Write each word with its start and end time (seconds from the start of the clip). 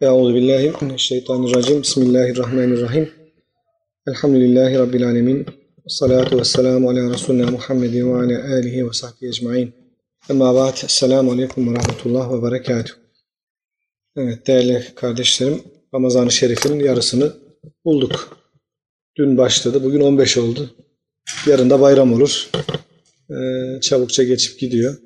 Euzu 0.00 0.34
billahi 0.34 0.72
mineşşeytanirracim. 0.80 1.82
Bismillahirrahmanirrahim. 1.82 3.10
Elhamdülillahi 4.08 4.78
rabbil 4.78 5.08
alamin. 5.08 5.46
Salatu 5.88 6.38
vesselamu 6.38 6.90
ala 6.90 7.10
Resulina 7.10 7.50
Muhammedin 7.50 8.14
ve 8.14 8.16
ala 8.16 8.54
alihi 8.54 8.88
ve 8.88 8.92
sahbihi 8.92 9.28
ecmaîn. 9.28 9.72
Amma 10.30 10.54
ba'd. 10.54 10.76
Esselamu 10.84 11.32
aleyküm 11.32 11.74
ve 11.74 11.78
rahmetullah 11.78 12.32
ve 12.32 12.42
berekatuh. 12.42 12.94
Evet 14.16 14.46
değerli 14.46 14.86
kardeşlerim, 14.94 15.62
Ramazan-ı 15.94 16.32
Şerif'in 16.32 16.78
yarısını 16.78 17.32
bulduk. 17.84 18.38
Dün 19.16 19.38
başladı, 19.38 19.84
bugün 19.84 20.00
15 20.00 20.36
oldu. 20.36 20.70
Yarın 21.46 21.70
da 21.70 21.80
bayram 21.80 22.12
olur. 22.12 22.50
Ee, 23.30 23.80
çabukça 23.80 24.24
geçip 24.24 24.58
gidiyor. 24.58 24.96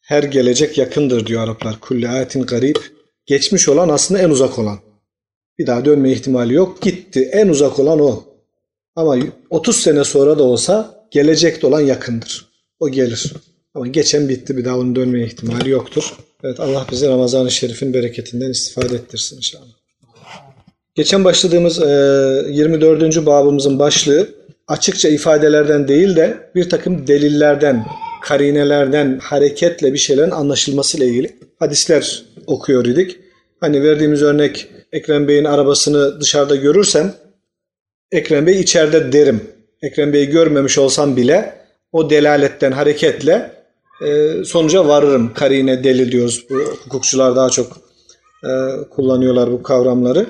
Her 0.00 0.22
gelecek 0.22 0.78
yakındır 0.78 1.26
diyor 1.26 1.44
Araplar. 1.44 1.80
Kulli 1.80 2.08
ayetin 2.08 2.42
garip. 2.42 2.95
Geçmiş 3.26 3.68
olan 3.68 3.88
aslında 3.88 4.20
en 4.20 4.30
uzak 4.30 4.58
olan. 4.58 4.78
Bir 5.58 5.66
daha 5.66 5.84
dönme 5.84 6.12
ihtimali 6.12 6.54
yok. 6.54 6.82
Gitti. 6.82 7.30
En 7.32 7.48
uzak 7.48 7.78
olan 7.78 8.00
o. 8.00 8.24
Ama 8.96 9.16
30 9.50 9.76
sene 9.76 10.04
sonra 10.04 10.38
da 10.38 10.42
olsa 10.42 11.06
gelecekte 11.10 11.66
olan 11.66 11.80
yakındır. 11.80 12.46
O 12.80 12.88
gelir. 12.88 13.32
Ama 13.74 13.86
geçen 13.86 14.28
bitti. 14.28 14.56
Bir 14.56 14.64
daha 14.64 14.78
onun 14.78 14.96
dönme 14.96 15.24
ihtimali 15.24 15.70
yoktur. 15.70 16.16
Evet 16.44 16.60
Allah 16.60 16.86
bizi 16.90 17.08
Ramazan-ı 17.08 17.50
Şerif'in 17.50 17.94
bereketinden 17.94 18.50
istifade 18.50 18.94
ettirsin 18.94 19.36
inşallah. 19.36 19.76
Geçen 20.94 21.24
başladığımız 21.24 21.78
24. 21.78 23.26
babımızın 23.26 23.78
başlığı 23.78 24.28
açıkça 24.68 25.08
ifadelerden 25.08 25.88
değil 25.88 26.16
de 26.16 26.50
bir 26.54 26.68
takım 26.68 27.06
delillerden, 27.06 27.86
karinelerden 28.28 29.18
hareketle 29.18 29.92
bir 29.92 29.98
şeylerin 29.98 30.30
anlaşılmasıyla 30.30 31.06
ilgili 31.06 31.36
hadisler 31.58 32.24
okuyor 32.46 32.86
idik. 32.86 33.18
Hani 33.60 33.82
verdiğimiz 33.82 34.22
örnek 34.22 34.68
Ekrem 34.92 35.28
Bey'in 35.28 35.44
arabasını 35.44 36.20
dışarıda 36.20 36.56
görürsem 36.56 37.14
Ekrem 38.12 38.46
Bey 38.46 38.60
içeride 38.60 39.12
derim. 39.12 39.40
Ekrem 39.82 40.12
Bey'i 40.12 40.26
görmemiş 40.26 40.78
olsam 40.78 41.16
bile 41.16 41.54
o 41.92 42.10
delaletten 42.10 42.72
hareketle 42.72 43.50
e, 44.06 44.44
sonuca 44.44 44.88
varırım. 44.88 45.34
Karine 45.34 45.84
delil 45.84 46.12
diyoruz. 46.12 46.46
Bu 46.50 46.54
hukukçular 46.84 47.36
daha 47.36 47.50
çok 47.50 47.76
e, 48.44 48.50
kullanıyorlar 48.90 49.52
bu 49.52 49.62
kavramları. 49.62 50.26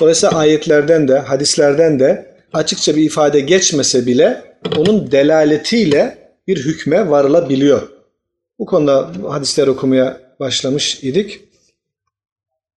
Dolayısıyla 0.00 0.38
ayetlerden 0.38 1.08
de 1.08 1.18
hadislerden 1.18 2.00
de 2.00 2.34
açıkça 2.52 2.96
bir 2.96 3.02
ifade 3.02 3.40
geçmese 3.40 4.06
bile 4.06 4.42
onun 4.76 5.12
delaletiyle 5.12 6.23
bir 6.46 6.64
hükme 6.64 7.10
varılabiliyor. 7.10 7.88
Bu 8.58 8.66
konuda 8.66 9.10
hadisler 9.28 9.66
okumaya 9.66 10.20
başlamış 10.40 11.04
idik. 11.04 11.40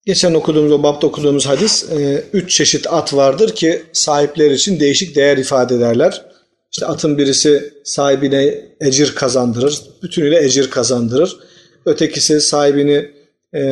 Geçen 0.06 0.34
okuduğumuz, 0.34 0.72
o 0.72 0.84
bapta 0.84 1.08
okuduğumuz 1.08 1.46
hadis, 1.46 1.92
e, 1.92 2.24
üç 2.34 2.52
çeşit 2.52 2.88
at 2.94 3.14
vardır 3.14 3.56
ki 3.56 3.84
sahipler 3.94 4.52
için 4.52 4.80
değişik 4.80 5.16
değer 5.16 5.38
ifade 5.38 5.76
ederler. 5.76 6.26
İşte 6.72 6.86
atın 6.86 7.18
birisi 7.18 7.74
sahibine 7.84 8.66
ecir 8.82 9.16
kazandırır, 9.16 9.82
bütünüyle 10.04 10.46
ecir 10.46 10.70
kazandırır. 10.70 11.38
Ötekisi 11.86 12.42
sahibini 12.42 13.12
e, 13.54 13.64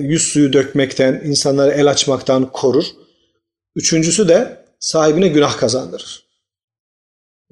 yüz 0.00 0.22
suyu 0.22 0.52
dökmekten, 0.52 1.22
insanlara 1.24 1.72
el 1.72 1.90
açmaktan 1.90 2.52
korur. 2.52 2.84
Üçüncüsü 3.76 4.28
de 4.28 4.64
sahibine 4.80 5.28
günah 5.28 5.58
kazandırır. 5.58 6.23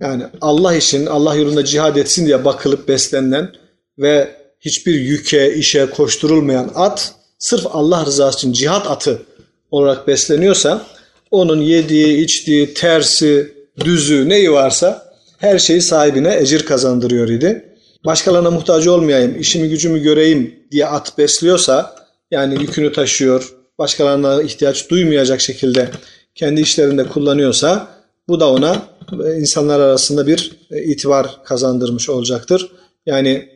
Yani 0.01 0.23
Allah 0.41 0.75
için, 0.75 1.07
Allah 1.07 1.35
yolunda 1.35 1.65
cihad 1.65 1.97
etsin 1.97 2.27
diye 2.27 2.45
bakılıp 2.45 2.89
beslenen 2.89 3.53
ve 3.99 4.37
hiçbir 4.61 4.95
yüke, 4.95 5.55
işe 5.55 5.87
koşturulmayan 5.87 6.71
at 6.75 7.15
sırf 7.39 7.67
Allah 7.67 8.07
rızası 8.07 8.39
için 8.39 8.53
cihat 8.53 8.91
atı 8.91 9.23
olarak 9.71 10.09
besleniyorsa 10.09 10.87
onun 11.31 11.61
yediği, 11.61 12.25
içtiği, 12.25 12.75
tersi, 12.75 13.55
düzü 13.85 14.29
neyi 14.29 14.53
varsa 14.53 15.13
her 15.39 15.59
şeyi 15.59 15.81
sahibine 15.81 16.37
ecir 16.39 16.67
kazandırıyor 16.67 17.29
idi. 17.29 17.65
Başkalarına 18.05 18.51
muhtaç 18.51 18.87
olmayayım, 18.87 19.41
işimi 19.41 19.69
gücümü 19.69 20.03
göreyim 20.03 20.55
diye 20.71 20.87
at 20.87 21.19
besliyorsa 21.19 21.95
yani 22.31 22.63
yükünü 22.63 22.93
taşıyor, 22.93 23.55
başkalarına 23.79 24.43
ihtiyaç 24.43 24.91
duymayacak 24.91 25.41
şekilde 25.41 25.91
kendi 26.35 26.61
işlerinde 26.61 27.05
kullanıyorsa 27.05 27.89
bu 28.29 28.41
da 28.41 28.51
ona 28.51 28.83
insanlar 29.13 29.81
arasında 29.81 30.27
bir 30.27 30.53
itibar 30.71 31.45
kazandırmış 31.45 32.09
olacaktır. 32.09 32.73
Yani 33.07 33.49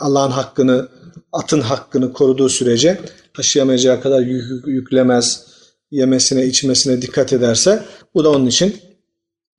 Allah'ın 0.00 0.30
hakkını, 0.30 0.88
atın 1.32 1.60
hakkını 1.60 2.12
koruduğu 2.12 2.48
sürece 2.48 3.00
taşıyamayacağı 3.34 4.00
kadar 4.00 4.20
yük, 4.20 4.66
yüklemez, 4.66 5.46
yemesine, 5.90 6.46
içmesine 6.46 7.02
dikkat 7.02 7.32
ederse 7.32 7.82
bu 8.14 8.24
da 8.24 8.30
onun 8.30 8.46
için 8.46 8.76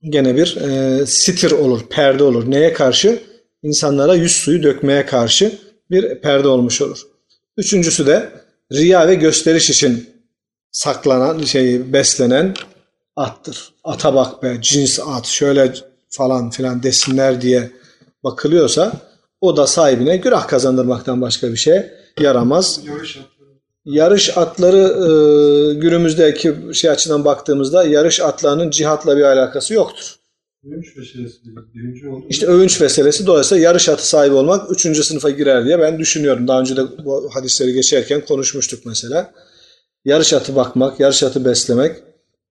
gene 0.10 0.36
bir 0.36 0.56
e, 0.56 1.06
sitir 1.06 1.52
olur, 1.52 1.82
perde 1.90 2.24
olur. 2.24 2.52
Neye 2.52 2.74
karşı? 2.74 3.20
İnsanlara 3.64 4.16
yüz 4.16 4.32
suyu 4.32 4.64
dökmeye 4.64 5.06
karşı 5.06 5.60
bir 5.92 6.22
perde 6.22 6.48
olmuş 6.48 6.82
olur. 6.82 7.02
Üçüncüsü 7.58 8.08
de 8.08 8.30
riya 8.72 9.08
ve 9.08 9.16
gösteriş 9.16 9.70
için 9.70 10.10
saklanan, 10.72 11.44
şey 11.44 11.94
beslenen 11.94 12.54
attır. 13.16 13.74
Ata 13.84 14.16
bak 14.16 14.44
be, 14.44 14.58
cins 14.62 15.00
at, 15.00 15.26
şöyle 15.26 15.74
falan 16.10 16.50
filan 16.50 16.84
desinler 16.84 17.42
diye 17.42 17.72
bakılıyorsa 18.24 18.94
o 19.42 19.58
da 19.58 19.68
sahibine 19.68 20.18
günah 20.18 20.48
kazandırmaktan 20.48 21.22
başka 21.22 21.52
bir 21.52 21.58
şey 21.58 21.86
yaramaz. 22.20 22.80
Yarış 22.86 23.20
Yarış 23.86 24.38
atları 24.38 24.78
e, 24.78 25.10
günümüzdeki 25.74 26.56
şey 26.74 26.90
açıdan 26.90 27.26
baktığımızda 27.26 27.84
yarış 27.84 28.22
atlarının 28.22 28.70
cihatla 28.70 29.18
bir 29.18 29.24
alakası 29.24 29.74
yoktur. 29.74 30.16
Övünç 30.66 30.96
meselesi. 30.98 31.36
İşte 32.30 32.46
övünç 32.48 32.80
meselesi 32.82 33.26
dolayısıyla 33.26 33.64
yarış 33.64 33.90
atı 33.90 34.08
sahibi 34.08 34.36
olmak 34.36 34.72
üçüncü 34.72 35.04
sınıfa 35.04 35.30
girer 35.30 35.66
diye 35.66 35.80
ben 35.80 36.00
düşünüyorum. 36.00 36.48
Daha 36.48 36.60
önce 36.60 36.78
de 36.78 36.82
bu 37.06 37.30
hadisleri 37.34 37.74
geçerken 37.74 38.22
konuşmuştuk 38.26 38.86
mesela. 38.86 39.34
Yarış 40.06 40.34
atı 40.34 40.56
bakmak, 40.56 41.00
yarış 41.00 41.24
atı 41.24 41.46
beslemek 41.46 41.96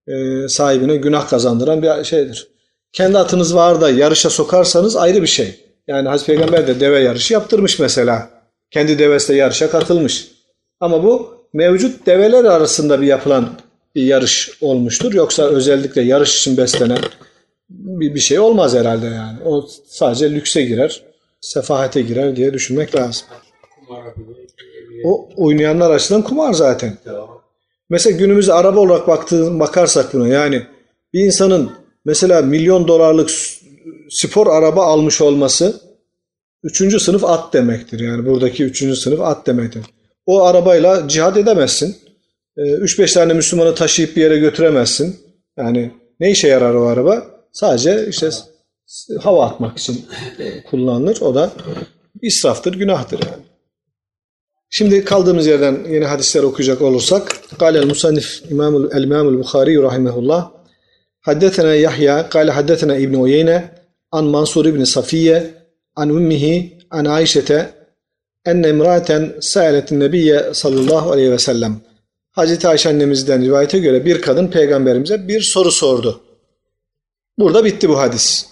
e, 0.07 0.47
sahibine 0.47 0.95
günah 0.95 1.27
kazandıran 1.27 1.81
bir 1.81 2.03
şeydir. 2.03 2.47
Kendi 2.91 3.17
atınız 3.17 3.55
var 3.55 3.81
da 3.81 3.89
yarışa 3.89 4.29
sokarsanız 4.29 4.95
ayrı 4.95 5.21
bir 5.21 5.27
şey. 5.27 5.59
Yani 5.87 6.09
Hazreti 6.09 6.27
Peygamber 6.27 6.67
de 6.67 6.79
deve 6.79 6.99
yarışı 6.99 7.33
yaptırmış 7.33 7.79
mesela. 7.79 8.29
Kendi 8.71 8.99
devesiyle 8.99 9.39
yarışa 9.39 9.69
katılmış. 9.69 10.27
Ama 10.79 11.03
bu 11.03 11.33
mevcut 11.53 12.05
develer 12.05 12.43
arasında 12.43 13.01
bir 13.01 13.07
yapılan 13.07 13.49
bir 13.95 14.03
yarış 14.03 14.51
olmuştur. 14.61 15.13
Yoksa 15.13 15.43
özellikle 15.43 16.01
yarış 16.01 16.37
için 16.37 16.57
beslenen 16.57 16.99
bir, 17.69 18.15
bir 18.15 18.19
şey 18.19 18.39
olmaz 18.39 18.75
herhalde 18.75 19.05
yani. 19.05 19.37
O 19.45 19.67
sadece 19.87 20.31
lükse 20.31 20.61
girer, 20.61 21.03
sefahate 21.41 22.01
girer 22.01 22.35
diye 22.35 22.53
düşünmek 22.53 22.95
lazım. 22.95 23.25
O 25.05 25.29
oynayanlar 25.35 25.91
açısından 25.91 26.21
kumar 26.21 26.53
zaten. 26.53 26.97
Mesela 27.93 28.17
günümüzde 28.17 28.53
araba 28.53 28.79
olarak 28.79 29.07
baktığın, 29.07 29.59
bakarsak 29.59 30.13
buna 30.13 30.27
yani 30.27 30.61
bir 31.13 31.25
insanın 31.25 31.71
mesela 32.05 32.41
milyon 32.41 32.87
dolarlık 32.87 33.29
spor 34.09 34.47
araba 34.47 34.85
almış 34.85 35.21
olması 35.21 35.81
üçüncü 36.63 36.99
sınıf 36.99 37.23
at 37.23 37.53
demektir. 37.53 37.99
Yani 37.99 38.25
buradaki 38.25 38.63
üçüncü 38.63 38.95
sınıf 38.95 39.21
at 39.21 39.47
demektir. 39.47 39.81
O 40.25 40.43
arabayla 40.43 41.07
cihad 41.07 41.35
edemezsin. 41.35 41.95
3-5 42.57 43.03
ee, 43.03 43.13
tane 43.13 43.33
Müslümanı 43.33 43.75
taşıyıp 43.75 44.15
bir 44.15 44.21
yere 44.21 44.37
götüremezsin. 44.37 45.19
Yani 45.57 45.91
ne 46.19 46.31
işe 46.31 46.47
yarar 46.47 46.73
o 46.73 46.85
araba? 46.85 47.25
Sadece 47.51 48.07
işte 48.09 48.29
hava 49.21 49.45
atmak 49.45 49.77
için 49.77 50.05
kullanılır. 50.69 51.21
O 51.21 51.35
da 51.35 51.51
israftır, 52.21 52.73
günahtır 52.73 53.19
yani. 53.25 53.43
Şimdi 54.72 55.04
kaldığımız 55.04 55.46
yerden 55.46 55.78
yeni 55.90 56.04
hadisler 56.04 56.42
okuyacak 56.42 56.82
olursak 56.82 57.32
قال 57.62 57.74
المصنف 57.82 58.28
إمام 58.52 58.74
الإمام 58.98 59.26
البخاري 59.32 59.74
رحمه 59.88 60.14
الله 60.20 60.42
حدثنا 61.28 61.72
يحيى 61.86 62.16
قال 62.34 62.46
حدثنا 62.56 62.94
ابن 63.04 63.16
عيينة 63.24 63.58
عن 64.14 64.24
منصور 64.36 64.70
بن 64.70 64.84
صفية 64.96 65.38
عن 65.98 66.08
أمه 66.18 66.44
عن 66.92 67.04
عائشة 67.06 67.50
enne 68.46 68.68
imraten 68.68 69.34
sa'aletin 69.40 70.00
nebiyye 70.00 70.50
sallallahu 70.52 71.12
aleyhi 71.12 71.32
ve 71.32 71.38
sellem. 71.38 71.80
Hazreti 72.30 72.68
Ayşe 72.68 72.88
annemizden 72.88 73.42
rivayete 73.42 73.78
göre 73.78 74.04
bir 74.04 74.22
kadın 74.22 74.46
peygamberimize 74.46 75.28
bir 75.28 75.40
soru 75.40 75.72
sordu. 75.72 76.20
Burada 77.38 77.64
bitti 77.64 77.88
bu 77.88 77.98
hadis. 77.98 78.46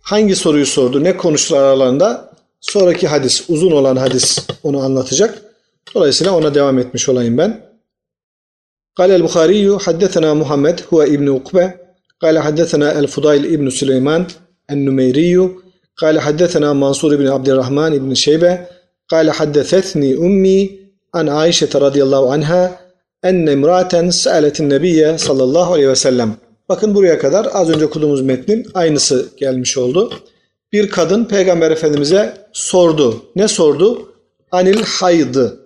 Hangi 0.00 0.36
soruyu 0.36 0.66
sordu, 0.66 1.04
ne 1.04 1.16
konuştular 1.16 1.62
aralarında? 1.62 2.30
Sonraki 2.60 3.08
hadis, 3.08 3.44
uzun 3.48 3.70
olan 3.70 3.96
hadis 3.96 4.38
onu 4.62 4.82
anlatacak. 4.82 5.42
Dolayısıyla 5.94 6.36
ona 6.36 6.54
devam 6.54 6.78
etmiş 6.78 7.08
olayım 7.08 7.38
ben. 7.38 7.74
قال 8.98 9.10
البخاري 9.18 9.64
حدثنا 9.86 10.30
محمد 10.40 10.76
هو 10.90 10.98
ابن 11.14 11.26
عقبة 11.36 11.66
قال 12.22 12.38
حدثنا 12.46 12.88
الفضيل 13.00 13.42
ابن 13.54 13.66
سليمان 13.80 14.22
النميري 14.74 15.36
قال 15.96 16.14
حدثنا 16.26 16.68
منصور 16.72 17.16
بن 17.16 17.28
عبد 17.28 17.48
الرحمن 17.48 17.92
بن 17.98 18.14
شيبة 18.14 18.52
قال 19.08 19.26
حدثتني 19.38 20.10
أمي 20.26 20.60
عن 21.14 21.28
عائشة 21.28 21.72
رضي 21.86 22.02
الله 22.02 22.32
عنها 22.32 22.62
enne 23.24 23.52
imraten 23.52 24.10
sa'aletin 24.10 24.70
nebiyye 24.70 25.18
sallallahu 25.18 25.72
aleyhi 25.72 25.88
ve 25.88 25.96
sellem. 25.96 26.36
Bakın 26.68 26.94
buraya 26.94 27.18
kadar 27.18 27.48
az 27.52 27.70
önce 27.70 27.84
okuduğumuz 27.84 28.22
metnin 28.22 28.66
aynısı 28.74 29.26
gelmiş 29.36 29.78
oldu. 29.78 30.12
Bir 30.72 30.90
kadın 30.90 31.24
Peygamber 31.24 31.70
Efendimiz'e 31.70 32.34
sordu. 32.52 33.22
Ne 33.36 33.48
sordu? 33.48 34.08
Anil 34.52 34.82
haydı. 34.82 35.60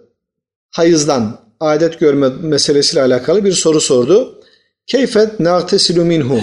Hayızdan, 0.74 1.40
adet 1.60 2.00
görme 2.00 2.30
meselesiyle 2.30 3.02
alakalı 3.02 3.46
bir 3.46 3.52
soru 3.52 3.82
sordu. 3.82 4.42
Keyfet 4.88 5.40
nagtesilu 5.40 6.06
minhu. 6.06 6.40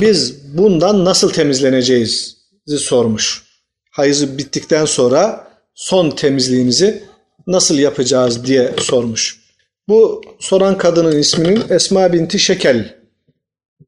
Biz 0.00 0.34
bundan 0.58 1.04
nasıl 1.04 1.30
temizleneceğiz? 1.30 2.36
sormuş. 2.66 3.42
Hayızı 3.90 4.38
bittikten 4.38 4.84
sonra 4.84 5.48
son 5.74 6.10
temizliğimizi 6.10 7.04
nasıl 7.46 7.78
yapacağız 7.78 8.44
diye 8.44 8.74
sormuş. 8.78 9.40
Bu 9.88 10.22
soran 10.38 10.78
kadının 10.78 11.18
isminin 11.18 11.62
Esma 11.70 12.12
binti 12.12 12.38
Şekel 12.38 12.94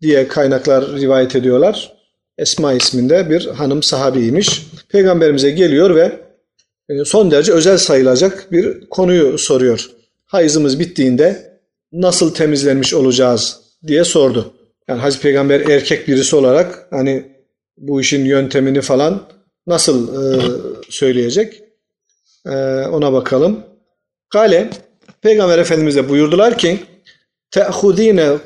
diye 0.02 0.28
kaynaklar 0.28 0.96
rivayet 0.96 1.36
ediyorlar. 1.36 1.92
Esma 2.38 2.72
isminde 2.72 3.30
bir 3.30 3.46
hanım 3.46 3.82
sahabiymiş. 3.82 4.66
Peygamberimize 4.88 5.50
geliyor 5.50 5.94
ve 5.94 6.27
son 7.04 7.30
derece 7.30 7.52
özel 7.52 7.78
sayılacak 7.78 8.52
bir 8.52 8.88
konuyu 8.88 9.38
soruyor. 9.38 9.90
Hayızımız 10.26 10.78
bittiğinde 10.78 11.58
nasıl 11.92 12.34
temizlenmiş 12.34 12.94
olacağız 12.94 13.60
diye 13.86 14.04
sordu. 14.04 14.54
Yani 14.88 15.00
Hazreti 15.00 15.22
Peygamber 15.22 15.60
erkek 15.60 16.08
birisi 16.08 16.36
olarak 16.36 16.86
hani 16.90 17.24
bu 17.78 18.00
işin 18.00 18.24
yöntemini 18.24 18.80
falan 18.80 19.22
nasıl 19.66 20.08
e, 20.08 20.40
söyleyecek? 20.90 21.62
E, 22.46 22.54
ona 22.86 23.12
bakalım. 23.12 23.60
Gale 24.30 24.70
Peygamber 25.22 25.58
Efendimiz 25.58 25.96
de 25.96 26.08
buyurdular 26.08 26.58
ki 26.58 26.78
te'hudine 27.50 28.36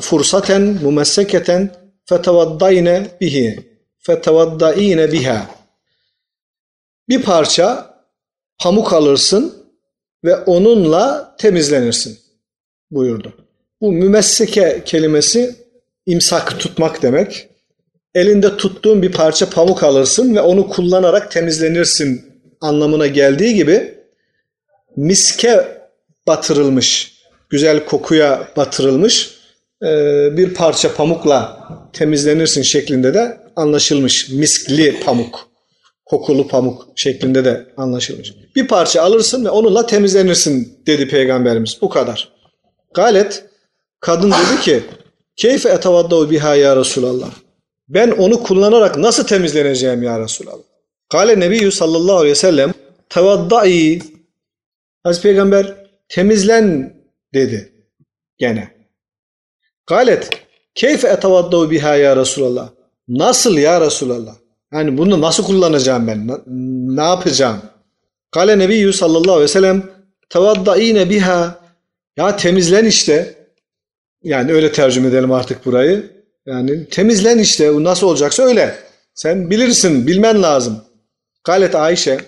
fursaten 0.00 0.62
mumesseketen 0.62 1.70
fetevaddayne 2.04 3.06
bihi 3.20 3.60
fetevaddayine 3.98 5.12
biha 5.12 5.61
bir 7.08 7.22
parça 7.22 7.94
pamuk 8.58 8.92
alırsın 8.92 9.54
ve 10.24 10.36
onunla 10.36 11.34
temizlenirsin 11.38 12.18
buyurdu. 12.90 13.32
Bu 13.80 13.92
mümesseke 13.92 14.82
kelimesi 14.84 15.56
imsak 16.06 16.60
tutmak 16.60 17.02
demek. 17.02 17.48
Elinde 18.14 18.56
tuttuğun 18.56 19.02
bir 19.02 19.12
parça 19.12 19.50
pamuk 19.50 19.82
alırsın 19.82 20.34
ve 20.34 20.40
onu 20.40 20.68
kullanarak 20.68 21.30
temizlenirsin 21.30 22.32
anlamına 22.60 23.06
geldiği 23.06 23.54
gibi 23.54 23.94
miske 24.96 25.82
batırılmış, 26.26 27.12
güzel 27.50 27.84
kokuya 27.84 28.48
batırılmış 28.56 29.42
e, 29.82 29.88
bir 30.36 30.54
parça 30.54 30.94
pamukla 30.94 31.68
temizlenirsin 31.92 32.62
şeklinde 32.62 33.14
de 33.14 33.38
anlaşılmış. 33.56 34.28
Miskli 34.28 35.00
pamuk, 35.00 35.48
kokulu 36.12 36.48
pamuk 36.48 36.88
şeklinde 36.96 37.44
de 37.44 37.66
anlaşılmış. 37.76 38.34
Bir 38.56 38.68
parça 38.68 39.02
alırsın 39.02 39.44
ve 39.44 39.50
onunla 39.50 39.86
temizlenirsin 39.86 40.78
dedi 40.86 41.08
Peygamberimiz. 41.08 41.78
Bu 41.82 41.88
kadar. 41.88 42.32
Galet 42.94 43.44
kadın 44.00 44.30
dedi 44.30 44.60
ki 44.60 44.82
Keyfe 45.36 45.68
etavaddavu 45.68 46.30
biha 46.30 46.54
ya 46.54 46.76
Resulallah. 46.76 47.30
Ben 47.88 48.10
onu 48.10 48.42
kullanarak 48.42 48.96
nasıl 48.96 49.26
temizleneceğim 49.26 50.02
ya 50.02 50.20
Resulallah? 50.20 50.62
Kale 51.08 51.40
Nebiyyü 51.40 51.72
sallallahu 51.72 52.16
aleyhi 52.16 52.30
ve 52.30 52.38
sellem 52.38 52.74
tevaddai 53.08 54.02
Hazreti 55.02 55.22
Peygamber 55.22 55.74
temizlen 56.08 56.96
dedi 57.34 57.72
gene. 58.38 58.70
Galet 59.86 60.30
keyfe 60.74 61.08
etavaddavu 61.08 61.70
biha 61.70 61.96
ya 61.96 62.16
Resulallah. 62.16 62.70
Nasıl 63.08 63.58
ya 63.58 63.80
Resulallah? 63.80 64.41
Yani 64.72 64.98
bunu 64.98 65.20
nasıl 65.20 65.44
kullanacağım 65.44 66.06
ben? 66.06 66.28
Ne 66.96 67.02
yapacağım? 67.02 67.58
Kale 68.30 68.58
Nebiyyü 68.58 68.92
sallallahu 68.92 69.32
aleyhi 69.32 69.42
ve 69.42 69.48
sellem 69.48 69.90
tevaddaine 70.30 71.10
biha 71.10 71.58
ya 72.16 72.36
temizlen 72.36 72.84
işte. 72.84 73.34
Yani 74.22 74.52
öyle 74.52 74.72
tercüme 74.72 75.08
edelim 75.08 75.32
artık 75.32 75.66
burayı. 75.66 76.10
Yani 76.46 76.88
temizlen 76.88 77.38
işte. 77.38 77.74
Bu 77.74 77.84
nasıl 77.84 78.06
olacaksa 78.06 78.42
öyle. 78.42 78.74
Sen 79.14 79.50
bilirsin, 79.50 80.06
bilmen 80.06 80.42
lazım. 80.42 80.84
Galet 81.44 81.74
Ayşe, 81.74 82.18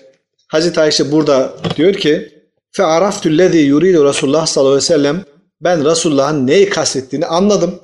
Hazreti 0.47 0.79
Ayşe 0.79 1.11
burada 1.11 1.53
diyor 1.77 1.93
ki 1.93 2.31
fe 2.71 2.83
araftü 2.83 3.37
lezî 3.37 3.57
yuridu 3.57 4.05
Resulullah 4.05 4.45
sallallahu 4.45 4.73
aleyhi 4.73 4.83
ve 4.83 4.87
sellem 4.87 5.23
ben 5.61 5.85
Resulullah'ın 5.85 6.47
neyi 6.47 6.69
kastettiğini 6.69 7.25
anladım. 7.25 7.79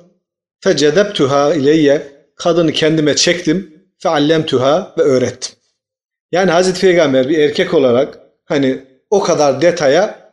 Fe 0.60 0.76
cedebtüha 0.76 1.54
ileyye 1.54 2.08
kadını 2.36 2.72
kendime 2.72 3.16
çektim 3.16 3.81
feallemtüha 4.02 4.94
ve 4.98 5.02
öğrettim. 5.02 5.54
Yani 6.32 6.50
Hazreti 6.50 6.80
Peygamber 6.80 7.28
bir 7.28 7.38
erkek 7.38 7.74
olarak 7.74 8.18
hani 8.44 8.82
o 9.10 9.20
kadar 9.20 9.62
detaya 9.62 10.32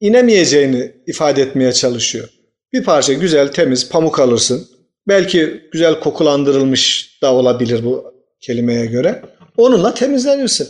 inemeyeceğini 0.00 0.92
ifade 1.06 1.42
etmeye 1.42 1.72
çalışıyor. 1.72 2.28
Bir 2.72 2.84
parça 2.84 3.12
güzel 3.12 3.52
temiz 3.52 3.88
pamuk 3.88 4.20
alırsın. 4.20 4.68
Belki 5.08 5.62
güzel 5.72 6.00
kokulandırılmış 6.00 7.16
da 7.22 7.34
olabilir 7.34 7.84
bu 7.84 8.14
kelimeye 8.40 8.86
göre. 8.86 9.22
Onunla 9.56 9.94
temizlenirsin. 9.94 10.68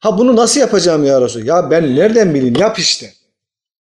Ha 0.00 0.18
bunu 0.18 0.36
nasıl 0.36 0.60
yapacağım 0.60 1.04
ya 1.04 1.20
Resul? 1.20 1.46
Ya 1.46 1.70
ben 1.70 1.96
nereden 1.96 2.34
bileyim? 2.34 2.56
Yap 2.58 2.78
işte. 2.78 3.12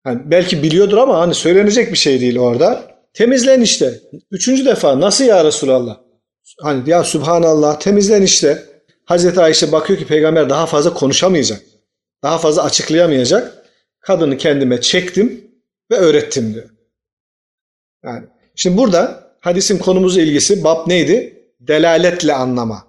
Yani 0.05 0.21
belki 0.25 0.63
biliyordur 0.63 0.97
ama 0.97 1.19
hani 1.19 1.33
söylenecek 1.33 1.91
bir 1.91 1.97
şey 1.97 2.21
değil 2.21 2.39
orada. 2.39 2.95
Temizlen 3.13 3.61
işte. 3.61 3.99
Üçüncü 4.31 4.65
defa 4.65 4.99
nasıl 4.99 5.25
ya 5.25 5.45
Resulallah? 5.45 6.04
Hani 6.61 6.89
ya 6.89 7.03
Subhanallah 7.03 7.79
temizlen 7.79 8.21
işte. 8.21 8.65
Hazreti 9.05 9.39
Ayşe 9.39 9.71
bakıyor 9.71 9.99
ki 9.99 10.07
peygamber 10.07 10.49
daha 10.49 10.65
fazla 10.65 10.93
konuşamayacak. 10.93 11.61
Daha 12.23 12.37
fazla 12.37 12.63
açıklayamayacak. 12.63 13.65
Kadını 13.99 14.37
kendime 14.37 14.81
çektim 14.81 15.51
ve 15.91 15.95
öğrettim 15.95 16.53
diyor. 16.53 16.69
Yani 18.03 18.25
şimdi 18.55 18.77
burada 18.77 19.31
hadisin 19.39 19.77
konumuzla 19.77 20.21
ilgisi 20.21 20.63
bab 20.63 20.87
neydi? 20.87 21.43
Delaletle 21.59 22.33
anlama. 22.33 22.87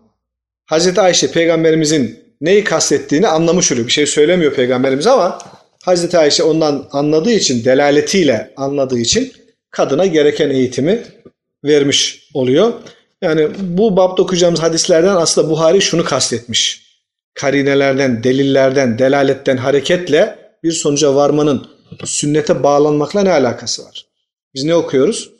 Hazreti 0.66 1.00
Ayşe 1.00 1.30
peygamberimizin 1.30 2.20
neyi 2.40 2.64
kastettiğini 2.64 3.28
anlamış 3.28 3.72
oluyor. 3.72 3.86
Bir 3.86 3.92
şey 3.92 4.06
söylemiyor 4.06 4.54
peygamberimiz 4.54 5.06
ama 5.06 5.38
Hazreti 5.84 6.18
Ayşe 6.18 6.42
ondan 6.42 6.88
anladığı 6.92 7.30
için, 7.30 7.64
delaletiyle 7.64 8.54
anladığı 8.56 8.98
için 8.98 9.32
kadına 9.70 10.06
gereken 10.06 10.50
eğitimi 10.50 11.02
vermiş 11.64 12.30
oluyor. 12.34 12.72
Yani 13.22 13.50
bu 13.60 13.96
babda 13.96 14.22
okuyacağımız 14.22 14.62
hadislerden 14.62 15.16
aslında 15.16 15.50
Buhari 15.50 15.82
şunu 15.82 16.04
kastetmiş. 16.04 16.86
Karinelerden, 17.34 18.24
delillerden, 18.24 18.98
delaletten 18.98 19.56
hareketle 19.56 20.38
bir 20.62 20.72
sonuca 20.72 21.14
varmanın 21.14 21.66
sünnete 22.04 22.62
bağlanmakla 22.62 23.22
ne 23.22 23.30
alakası 23.30 23.84
var? 23.84 24.06
Biz 24.54 24.64
ne 24.64 24.74
okuyoruz? 24.74 25.30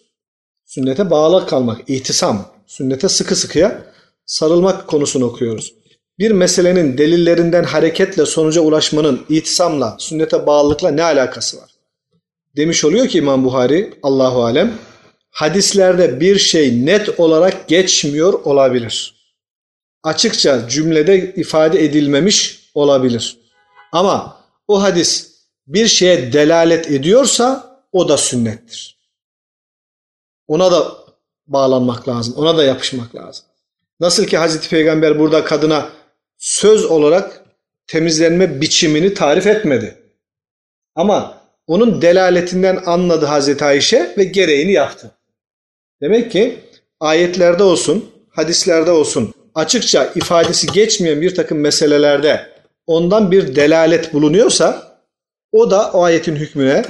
Sünnete 0.64 1.11
bağlı 1.11 1.47
kalmak, 1.47 1.90
ihtisam, 1.90 2.49
sünnete 2.66 3.09
sıkı 3.09 3.37
sıkıya 3.37 3.83
sarılmak 4.26 4.88
konusunu 4.88 5.25
okuyoruz. 5.25 5.75
Bir 6.18 6.30
meselenin 6.30 6.99
delillerinden 6.99 7.64
hareketle 7.64 8.26
sonuca 8.26 8.61
ulaşmanın 8.61 9.26
ihtisamla, 9.28 9.97
sünnete 9.99 10.47
bağlılıkla 10.47 10.90
ne 10.90 11.02
alakası 11.02 11.56
var? 11.56 11.71
Demiş 12.56 12.85
oluyor 12.85 13.09
ki 13.09 13.18
İmam 13.18 13.45
Buhari, 13.45 13.95
Allahu 14.02 14.45
Alem, 14.45 14.73
hadislerde 15.37 16.21
bir 16.21 16.38
şey 16.38 16.87
net 16.87 17.21
olarak 17.21 17.69
geçmiyor 17.69 18.33
olabilir. 18.33 19.14
Açıkça 20.02 20.69
cümlede 20.69 21.35
ifade 21.35 21.85
edilmemiş 21.85 22.71
olabilir. 22.75 23.38
Ama 23.93 24.45
o 24.69 24.83
hadis 24.83 25.33
bir 25.66 25.87
şeye 25.87 26.33
delalet 26.33 26.90
ediyorsa 26.90 27.76
o 27.93 28.09
da 28.09 28.16
sünnettir. 28.16 28.99
Ona 30.49 30.73
da 30.73 30.93
bağlanmak 31.47 32.09
lazım. 32.09 32.35
Ona 32.37 32.57
da 32.57 32.64
yapışmak 32.64 33.14
lazım. 33.14 33.45
Nasıl 34.00 34.25
ki 34.25 34.38
Hazreti 34.38 34.69
Peygamber 34.69 35.19
burada 35.19 35.45
kadına 35.45 35.88
söz 36.38 36.85
olarak 36.85 37.45
temizlenme 37.87 38.61
biçimini 38.61 39.14
tarif 39.14 39.47
etmedi. 39.47 40.02
Ama 40.95 41.40
onun 41.66 42.02
delaletinden 42.02 42.83
anladı 42.87 43.26
Hazreti 43.26 43.64
Ayşe 43.64 44.14
ve 44.19 44.25
gereğini 44.25 44.73
yaptı. 44.73 45.15
Demek 46.00 46.32
ki 46.32 46.58
ayetlerde 47.00 47.62
olsun, 47.62 48.10
hadislerde 48.28 48.90
olsun 48.90 49.34
açıkça 49.56 50.12
ifadesi 50.14 50.66
geçmeyen 50.66 51.20
bir 51.20 51.34
takım 51.34 51.58
meselelerde 51.58 52.46
ondan 52.86 53.30
bir 53.30 53.56
delalet 53.56 54.12
bulunuyorsa 54.12 54.98
o 55.52 55.70
da 55.70 55.90
o 55.92 56.02
ayetin 56.02 56.36
hükmüne 56.36 56.84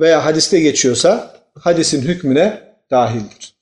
veya 0.00 0.24
hadiste 0.24 0.60
geçiyorsa 0.60 1.36
hadisin 1.60 2.02
hükmüne 2.02 2.74
dahildir. 2.90 3.54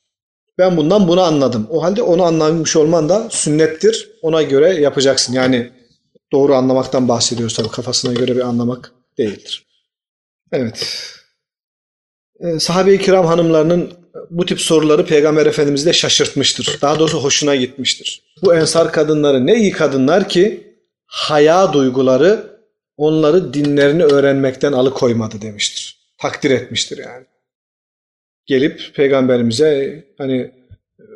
Ben 0.59 0.77
bundan 0.77 1.09
bunu 1.09 1.21
anladım. 1.21 1.67
O 1.71 1.83
halde 1.83 2.03
onu 2.03 2.23
anlamış 2.23 2.77
olman 2.77 3.09
da 3.09 3.29
sünnettir. 3.31 4.11
Ona 4.23 4.43
göre 4.43 4.75
yapacaksın. 4.75 5.33
Yani 5.33 5.71
doğru 6.33 6.55
anlamaktan 6.55 7.09
bahsediyoruz 7.09 7.57
tabii 7.57 7.69
kafasına 7.69 8.13
göre 8.13 8.37
bir 8.37 8.41
anlamak 8.41 8.93
değildir. 9.19 9.67
Evet. 10.53 10.87
E, 12.41 12.59
sahabe-i 12.59 12.99
kiram 12.99 13.27
hanımlarının 13.27 13.93
bu 14.31 14.47
tip 14.47 14.61
soruları 14.61 15.07
Peygamber 15.07 15.47
Efendimiz 15.47 15.87
de 15.87 15.93
şaşırtmıştır. 15.93 16.79
Daha 16.83 16.99
doğrusu 16.99 17.23
hoşuna 17.23 17.57
gitmiştir. 17.57 18.23
Bu 18.43 18.55
ensar 18.55 18.93
kadınları 18.93 19.47
ne 19.47 19.57
iyi 19.57 19.71
kadınlar 19.71 20.29
ki 20.29 20.75
haya 21.07 21.73
duyguları 21.73 22.51
onları 22.97 23.55
dinlerini 23.55 24.05
öğrenmekten 24.05 24.73
alıkoymadı 24.73 25.43
demiştir. 25.43 25.99
Takdir 26.19 26.51
etmiştir 26.51 26.99
yani. 26.99 27.27
Gelip 28.47 28.95
peygamberimize 28.95 30.05
hani 30.19 30.51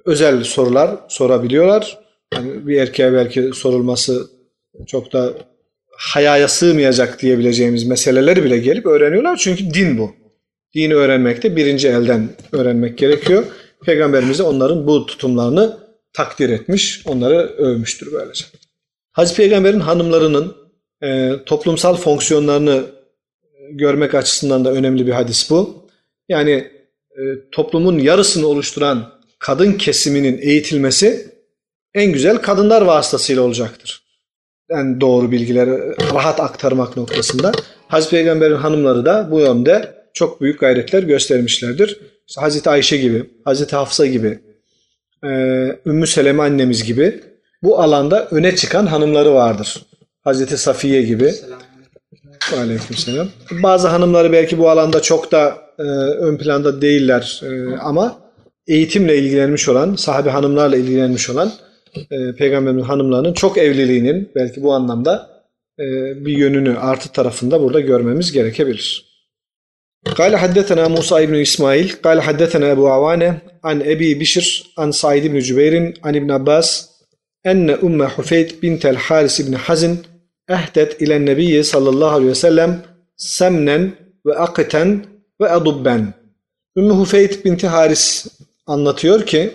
özel 0.04 0.44
sorular 0.44 0.96
sorabiliyorlar. 1.08 1.98
Hani 2.34 2.66
bir 2.66 2.80
erkeğe 2.80 3.12
belki 3.12 3.50
sorulması 3.54 4.30
çok 4.86 5.12
da 5.12 5.32
hayaya 5.90 6.48
sığmayacak 6.48 7.22
diyebileceğimiz 7.22 7.84
meseleleri 7.84 8.44
bile 8.44 8.58
gelip 8.58 8.86
öğreniyorlar. 8.86 9.36
Çünkü 9.36 9.74
din 9.74 9.98
bu. 9.98 10.23
Dini 10.74 10.94
öğrenmekte 10.94 11.56
birinci 11.56 11.88
elden 11.88 12.28
öğrenmek 12.52 12.98
gerekiyor. 12.98 13.44
Peygamberimize 13.84 14.42
onların 14.42 14.86
bu 14.86 15.06
tutumlarını 15.06 15.78
takdir 16.12 16.50
etmiş, 16.50 17.02
onları 17.06 17.38
övmüştür 17.58 18.12
böylece. 18.12 18.44
Hazreti 19.12 19.36
Peygamber'in 19.36 19.80
hanımlarının 19.80 20.56
e, 21.02 21.32
toplumsal 21.46 21.96
fonksiyonlarını 21.96 22.84
görmek 23.70 24.14
açısından 24.14 24.64
da 24.64 24.72
önemli 24.72 25.06
bir 25.06 25.12
hadis 25.12 25.50
bu. 25.50 25.88
Yani 26.28 26.50
e, 27.10 27.22
toplumun 27.52 27.98
yarısını 27.98 28.46
oluşturan 28.46 29.12
kadın 29.38 29.72
kesiminin 29.72 30.38
eğitilmesi 30.38 31.34
en 31.94 32.12
güzel 32.12 32.38
kadınlar 32.38 32.82
vasıtasıyla 32.82 33.42
olacaktır. 33.42 34.04
En 34.70 35.00
doğru 35.00 35.32
bilgileri 35.32 35.96
rahat 36.14 36.40
aktarmak 36.40 36.96
noktasında. 36.96 37.52
Hazreti 37.88 38.10
Peygamber'in 38.10 38.54
hanımları 38.54 39.04
da 39.04 39.28
bu 39.30 39.40
yönde 39.40 40.03
çok 40.14 40.40
büyük 40.40 40.60
gayretler 40.60 41.02
göstermişlerdir. 41.02 41.98
Hazreti 42.38 42.70
Ayşe 42.70 42.96
gibi, 42.96 43.30
Hazreti 43.44 43.76
Hafsa 43.76 44.06
gibi, 44.06 44.38
e, 45.24 45.28
Ümmü 45.86 46.06
Seleme 46.06 46.42
annemiz 46.42 46.84
gibi 46.84 47.20
bu 47.62 47.80
alanda 47.80 48.28
öne 48.30 48.56
çıkan 48.56 48.86
hanımları 48.86 49.34
vardır. 49.34 49.82
Hazreti 50.24 50.58
Safiye 50.58 51.02
gibi. 51.02 51.34
Aleykümselam. 52.56 53.28
Bazı 53.50 53.88
hanımları 53.88 54.32
belki 54.32 54.58
bu 54.58 54.70
alanda 54.70 55.02
çok 55.02 55.32
da 55.32 55.58
e, 55.78 55.82
ön 55.82 56.36
planda 56.36 56.80
değiller 56.80 57.40
e, 57.44 57.76
ama 57.76 58.18
eğitimle 58.66 59.18
ilgilenmiş 59.18 59.68
olan, 59.68 59.94
sahabe 59.94 60.30
hanımlarla 60.30 60.76
ilgilenmiş 60.76 61.30
olan 61.30 61.52
e, 62.10 62.34
Peygamberin 62.34 62.80
hanımlarının 62.80 63.32
çok 63.32 63.58
evliliğinin 63.58 64.30
belki 64.34 64.62
bu 64.62 64.72
anlamda 64.72 65.34
bir 66.16 66.36
yönünü 66.36 66.78
artı 66.78 67.12
tarafında 67.12 67.60
burada 67.60 67.80
görmemiz 67.80 68.32
gerekebilir. 68.32 69.13
قال 70.15 70.35
حدثنا 70.35 70.87
موسى 70.87 71.25
بن 71.25 71.35
إسماعيل 71.35 71.91
قال 72.03 72.21
حدثنا 72.21 72.71
أبو 72.71 72.87
عوانة 72.87 73.39
عن 73.63 73.81
أبي 73.81 74.13
بشر 74.13 74.73
عن 74.77 74.91
سعيد 74.91 75.27
بن 75.27 75.39
جبير 75.39 75.93
عن 76.03 76.15
ابن 76.15 76.31
عباس 76.31 76.89
أن 77.45 77.69
أم 77.69 78.07
حفيد 78.07 78.59
بنت 78.61 78.85
الحارث 78.85 79.41
بن 79.41 79.57
حزن 79.57 79.97
أهدت 80.49 81.01
إلى 81.01 81.15
النبي 81.15 81.63
صلى 81.63 81.89
الله 81.89 82.11
عليه 82.11 82.25
وسلم 82.25 82.81
سمنا 83.17 83.89
وأقتا 84.25 85.01
وأضبا 85.39 86.13
Ümmü 86.77 86.93
Hufeyt 86.93 87.45
binti 87.45 87.67
Haris 87.67 88.27
anlatıyor 88.67 89.25
ki 89.25 89.51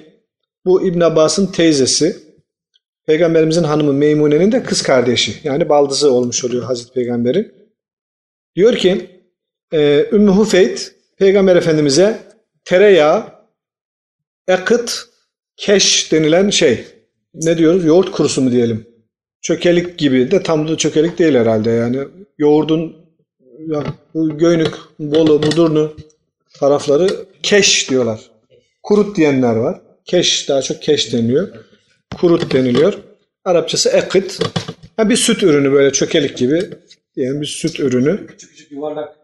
bu 0.65 0.87
İbn 0.87 1.01
Abbas'ın 1.01 1.47
teyzesi 1.47 2.17
Peygamberimizin 3.07 3.65
hanımı 3.65 3.93
Meymune'nin 3.93 4.53
de 4.53 4.63
kız 4.63 4.83
kardeşi 4.83 5.35
yani 5.45 5.69
baldızı 5.69 6.13
olmuş 6.13 6.45
oluyor 6.45 6.65
Hazreti 6.65 6.93
Peygamber'in. 6.93 7.53
Diyor 8.57 8.77
ki 8.77 9.11
e, 9.74 10.06
Ümmü 10.12 10.32
Hufeyt 10.32 10.96
Peygamber 11.18 11.56
Efendimiz'e 11.56 12.20
tereyağı, 12.66 13.24
ekıt, 14.48 15.06
keş 15.58 16.12
denilen 16.12 16.50
şey 16.50 16.86
ne 17.34 17.58
diyoruz? 17.58 17.86
Yoğurt 17.86 18.12
kurusu 18.12 18.42
mu 18.42 18.52
diyelim? 18.52 18.88
Çökelik 19.42 19.98
gibi 19.98 20.32
de 20.32 20.44
tam 20.44 20.68
da 20.68 20.78
çökelik 20.78 21.20
değil 21.20 21.36
herhalde 21.36 21.70
yani. 21.70 22.00
Yoğurdun 22.38 22.96
ya, 23.68 23.84
bu 24.14 24.38
Göynük, 24.38 24.74
Bolu, 25.00 25.40
Mudurnu 25.40 25.96
tarafları 26.60 27.08
keş 27.44 27.90
diyorlar. 27.90 28.20
Kurut 28.84 29.18
diyenler 29.18 29.56
var. 29.56 29.82
Keş 30.06 30.50
daha 30.50 30.62
çok 30.62 30.82
keş 30.82 31.14
deniyor. 31.14 31.48
Kurut 32.16 32.54
deniliyor. 32.54 32.94
Arapçası 33.46 33.90
ekit. 33.90 34.40
Ha, 34.98 35.10
bir 35.10 35.16
süt 35.16 35.44
ürünü 35.44 35.72
böyle 35.72 35.92
çökelik 35.92 36.38
gibi 36.38 36.70
diyelim 37.16 37.42
bir 37.42 37.46
süt 37.46 37.80
ürünü. 37.80 38.28
Küçük 38.28 38.50
küçük 38.52 38.72
yuvarlak. 38.72 39.19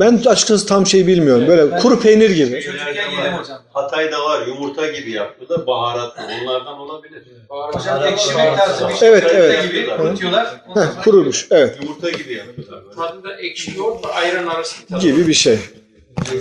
Ben 0.00 0.22
açıkçası 0.26 0.66
tam 0.66 0.86
şey 0.86 1.06
bilmiyorum. 1.06 1.44
Böyle 1.48 1.76
kuru 1.76 2.00
peynir 2.00 2.30
gibi. 2.30 2.62
Çocukken 2.62 3.10
yedim 3.10 3.32
hocam. 3.38 3.58
Hatay'da 3.72 4.24
var 4.24 4.46
yumurta 4.46 4.86
gibi 4.86 5.10
yaptı 5.10 5.48
da 5.48 5.66
baharatlı. 5.66 6.22
Onlardan 6.42 6.78
olabilir. 6.78 7.22
Hocam 7.48 8.02
ekşimek 8.04 8.58
lazım. 8.58 8.90
Evet, 9.02 9.22
Köfte 9.22 9.36
evet. 9.38 9.72
gibi. 9.72 9.86
Kurutuyorlar. 9.96 10.46
ondan 10.68 10.82
Heh, 10.82 10.90
sonra- 10.90 11.02
kurumuş. 11.02 11.46
Evet. 11.50 11.78
Yumurta 11.82 12.10
gibi 12.10 12.34
yapıyorlar. 12.34 12.84
böyle. 12.84 12.96
Tadında 12.96 13.36
ekşi 13.36 13.78
yoğurt 13.78 14.04
ve 14.06 14.08
ayran 14.12 14.46
arası 14.46 14.82
bir 14.82 14.86
tadı. 14.88 15.00
Gibi 15.00 15.28
bir 15.28 15.34
şey. 15.34 15.58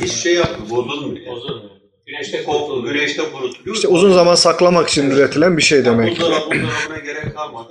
Hiç 0.01 0.12
şey 0.12 0.33
yapmıyor, 0.35 0.69
bozulmuyor. 0.69 1.25
Bozulmuyor. 1.27 1.69
Güneşte 2.07 2.43
Koklu, 2.43 2.83
güneşte 2.83 3.24
kurutuluyor. 3.31 3.75
İşte 3.75 3.88
uzun 3.88 4.13
zaman 4.13 4.35
saklamak 4.35 4.89
için 4.89 5.09
üretilen 5.12 5.57
bir 5.57 5.62
şey 5.62 5.85
demek. 5.85 6.12
Buzdolabı, 6.12 6.45
buzdolabına 6.51 7.00
gerek 7.05 7.35
kalmadı. 7.35 7.69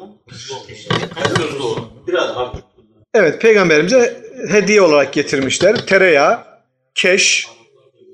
Çok 0.48 0.68
doğru. 1.60 1.80
Biraz 2.08 2.28
hafif. 2.36 2.60
Evet 3.14 3.40
peygamberimize 3.42 4.23
hediye 4.48 4.80
olarak 4.80 5.12
getirmişler. 5.12 5.86
Tereyağı, 5.86 6.44
keş 6.94 7.46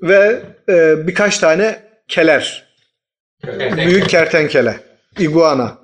ve 0.03 0.41
e, 0.69 1.07
birkaç 1.07 1.37
tane 1.37 1.79
keler. 2.07 2.71
Büyük 3.77 4.09
kertenkele, 4.09 4.79
iguana 5.19 5.77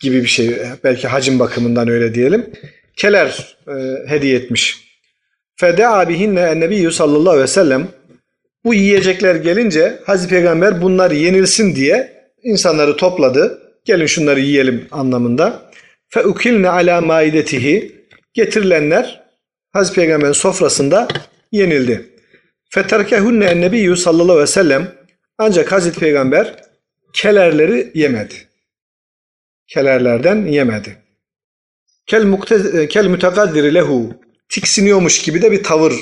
gibi 0.00 0.22
bir 0.22 0.28
şey. 0.28 0.56
Belki 0.84 1.08
hacim 1.08 1.38
bakımından 1.38 1.88
öyle 1.88 2.14
diyelim. 2.14 2.50
Keler 2.96 3.56
e, 3.68 3.72
hediye 4.08 4.36
etmiş. 4.36 4.84
Feda 5.56 6.08
bihinne 6.08 6.40
ennebiyyü 6.40 6.92
sallallahu 6.92 7.30
aleyhi 7.30 7.42
ve 7.42 7.46
sellem 7.46 7.88
bu 8.64 8.74
yiyecekler 8.74 9.34
gelince 9.34 9.98
Hazreti 10.06 10.34
Peygamber 10.34 10.82
bunlar 10.82 11.10
yenilsin 11.10 11.76
diye 11.76 12.24
insanları 12.42 12.96
topladı. 12.96 13.60
Gelin 13.84 14.06
şunları 14.06 14.40
yiyelim 14.40 14.88
anlamında. 14.90 15.62
Fe 16.08 16.20
ukilne 16.26 16.68
ala 16.68 17.00
maidetihi 17.00 17.92
getirilenler 18.34 19.23
Hazreti 19.73 19.95
Peygamber'in 19.95 20.31
sofrasında 20.31 21.07
yenildi. 21.51 22.09
Feterkehunne 22.69 23.45
ennebiyyü 23.45 23.97
sallallahu 23.97 24.31
aleyhi 24.31 24.41
ve 24.41 24.47
sellem 24.47 24.91
ancak 25.37 25.71
Hazreti 25.71 25.99
Peygamber 25.99 26.55
kelerleri 27.13 27.91
yemedi. 27.95 28.35
Kelerlerden 29.67 30.45
yemedi. 30.45 30.97
Kel, 32.05 32.25
mukte, 32.25 32.87
kel 32.87 33.07
mütekaddiri 33.07 33.73
lehu 33.73 34.13
tiksiniyormuş 34.49 35.21
gibi 35.21 35.41
de 35.41 35.51
bir 35.51 35.63
tavır 35.63 35.93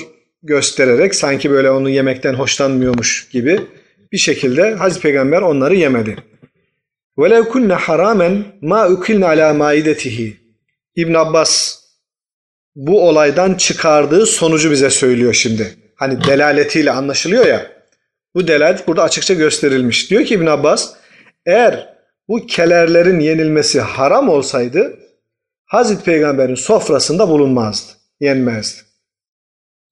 göstererek 0.42 1.14
sanki 1.14 1.50
böyle 1.50 1.70
onu 1.70 1.90
yemekten 1.90 2.34
hoşlanmıyormuş 2.34 3.28
gibi 3.28 3.60
bir 4.12 4.18
şekilde 4.18 4.74
Hazreti 4.74 5.02
Peygamber 5.02 5.42
onları 5.42 5.74
yemedi. 5.74 6.16
وَلَوْ 7.18 7.42
كُنَّ 7.52 7.72
حَرَامًا 7.76 8.42
مَا 8.62 8.80
اُكِلْنَ 8.94 9.24
عَلَى 9.24 9.56
مَائِدَتِهِ 9.58 10.32
İbn 10.96 11.14
Abbas 11.14 11.78
bu 12.75 13.07
olaydan 13.07 13.53
çıkardığı 13.53 14.25
sonucu 14.25 14.71
bize 14.71 14.89
söylüyor 14.89 15.33
şimdi. 15.33 15.75
Hani 15.95 16.23
delaletiyle 16.23 16.91
anlaşılıyor 16.91 17.45
ya. 17.45 17.71
Bu 18.35 18.47
delalet 18.47 18.87
burada 18.87 19.03
açıkça 19.03 19.33
gösterilmiş. 19.33 20.11
Diyor 20.11 20.25
ki 20.25 20.33
İbn 20.33 20.45
Abbas 20.45 20.93
eğer 21.45 21.93
bu 22.27 22.45
kelerlerin 22.45 23.19
yenilmesi 23.19 23.81
haram 23.81 24.29
olsaydı 24.29 24.99
Hazreti 25.65 26.03
Peygamber'in 26.03 26.55
sofrasında 26.55 27.29
bulunmazdı. 27.29 27.91
Yenmezdi. 28.19 28.81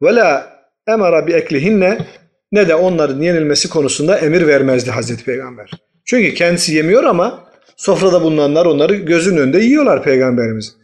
Ve 0.01 0.15
la 0.15 0.61
emara 0.87 1.27
bi 1.27 1.33
eklihinne 1.33 2.07
ne 2.51 2.67
de 2.67 2.75
onların 2.75 3.21
yenilmesi 3.21 3.69
konusunda 3.69 4.17
emir 4.17 4.47
vermezdi 4.47 4.91
Hazreti 4.91 5.23
Peygamber. 5.23 5.71
Çünkü 6.05 6.33
kendisi 6.33 6.75
yemiyor 6.75 7.03
ama 7.03 7.49
sofrada 7.77 8.21
bulunanlar 8.21 8.65
onları 8.65 8.95
gözünün 8.95 9.37
önünde 9.37 9.59
yiyorlar 9.59 10.03
Peygamberimiz. 10.03 10.80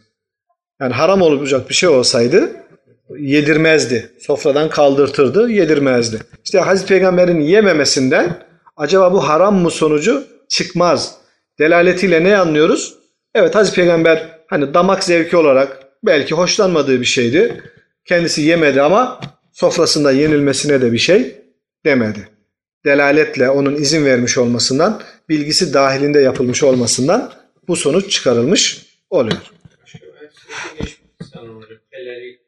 Yani 0.80 0.92
haram 0.94 1.22
olacak 1.22 1.68
bir 1.70 1.74
şey 1.74 1.88
olsaydı 1.88 2.50
yedirmezdi. 3.18 4.10
Sofradan 4.20 4.70
kaldırtırdı, 4.70 5.50
yedirmezdi. 5.50 6.18
İşte 6.44 6.60
Hazreti 6.60 6.88
Peygamber'in 6.88 7.40
yememesinden 7.40 8.44
acaba 8.76 9.12
bu 9.12 9.28
haram 9.28 9.56
mı 9.56 9.70
sonucu 9.70 10.24
çıkmaz. 10.48 11.14
Delaletiyle 11.58 12.24
ne 12.24 12.36
anlıyoruz? 12.36 12.94
Evet 13.34 13.54
Hazreti 13.54 13.76
Peygamber 13.76 14.28
hani 14.46 14.74
damak 14.74 15.04
zevki 15.04 15.36
olarak 15.36 15.78
belki 16.04 16.34
hoşlanmadığı 16.34 17.00
bir 17.00 17.06
şeydi. 17.06 17.62
Kendisi 18.04 18.42
yemedi 18.42 18.82
ama 18.82 19.20
sofrasında 19.52 20.12
yenilmesine 20.12 20.80
de 20.80 20.92
bir 20.92 20.98
şey 20.98 21.36
demedi. 21.84 22.28
Delaletle 22.84 23.50
onun 23.50 23.74
izin 23.74 24.04
vermiş 24.04 24.38
olmasından, 24.38 25.02
bilgisi 25.28 25.74
dahilinde 25.74 26.20
yapılmış 26.20 26.62
olmasından 26.62 27.32
bu 27.68 27.76
sonuç 27.76 28.10
çıkarılmış 28.10 28.86
oluyor. 29.10 29.57
Sanırım 31.32 31.56
hocam. 31.56 31.78
Kelleri 31.92 32.38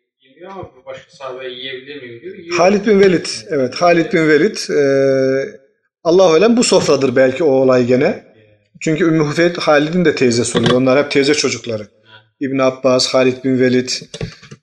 diyor 0.40 0.50
ama 0.50 0.62
bu 0.62 0.86
başka 0.86 1.10
sahabe 1.10 1.48
yiyebilir 1.48 2.02
miyim 2.02 2.20
diyor. 2.22 2.36
Yiyor. 2.36 2.56
Halid 2.56 2.86
bin 2.86 3.00
Velid. 3.00 3.26
Evet 3.48 3.74
Halid 3.74 4.12
bin 4.12 4.28
Velid. 4.28 4.56
E, 4.70 4.82
Allah 6.04 6.22
alem 6.22 6.56
bu 6.56 6.64
sofradır 6.64 7.16
belki 7.16 7.44
o 7.44 7.50
olay 7.50 7.86
gene. 7.86 8.24
Çünkü 8.80 9.04
Ümmü 9.04 9.24
Hufeyt 9.24 9.58
Halid'in 9.58 10.04
de 10.04 10.14
teyzesi 10.14 10.58
oluyor. 10.58 10.72
Onlar 10.72 11.04
hep 11.04 11.10
teyze 11.10 11.34
çocukları. 11.34 11.86
İbn 12.40 12.58
Abbas, 12.58 13.14
Halid 13.14 13.44
bin 13.44 13.60
Velid 13.60 13.88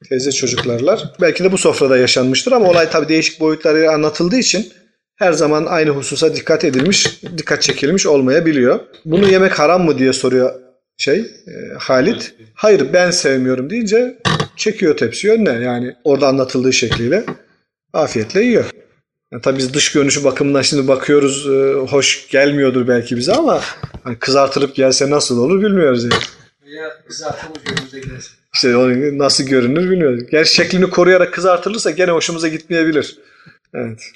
teyze 0.10 0.32
çocuklarlar. 0.32 1.14
Belki 1.22 1.44
de 1.44 1.52
bu 1.52 1.58
sofrada 1.58 1.98
yaşanmıştır 1.98 2.52
ama 2.52 2.70
olay 2.70 2.90
tabii 2.90 3.10
değişik 3.10 3.40
boyutlarıyla 3.40 3.94
anlatıldığı 3.94 4.38
için 4.38 4.74
her 5.16 5.32
zaman 5.32 5.66
aynı 5.66 5.90
hususa 5.90 6.36
dikkat 6.36 6.66
edilmiş, 6.66 7.24
dikkat 7.38 7.62
çekilmiş 7.62 8.06
olmayabiliyor. 8.06 8.80
Bunu 9.06 9.28
yemek 9.32 9.60
haram 9.60 9.86
mı 9.86 9.98
diye 10.00 10.14
soruyor 10.14 10.67
şey 10.98 11.20
e, 11.20 11.74
Halid. 11.78 12.22
Hayır 12.54 12.94
ben 12.94 13.12
sevmiyorum 13.12 13.70
deyince 13.70 14.18
çekiyor 14.56 14.98
tepsi 14.98 15.32
önüne 15.32 15.64
yani 15.64 15.96
orada 16.04 16.28
anlatıldığı 16.28 16.74
şekliyle 16.74 17.26
afiyetle 17.94 18.42
yiyor. 18.42 18.66
Yani 19.32 19.42
tabii 19.42 19.58
biz 19.58 19.74
dış 19.74 19.92
görünüşü 19.92 20.24
bakımından 20.24 20.62
şimdi 20.62 20.88
bakıyoruz 20.88 21.48
e, 21.50 21.74
hoş 21.74 22.30
gelmiyordur 22.30 22.88
belki 22.88 23.18
bize 23.18 23.34
ama 23.34 23.62
hani 24.04 24.20
kızartılıp 24.20 24.76
gelse 24.76 25.10
nasıl 25.10 25.38
olur 25.38 25.62
bilmiyoruz 25.62 26.04
yani. 26.04 26.24
Ya 26.76 26.90
kızartılmış 27.08 27.60
önümüze. 27.72 28.22
İşte 28.54 28.78
o 28.78 28.90
nasıl 29.18 29.44
görünür 29.44 29.92
bilmiyoruz. 29.92 30.24
Gerçi 30.32 30.56
şeklini 30.56 30.90
koruyarak 30.90 31.34
kızartılırsa 31.34 31.92
gene 31.92 32.12
hoşumuza 32.12 32.48
gitmeyebilir. 32.48 33.18
Evet. 33.74 34.12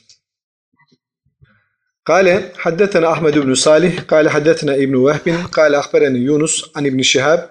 قال 2.06 2.42
حدثنا 2.58 3.12
أحمد 3.12 3.38
بن 3.38 3.54
صالح 3.54 4.00
قال 4.00 4.28
حدثنا 4.28 4.74
ابن 4.74 4.94
وهب 4.94 5.46
قال 5.52 5.74
أخبرني 5.74 6.18
يونس 6.18 6.70
عن 6.76 6.86
ابن 6.86 7.02
شهاب 7.02 7.50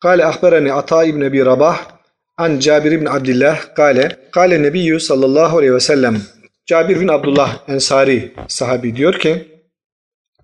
قال 0.00 0.20
أخبرني 0.20 0.70
عطاء 0.70 1.10
بن 1.10 1.24
أبي 1.24 1.42
رباح 1.42 1.98
عن 2.38 2.58
جابر 2.58 2.96
بن 2.96 3.08
عبد 3.08 3.28
الله 3.28 3.54
قال 3.54 4.16
قال 4.32 4.52
النبي 4.52 4.98
صلى 4.98 5.26
الله 5.26 5.56
عليه 5.56 5.70
وسلم 5.70 6.22
Cabir 6.68 7.00
bin 7.00 7.08
Abdullah 7.08 7.64
Ensari 7.68 8.32
sahabi 8.48 8.96
diyor 8.96 9.14
ki 9.18 9.48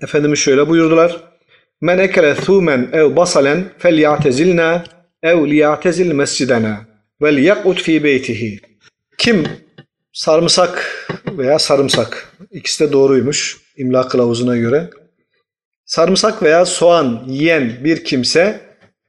Efendimiz 0.03 0.39
şöyle 0.39 0.69
buyurdular. 0.69 1.17
Men 1.81 1.99
ekele 1.99 2.35
thumen 2.35 2.89
ev 2.93 3.17
basalen 3.17 3.65
fel 3.79 3.99
ya'tezilna 3.99 4.85
ev 5.23 5.47
liya'tezil 5.47 6.13
mescidena 6.13 6.81
vel 7.23 7.39
yakut 7.39 7.83
fi 7.83 8.05
beytihi. 8.05 8.61
Kim 9.19 9.47
sarımsak 10.14 11.08
veya 11.38 11.60
sarımsak 11.60 12.38
ikisi 12.52 12.88
de 12.88 12.92
doğruymuş 12.92 13.58
imla 13.78 14.08
kılavuzuna 14.08 14.58
göre. 14.58 14.90
Sarımsak 15.86 16.44
veya 16.44 16.66
soğan 16.66 17.24
yiyen 17.28 17.84
bir 17.84 18.04
kimse 18.04 18.62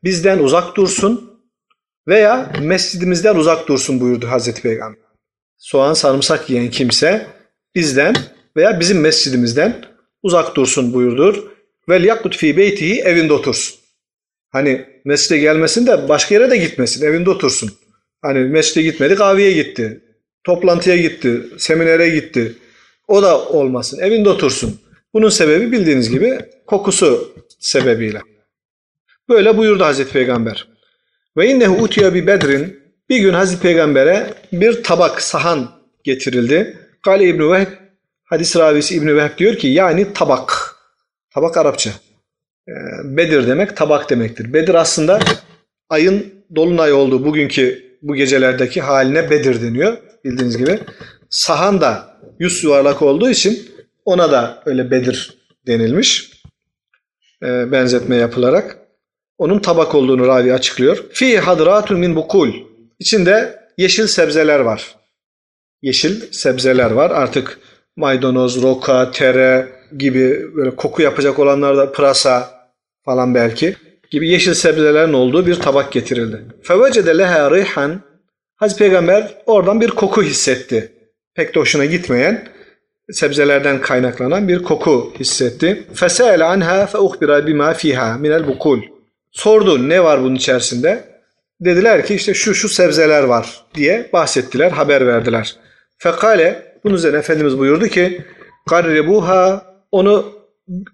bizden 0.04 0.38
uzak 0.38 0.76
dursun 0.76 1.40
veya 2.08 2.52
mescidimizden 2.60 3.34
uzak 3.34 3.68
dursun 3.68 4.00
buyurdu 4.00 4.26
Hazreti 4.30 4.62
Peygamber. 4.62 5.00
Soğan 5.58 5.94
sarımsak 5.94 6.50
yiyen 6.50 6.70
kimse 6.70 7.26
bizden 7.74 8.16
veya 8.56 8.80
bizim 8.80 9.00
mescidimizden 9.00 9.84
uzak 10.22 10.56
dursun 10.56 10.92
buyurdur. 10.94 11.50
Vel 11.88 12.04
yakut 12.04 12.36
fi 12.36 12.56
beytihi 12.56 13.00
evinde 13.00 13.32
otursun. 13.32 13.80
Hani 14.50 14.86
mescide 15.04 15.38
gelmesin 15.38 15.86
de 15.86 16.08
başka 16.08 16.34
yere 16.34 16.50
de 16.50 16.56
gitmesin. 16.56 17.06
Evinde 17.06 17.30
otursun. 17.30 17.70
Hani 18.22 18.38
mescide 18.38 18.82
gitmedi 18.82 19.14
kahveye 19.14 19.52
gitti. 19.52 20.00
Toplantıya 20.44 20.96
gitti. 20.96 21.42
Seminere 21.58 22.10
gitti. 22.10 22.54
O 23.08 23.22
da 23.22 23.48
olmasın. 23.48 23.98
Evinde 23.98 24.28
otursun. 24.28 24.80
Bunun 25.14 25.28
sebebi 25.28 25.72
bildiğiniz 25.72 26.10
gibi 26.10 26.38
kokusu 26.66 27.34
sebebiyle. 27.58 28.20
Böyle 29.28 29.56
buyurdu 29.56 29.84
Hazreti 29.84 30.12
Peygamber. 30.12 30.68
Ve 31.36 31.48
innehu 31.48 31.82
utiya 31.82 32.14
bi 32.14 32.26
bedrin 32.26 32.80
bir 33.08 33.18
gün 33.18 33.32
Hazreti 33.32 33.62
Peygamber'e 33.62 34.34
bir 34.52 34.82
tabak 34.82 35.22
sahan 35.22 35.70
getirildi. 36.04 36.78
Kale 37.02 37.28
İbn 37.28 37.52
Vehb 37.52 37.68
hadis 38.24 38.56
ravisi 38.56 38.96
İbn 38.96 39.16
Vehb 39.16 39.38
diyor 39.38 39.56
ki 39.56 39.68
yani 39.68 40.12
tabak. 40.12 40.76
Tabak 41.34 41.56
Arapça. 41.56 41.90
Ee, 42.68 42.72
Bedir 43.04 43.46
demek 43.46 43.76
tabak 43.76 44.10
demektir. 44.10 44.52
Bedir 44.52 44.74
aslında 44.74 45.20
ayın 45.88 46.34
dolunay 46.56 46.92
olduğu 46.92 47.24
bugünkü 47.24 47.90
bu 48.02 48.14
gecelerdeki 48.14 48.80
haline 48.80 49.30
Bedir 49.30 49.62
deniyor. 49.62 49.96
Bildiğiniz 50.24 50.56
gibi. 50.56 50.80
Sahan 51.30 51.80
da 51.80 52.18
yüz 52.38 52.64
yuvarlak 52.64 53.02
olduğu 53.02 53.30
için 53.30 53.70
ona 54.04 54.32
da 54.32 54.62
öyle 54.66 54.90
Bedir 54.90 55.34
denilmiş. 55.66 56.32
Ee, 57.42 57.72
benzetme 57.72 58.16
yapılarak. 58.16 58.78
Onun 59.38 59.58
tabak 59.58 59.94
olduğunu 59.94 60.26
ravi 60.26 60.54
açıklıyor. 60.54 61.04
Fi 61.12 61.38
hadratun 61.38 61.98
min 61.98 62.16
bukul. 62.16 62.52
İçinde 62.98 63.60
yeşil 63.78 64.06
sebzeler 64.06 64.60
var. 64.60 64.96
Yeşil 65.82 66.32
sebzeler 66.32 66.90
var. 66.90 67.10
Artık 67.10 67.60
maydanoz, 67.96 68.62
roka, 68.62 69.10
tere 69.10 69.68
gibi 69.98 70.54
böyle 70.56 70.76
koku 70.76 71.02
yapacak 71.02 71.38
olanlar 71.38 71.76
da 71.76 71.92
pırasa 71.92 72.50
falan 73.04 73.34
belki 73.34 73.76
gibi 74.10 74.28
yeşil 74.28 74.54
sebzelerin 74.54 75.12
olduğu 75.12 75.46
bir 75.46 75.54
tabak 75.54 75.92
getirildi. 75.92 76.44
Fevecede 76.62 77.18
leha 77.18 77.50
rihan 77.50 78.00
Hazreti 78.60 78.78
Peygamber 78.78 79.34
oradan 79.46 79.80
bir 79.80 79.90
koku 79.90 80.22
hissetti. 80.22 80.92
Pek 81.34 81.54
de 81.54 81.60
hoşuna 81.60 81.84
gitmeyen 81.84 82.48
sebzelerden 83.10 83.80
kaynaklanan 83.80 84.48
bir 84.48 84.62
koku 84.62 85.12
hissetti. 85.20 85.86
Fesele 85.94 86.44
anha 86.44 86.86
fe 86.86 86.98
uhbira 86.98 87.46
bima 87.46 87.74
fiha 87.74 88.18
minel 88.18 88.46
bukul. 88.46 88.82
Sordu 89.32 89.88
ne 89.88 90.04
var 90.04 90.22
bunun 90.22 90.34
içerisinde? 90.34 91.04
Dediler 91.60 92.06
ki 92.06 92.14
işte 92.14 92.34
şu 92.34 92.54
şu 92.54 92.68
sebzeler 92.68 93.22
var 93.22 93.64
diye 93.74 94.10
bahsettiler, 94.12 94.70
haber 94.70 95.06
verdiler. 95.06 95.56
Fekale 95.98 96.76
bunun 96.84 96.94
üzerine 96.94 97.18
Efendimiz 97.18 97.58
buyurdu 97.58 97.86
ki 97.86 98.24
Garribuha 98.68 99.66
onu 99.92 100.32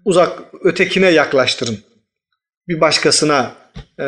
uzak 0.05 0.39
ötekine 0.63 1.09
yaklaştırın. 1.09 1.77
Bir 2.67 2.81
başkasına 2.81 3.51
e, 3.99 4.05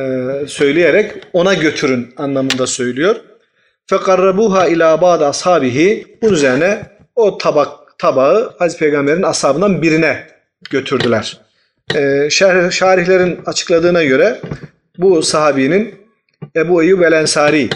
söyleyerek 0.47 1.11
ona 1.33 1.53
götürün 1.53 2.13
anlamında 2.17 2.67
söylüyor. 2.67 3.15
Fekarrabuha 3.89 4.67
ila 4.67 5.01
ba'd 5.01 5.21
ashabihi 5.21 6.17
bunun 6.21 6.33
üzerine 6.33 6.81
o 7.15 7.37
tabak 7.37 7.97
tabağı 7.97 8.55
Hazreti 8.59 8.79
Peygamber'in 8.79 9.23
ashabından 9.23 9.81
birine 9.81 10.27
götürdüler. 10.69 11.37
E, 11.95 12.29
şer, 12.29 12.71
şarihlerin 12.71 13.39
açıkladığına 13.45 14.03
göre 14.03 14.41
bu 14.97 15.21
sahabinin 15.23 15.95
Ebu 16.55 16.83
Eyyub 16.83 17.01
el 17.01 17.11
Ensari 17.11 17.69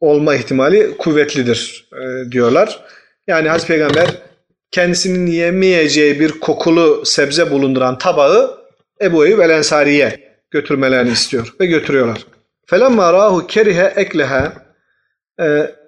olma 0.00 0.34
ihtimali 0.34 0.96
kuvvetlidir 0.96 1.88
e, 1.92 2.32
diyorlar. 2.32 2.80
Yani 3.26 3.48
Hazreti 3.48 3.68
Peygamber 3.68 4.08
kendisinin 4.70 5.26
yemeyeceği 5.26 6.20
bir 6.20 6.40
kokulu 6.40 7.06
sebze 7.06 7.50
bulunduran 7.50 7.98
tabağı 7.98 8.58
Ebu 9.02 9.26
Eyyub 9.26 9.38
el 9.38 9.50
Ensari'ye 9.50 10.36
götürmelerini 10.50 11.12
istiyor 11.12 11.54
ve 11.60 11.66
götürüyorlar. 11.66 12.26
Rahu 12.72 13.46
kerihe 13.46 13.92
ekleha 13.96 14.46
e, 14.46 14.65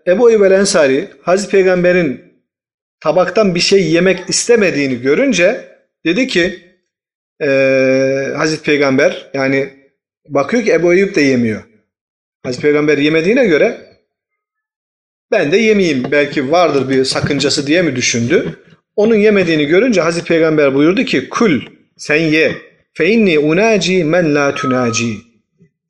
Ebu 0.06 0.30
Eyyub 0.30 0.42
el 0.42 0.50
Ensari 0.50 1.08
Hazreti 1.22 1.50
Peygamber'in 1.50 2.20
tabaktan 3.00 3.54
bir 3.54 3.60
şey 3.60 3.90
yemek 3.90 4.28
istemediğini 4.28 5.00
görünce 5.00 5.64
dedi 6.04 6.26
ki 6.26 6.60
e, 7.42 7.46
Hazreti 8.36 8.62
Peygamber 8.62 9.30
yani 9.34 9.68
bakıyor 10.28 10.64
ki 10.64 10.72
Ebu 10.72 10.94
Eyyub 10.94 11.14
de 11.14 11.20
yemiyor. 11.20 11.62
Hazreti 12.42 12.62
Peygamber 12.62 12.98
yemediğine 12.98 13.46
göre 13.46 13.78
ben 15.30 15.52
de 15.52 15.56
yemeyeyim 15.56 16.04
belki 16.10 16.50
vardır 16.50 16.88
bir 16.88 17.04
sakıncası 17.04 17.66
diye 17.66 17.82
mi 17.82 17.96
düşündü. 17.96 18.58
Onun 18.96 19.14
yemediğini 19.16 19.66
görünce 19.66 20.00
Hazreti 20.00 20.26
Peygamber 20.26 20.74
buyurdu 20.74 21.04
ki 21.04 21.28
kul 21.28 21.60
sen 21.96 22.16
ye 22.16 22.52
fe 22.94 23.08
inni 23.08 23.38
unaci 23.38 24.04
men 24.04 24.34
la 24.34 24.54
tunaci. 24.54 25.14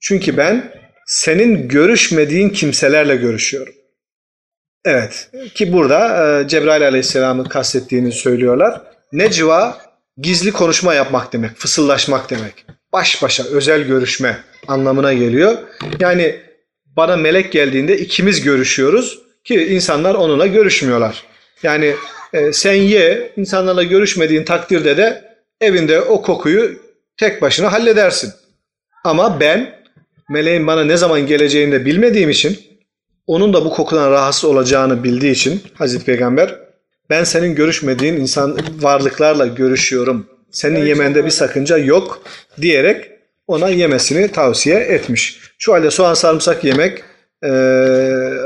Çünkü 0.00 0.36
ben 0.36 0.72
senin 1.08 1.68
görüşmediğin 1.68 2.50
kimselerle 2.50 3.16
görüşüyorum. 3.16 3.74
Evet 4.84 5.30
ki 5.54 5.72
burada 5.72 6.40
e, 6.40 6.48
Cebrail 6.48 6.82
Aleyhisselam'ı 6.86 7.48
kastettiğini 7.48 8.12
söylüyorlar. 8.12 8.82
Necva 9.12 9.78
gizli 10.18 10.52
konuşma 10.52 10.94
yapmak 10.94 11.32
demek, 11.32 11.56
fısıldaşmak 11.56 12.30
demek. 12.30 12.66
Baş 12.92 13.22
başa 13.22 13.44
özel 13.44 13.82
görüşme 13.82 14.38
anlamına 14.68 15.12
geliyor. 15.12 15.58
Yani 16.00 16.40
bana 16.86 17.16
melek 17.16 17.52
geldiğinde 17.52 17.98
ikimiz 17.98 18.42
görüşüyoruz 18.42 19.18
ki 19.44 19.66
insanlar 19.66 20.14
onunla 20.14 20.46
görüşmüyorlar. 20.46 21.24
Yani 21.62 21.94
e, 22.32 22.52
sen 22.52 22.74
ye, 22.74 23.32
insanlarla 23.36 23.82
görüşmediğin 23.82 24.44
takdirde 24.44 24.96
de 24.96 25.24
evinde 25.60 26.00
o 26.00 26.22
kokuyu 26.22 26.78
tek 27.16 27.42
başına 27.42 27.72
halledersin. 27.72 28.32
Ama 29.04 29.40
ben 29.40 29.77
meleğin 30.28 30.66
bana 30.66 30.84
ne 30.84 30.96
zaman 30.96 31.26
geleceğini 31.26 31.72
de 31.72 31.84
bilmediğim 31.84 32.30
için 32.30 32.58
onun 33.26 33.52
da 33.52 33.64
bu 33.64 33.70
kokudan 33.70 34.10
rahatsız 34.10 34.44
olacağını 34.44 35.04
bildiği 35.04 35.32
için 35.32 35.62
Hazreti 35.74 36.04
Peygamber 36.04 36.54
ben 37.10 37.24
senin 37.24 37.54
görüşmediğin 37.54 38.14
insan 38.14 38.58
varlıklarla 38.80 39.46
görüşüyorum. 39.46 40.26
Senin 40.50 40.86
yemende 40.86 41.24
bir 41.24 41.30
sakınca 41.30 41.78
yok 41.78 42.22
diyerek 42.60 43.10
ona 43.46 43.68
yemesini 43.68 44.28
tavsiye 44.32 44.76
etmiş. 44.76 45.40
Şu 45.58 45.72
halde 45.72 45.90
soğan 45.90 46.14
sarımsak 46.14 46.64
yemek 46.64 47.02
e, 47.44 47.48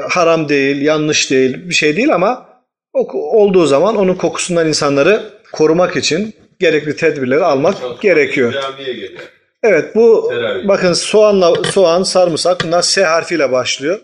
haram 0.08 0.48
değil, 0.48 0.82
yanlış 0.82 1.30
değil, 1.30 1.68
bir 1.68 1.74
şey 1.74 1.96
değil 1.96 2.14
ama 2.14 2.46
olduğu 3.12 3.66
zaman 3.66 3.96
onun 3.96 4.14
kokusundan 4.14 4.68
insanları 4.68 5.22
korumak 5.52 5.96
için 5.96 6.34
gerekli 6.58 6.96
tedbirleri 6.96 7.44
almak 7.44 8.00
gerekiyor. 8.00 8.54
Evet 9.62 9.94
bu 9.94 10.26
Teravih. 10.30 10.68
bakın 10.68 10.92
soğanla 10.92 11.54
soğan, 11.64 12.02
sarımsak 12.02 12.64
bunlar 12.64 12.82
S 12.82 13.04
harfiyle 13.04 13.52
başlıyor. 13.52 14.00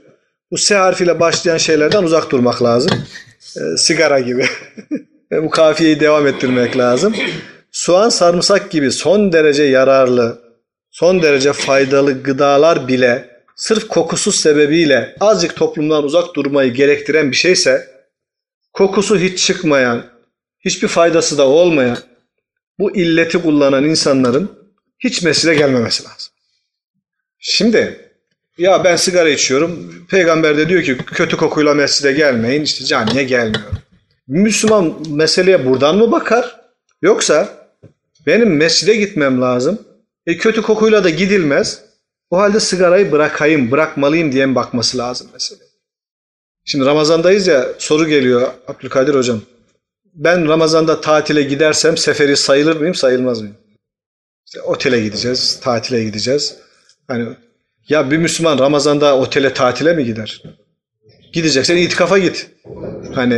Bu 0.50 0.58
S 0.58 0.74
harfiyle 0.74 1.20
başlayan 1.20 1.56
şeylerden 1.56 2.02
uzak 2.02 2.30
durmak 2.30 2.62
lazım. 2.62 2.90
Ee, 3.56 3.76
sigara 3.76 4.20
gibi. 4.20 4.46
Bu 5.32 5.50
kafiyeyi 5.50 6.00
devam 6.00 6.26
ettirmek 6.26 6.78
lazım. 6.78 7.14
Soğan, 7.72 8.08
sarımsak 8.08 8.70
gibi 8.70 8.90
son 8.90 9.32
derece 9.32 9.62
yararlı, 9.62 10.38
son 10.90 11.22
derece 11.22 11.52
faydalı 11.52 12.22
gıdalar 12.22 12.88
bile 12.88 13.28
sırf 13.56 13.88
kokusu 13.88 14.32
sebebiyle 14.32 15.14
azıcık 15.20 15.56
toplumdan 15.56 16.04
uzak 16.04 16.34
durmayı 16.34 16.74
gerektiren 16.74 17.30
bir 17.30 17.36
şeyse 17.36 17.88
kokusu 18.72 19.18
hiç 19.18 19.46
çıkmayan, 19.46 20.04
hiçbir 20.60 20.88
faydası 20.88 21.38
da 21.38 21.48
olmayan 21.48 21.98
bu 22.78 22.96
illeti 22.96 23.42
kullanan 23.42 23.84
insanların 23.84 24.57
hiç 24.98 25.22
mescide 25.22 25.54
gelmemesi 25.54 26.04
lazım. 26.04 26.32
Şimdi 27.38 28.08
ya 28.58 28.84
ben 28.84 28.96
sigara 28.96 29.28
içiyorum. 29.28 29.94
Peygamber 30.10 30.58
de 30.58 30.68
diyor 30.68 30.82
ki 30.82 30.96
kötü 30.96 31.36
kokuyla 31.36 31.74
mescide 31.74 32.12
gelmeyin. 32.12 32.62
işte 32.62 32.84
camiye 32.84 33.24
gelmiyorum. 33.24 33.78
Müslüman 34.28 34.94
meseleye 35.08 35.66
buradan 35.66 35.96
mı 35.98 36.12
bakar? 36.12 36.60
Yoksa 37.02 37.48
benim 38.26 38.56
mescide 38.56 38.94
gitmem 38.94 39.40
lazım. 39.40 39.78
E 40.26 40.36
kötü 40.36 40.62
kokuyla 40.62 41.04
da 41.04 41.10
gidilmez. 41.10 41.82
O 42.30 42.38
halde 42.38 42.60
sigarayı 42.60 43.12
bırakayım, 43.12 43.70
bırakmalıyım 43.70 44.32
diye 44.32 44.46
mi 44.46 44.54
bakması 44.54 44.98
lazım 44.98 45.28
mesela. 45.32 45.60
Şimdi 46.64 46.84
Ramazan'dayız 46.84 47.46
ya 47.46 47.68
soru 47.78 48.08
geliyor 48.08 48.52
Abdülkadir 48.66 49.14
hocam. 49.14 49.40
Ben 50.14 50.48
Ramazan'da 50.48 51.00
tatile 51.00 51.42
gidersem 51.42 51.96
seferi 51.96 52.36
sayılır 52.36 52.76
mıyım, 52.76 52.94
sayılmaz 52.94 53.40
mıyım? 53.40 53.56
İşte 54.48 54.62
otele 54.62 55.00
gideceğiz, 55.00 55.60
tatile 55.60 56.04
gideceğiz. 56.04 56.56
Hani 57.08 57.28
ya 57.88 58.10
bir 58.10 58.16
Müslüman 58.16 58.58
Ramazan'da 58.58 59.18
otele 59.18 59.54
tatile 59.54 59.92
mi 59.94 60.04
gider? 60.04 60.42
Gideceksen 61.32 61.76
itikafa 61.76 62.18
git. 62.18 62.50
Hani 63.14 63.34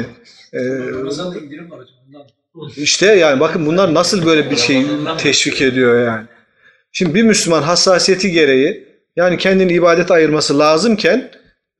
e, 0.53 0.61
Ramazan'da 0.69 1.39
indirim 1.39 1.71
var 1.71 1.81
hocam. 1.81 1.97
Ondan. 2.55 2.73
işte 2.77 3.07
yani 3.07 3.41
bakın 3.41 3.67
bunlar 3.67 3.95
nasıl 3.95 4.27
böyle 4.27 4.51
bir 4.51 4.57
şey 4.57 4.87
teşvik 5.19 5.63
ediyor 5.63 6.05
yani. 6.07 6.27
Şimdi 6.93 7.15
bir 7.15 7.23
Müslüman 7.23 7.63
hassasiyeti 7.63 8.31
gereği 8.31 8.89
yani 9.17 9.39
kendini 9.39 9.73
ibadet 9.73 10.11
ayırması 10.11 10.59
lazımken 10.59 11.31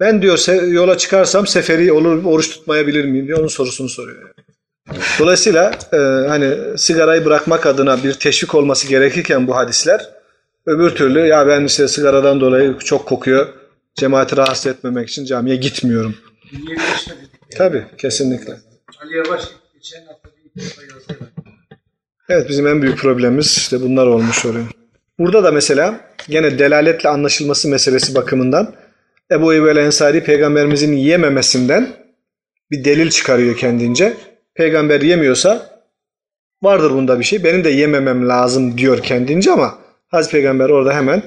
ben 0.01 0.23
diyor 0.23 0.67
yola 0.73 0.99
çıkarsam 0.99 1.47
seferi 1.47 1.93
olur 1.93 2.25
oruç 2.25 2.51
tutmayabilir 2.51 3.05
miyim 3.05 3.27
diye 3.27 3.37
onun 3.37 3.49
sorusunu 3.49 3.89
soruyor. 3.89 4.19
yani. 4.23 4.50
Dolayısıyla 5.19 5.73
e, 5.93 5.97
hani 6.29 6.79
sigarayı 6.79 7.25
bırakmak 7.25 7.67
adına 7.67 8.05
bir 8.05 8.13
teşvik 8.15 8.55
olması 8.55 8.89
gerekirken 8.89 9.47
bu 9.47 9.57
hadisler 9.57 10.11
öbür 10.67 10.91
türlü 10.91 11.27
ya 11.27 11.47
ben 11.47 11.65
işte 11.65 11.89
sigaradan 11.89 12.41
dolayı 12.41 12.79
çok 12.79 13.07
kokuyor 13.07 13.49
cemaati 13.95 14.37
rahatsız 14.37 14.67
etmemek 14.67 15.09
için 15.09 15.25
camiye 15.25 15.57
gitmiyorum. 15.57 16.15
Tabii 17.57 17.85
kesinlikle. 17.99 18.57
Ali 19.03 19.17
Yavaş 19.17 19.43
geçen 19.75 20.07
hafta. 20.07 20.31
Evet 22.29 22.49
bizim 22.49 22.67
en 22.67 22.83
büyük 22.83 22.99
problemimiz 22.99 23.57
işte 23.57 23.81
bunlar 23.81 24.07
olmuş 24.07 24.47
oluyor. 24.47 24.67
Burada 25.19 25.45
da 25.45 25.53
mesela 25.53 26.01
gene 26.29 26.59
delaletle 26.59 27.09
anlaşılması 27.09 27.69
meselesi 27.69 28.15
bakımından 28.15 28.75
Ebu 29.31 29.53
Eyyub 29.53 29.67
el-Ensari 29.67 30.25
peygamberimizin 30.25 30.93
yememesinden 30.93 31.89
bir 32.71 32.85
delil 32.85 33.11
çıkarıyor 33.11 33.57
kendince. 33.57 34.17
Peygamber 34.61 35.01
yemiyorsa 35.01 35.81
vardır 36.63 36.91
bunda 36.91 37.19
bir 37.19 37.25
şey. 37.25 37.45
Benim 37.45 37.65
de 37.65 37.71
yememem 37.71 38.29
lazım 38.29 38.79
diyor 38.79 39.03
kendince 39.03 39.51
ama 39.53 39.79
Hazreti 40.09 40.33
Peygamber 40.33 40.69
orada 40.69 40.95
hemen 40.95 41.23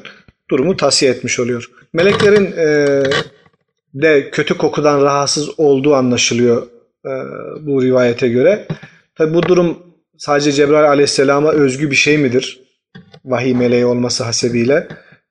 durumu 0.49 0.77
tavsiye 0.77 1.11
etmiş 1.11 1.39
oluyor. 1.39 1.69
Meleklerin 1.93 2.45
e, 2.57 3.01
de 3.93 4.29
kötü 4.29 4.57
kokudan 4.57 5.01
rahatsız 5.01 5.59
olduğu 5.59 5.95
anlaşılıyor 5.95 6.67
e, 7.05 7.11
bu 7.61 7.83
rivayete 7.83 8.27
göre. 8.27 8.67
Tabi 9.15 9.33
bu 9.33 9.43
durum 9.43 9.77
sadece 10.17 10.51
Cebrail 10.51 10.89
aleyhisselama 10.89 11.51
özgü 11.51 11.91
bir 11.91 11.95
şey 11.95 12.17
midir? 12.17 12.59
Vahiy 13.25 13.53
meleği 13.53 13.85
olması 13.85 14.23
hasebiyle. 14.23 14.87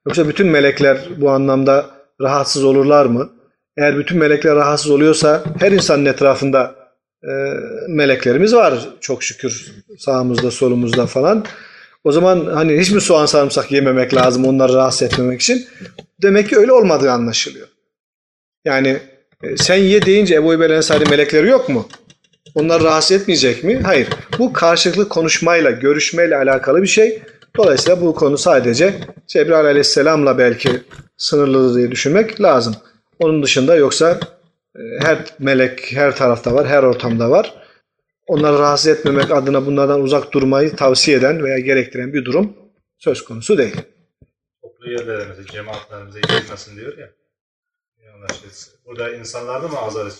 Yoksa 0.06 0.28
bütün 0.28 0.46
melekler 0.46 0.98
bu 1.16 1.30
anlamda 1.30 1.86
rahatsız 2.20 2.64
olurlar 2.64 3.06
mı? 3.06 3.30
Eğer 3.76 3.98
bütün 3.98 4.18
melekler 4.18 4.54
rahatsız 4.54 4.90
oluyorsa 4.90 5.44
her 5.58 5.72
insanın 5.72 6.04
etrafında 6.06 6.81
e, 7.24 7.32
meleklerimiz 7.88 8.54
var 8.54 8.88
çok 9.00 9.22
şükür 9.22 9.72
sağımızda 9.98 10.50
solumuzda 10.50 11.06
falan. 11.06 11.44
O 12.04 12.12
zaman 12.12 12.46
hani 12.46 12.80
hiç 12.80 12.90
mi 12.90 13.00
soğan 13.00 13.26
sarımsak 13.26 13.72
yememek 13.72 14.14
lazım 14.14 14.44
onları 14.44 14.74
rahatsız 14.74 15.02
etmemek 15.02 15.40
için? 15.40 15.66
Demek 16.22 16.48
ki 16.48 16.58
öyle 16.58 16.72
olmadığı 16.72 17.10
anlaşılıyor. 17.10 17.68
Yani 18.64 18.98
e, 19.42 19.56
sen 19.56 19.76
ye 19.76 20.06
deyince 20.06 20.34
Ebu 20.34 20.52
Eyyub 20.52 20.60
el-Ensari 20.60 21.10
melekleri 21.10 21.48
yok 21.48 21.68
mu? 21.68 21.88
Onları 22.54 22.84
rahatsız 22.84 23.20
etmeyecek 23.20 23.64
mi? 23.64 23.80
Hayır. 23.84 24.08
Bu 24.38 24.52
karşılıklı 24.52 25.08
konuşmayla, 25.08 25.70
görüşmeyle 25.70 26.36
alakalı 26.36 26.82
bir 26.82 26.86
şey. 26.86 27.22
Dolayısıyla 27.56 28.00
bu 28.00 28.14
konu 28.14 28.38
sadece 28.38 28.94
Cebrail 29.26 29.66
aleyhisselamla 29.66 30.38
belki 30.38 30.70
sınırlı 31.16 31.78
diye 31.78 31.90
düşünmek 31.90 32.40
lazım. 32.40 32.76
Onun 33.18 33.42
dışında 33.42 33.76
yoksa 33.76 34.20
her 35.00 35.24
melek 35.38 35.92
her 35.92 36.16
tarafta 36.16 36.54
var, 36.54 36.66
her 36.66 36.82
ortamda 36.82 37.30
var. 37.30 37.54
Onları 38.26 38.58
rahatsız 38.58 38.86
etmemek 38.86 39.30
adına 39.30 39.66
bunlardan 39.66 40.00
uzak 40.00 40.32
durmayı 40.32 40.76
tavsiye 40.76 41.16
eden 41.16 41.44
veya 41.44 41.58
gerektiren 41.58 42.12
bir 42.12 42.24
durum 42.24 42.56
söz 42.98 43.24
konusu 43.24 43.58
değil. 43.58 43.76
toplu 44.62 44.90
yerlerimize, 44.90 45.46
cemaatlerimize 45.46 46.20
girmesin 46.20 46.76
diyor 46.76 46.98
ya. 46.98 47.10
İşte 48.30 48.70
burada 48.86 49.14
insanlarda 49.14 49.68
mı 49.68 49.78
azar? 49.78 50.12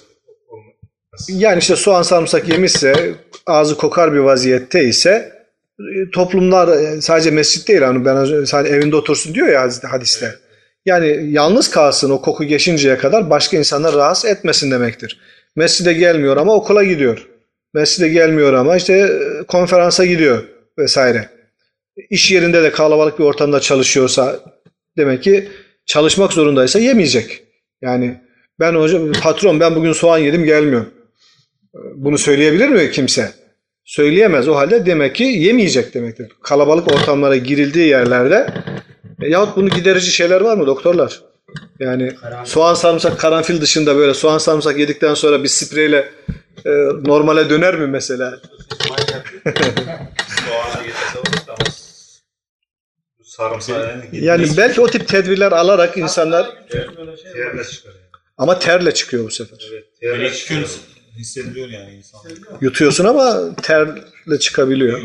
Yani 1.28 1.58
işte 1.58 1.76
soğan 1.76 2.02
sarımsak 2.02 2.48
yemişse, 2.48 3.14
ağzı 3.46 3.76
kokar 3.76 4.12
bir 4.12 4.18
vaziyette 4.18 4.84
ise 4.84 5.42
e, 5.78 6.10
toplumlar 6.10 6.68
e, 6.68 7.00
sadece 7.00 7.30
mescit 7.30 7.68
değil 7.68 7.80
hani 7.80 8.04
ben 8.04 8.44
sadece 8.44 8.74
evinde 8.74 8.96
otursun 8.96 9.34
diyor 9.34 9.48
ya 9.48 9.70
hadiste. 9.82 10.41
Yani 10.86 11.32
yalnız 11.32 11.70
kalsın 11.70 12.10
o 12.10 12.22
koku 12.22 12.44
geçinceye 12.44 12.98
kadar 12.98 13.30
başka 13.30 13.56
insanlar 13.56 13.94
rahatsız 13.94 14.30
etmesin 14.30 14.70
demektir. 14.70 15.20
Mescide 15.56 15.92
gelmiyor 15.92 16.36
ama 16.36 16.54
okula 16.54 16.84
gidiyor. 16.84 17.28
Mescide 17.74 18.08
gelmiyor 18.08 18.52
ama 18.52 18.76
işte 18.76 18.92
e, 18.92 19.46
konferansa 19.46 20.04
gidiyor 20.04 20.44
vesaire. 20.78 21.28
İş 22.10 22.30
yerinde 22.30 22.62
de 22.62 22.70
kalabalık 22.70 23.18
bir 23.18 23.24
ortamda 23.24 23.60
çalışıyorsa 23.60 24.40
demek 24.96 25.22
ki 25.22 25.48
çalışmak 25.86 26.32
zorundaysa 26.32 26.78
yemeyecek. 26.78 27.42
Yani 27.82 28.20
ben 28.60 28.74
hocam 28.74 29.12
patron 29.12 29.60
ben 29.60 29.76
bugün 29.76 29.92
soğan 29.92 30.18
yedim 30.18 30.44
gelmiyor. 30.44 30.86
Bunu 31.94 32.18
söyleyebilir 32.18 32.68
mi 32.68 32.90
kimse? 32.90 33.32
Söyleyemez. 33.84 34.48
O 34.48 34.54
halde 34.56 34.86
demek 34.86 35.14
ki 35.14 35.24
yemeyecek 35.24 35.94
demektir. 35.94 36.28
Kalabalık 36.42 36.92
ortamlara 36.92 37.36
girildiği 37.36 37.88
yerlerde 37.88 38.46
e, 39.22 39.28
yahut 39.28 39.56
bunu 39.56 39.68
giderici 39.68 40.12
şeyler 40.12 40.40
var 40.40 40.56
mı 40.56 40.66
doktorlar? 40.66 41.20
Yani 41.78 42.12
soğan 42.44 42.74
sarımsak 42.74 43.20
karanfil 43.20 43.60
dışında 43.60 43.96
böyle 43.96 44.14
soğan 44.14 44.38
sarımsak 44.38 44.78
yedikten 44.78 45.14
sonra 45.14 45.42
bir 45.42 45.48
spreyle 45.48 46.12
e, 46.64 46.70
normale 47.04 47.50
döner 47.50 47.78
mi 47.78 47.86
mesela? 47.86 48.40
Yani 54.12 54.46
belki 54.56 54.80
o 54.80 54.86
tip 54.86 55.08
tedbirler 55.08 55.52
alarak 55.52 55.96
insanlar 55.96 56.46
yerle 57.36 57.64
çıkar. 57.64 57.90
Yani. 57.90 58.00
ama 58.38 58.58
terle 58.58 58.94
çıkıyor 58.94 59.24
bu 59.24 59.30
sefer. 59.30 59.58
Evet, 60.00 60.46
gün 60.48 60.62
çıkar. 60.62 60.80
hissediliyor 61.18 61.68
yani 61.68 61.94
insan. 61.94 62.20
Yutuyorsun 62.60 63.04
ama 63.04 63.56
terle 63.62 64.38
çıkabiliyor. 64.38 65.00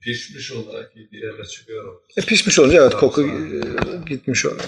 Pişmiş 0.00 0.52
olarak 0.52 0.96
yediği 0.96 1.22
Yerle 1.22 1.44
çıkıyor. 1.44 2.00
E, 2.16 2.20
pişmiş 2.20 2.58
olunca 2.58 2.82
evet 2.82 2.94
koku 2.94 3.22
e, 3.22 3.28
gitmiş 4.08 4.46
olur. 4.46 4.60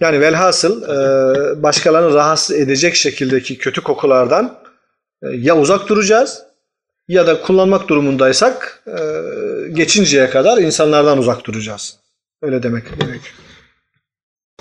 Yani 0.00 0.20
velhasıl 0.20 0.82
e, 0.82 1.62
başkalarını 1.62 2.14
rahatsız 2.14 2.56
edecek 2.56 2.94
şekildeki 2.94 3.58
kötü 3.58 3.80
kokulardan 3.80 4.58
e, 5.22 5.26
ya 5.28 5.58
uzak 5.58 5.88
duracağız 5.88 6.42
ya 7.08 7.26
da 7.26 7.42
kullanmak 7.42 7.88
durumundaysak 7.88 8.82
e, 8.86 8.98
geçinceye 9.72 10.30
kadar 10.30 10.58
insanlardan 10.58 11.18
uzak 11.18 11.44
duracağız. 11.44 11.98
Öyle 12.42 12.62
demek 12.62 12.84
gerekiyor. 12.84 13.34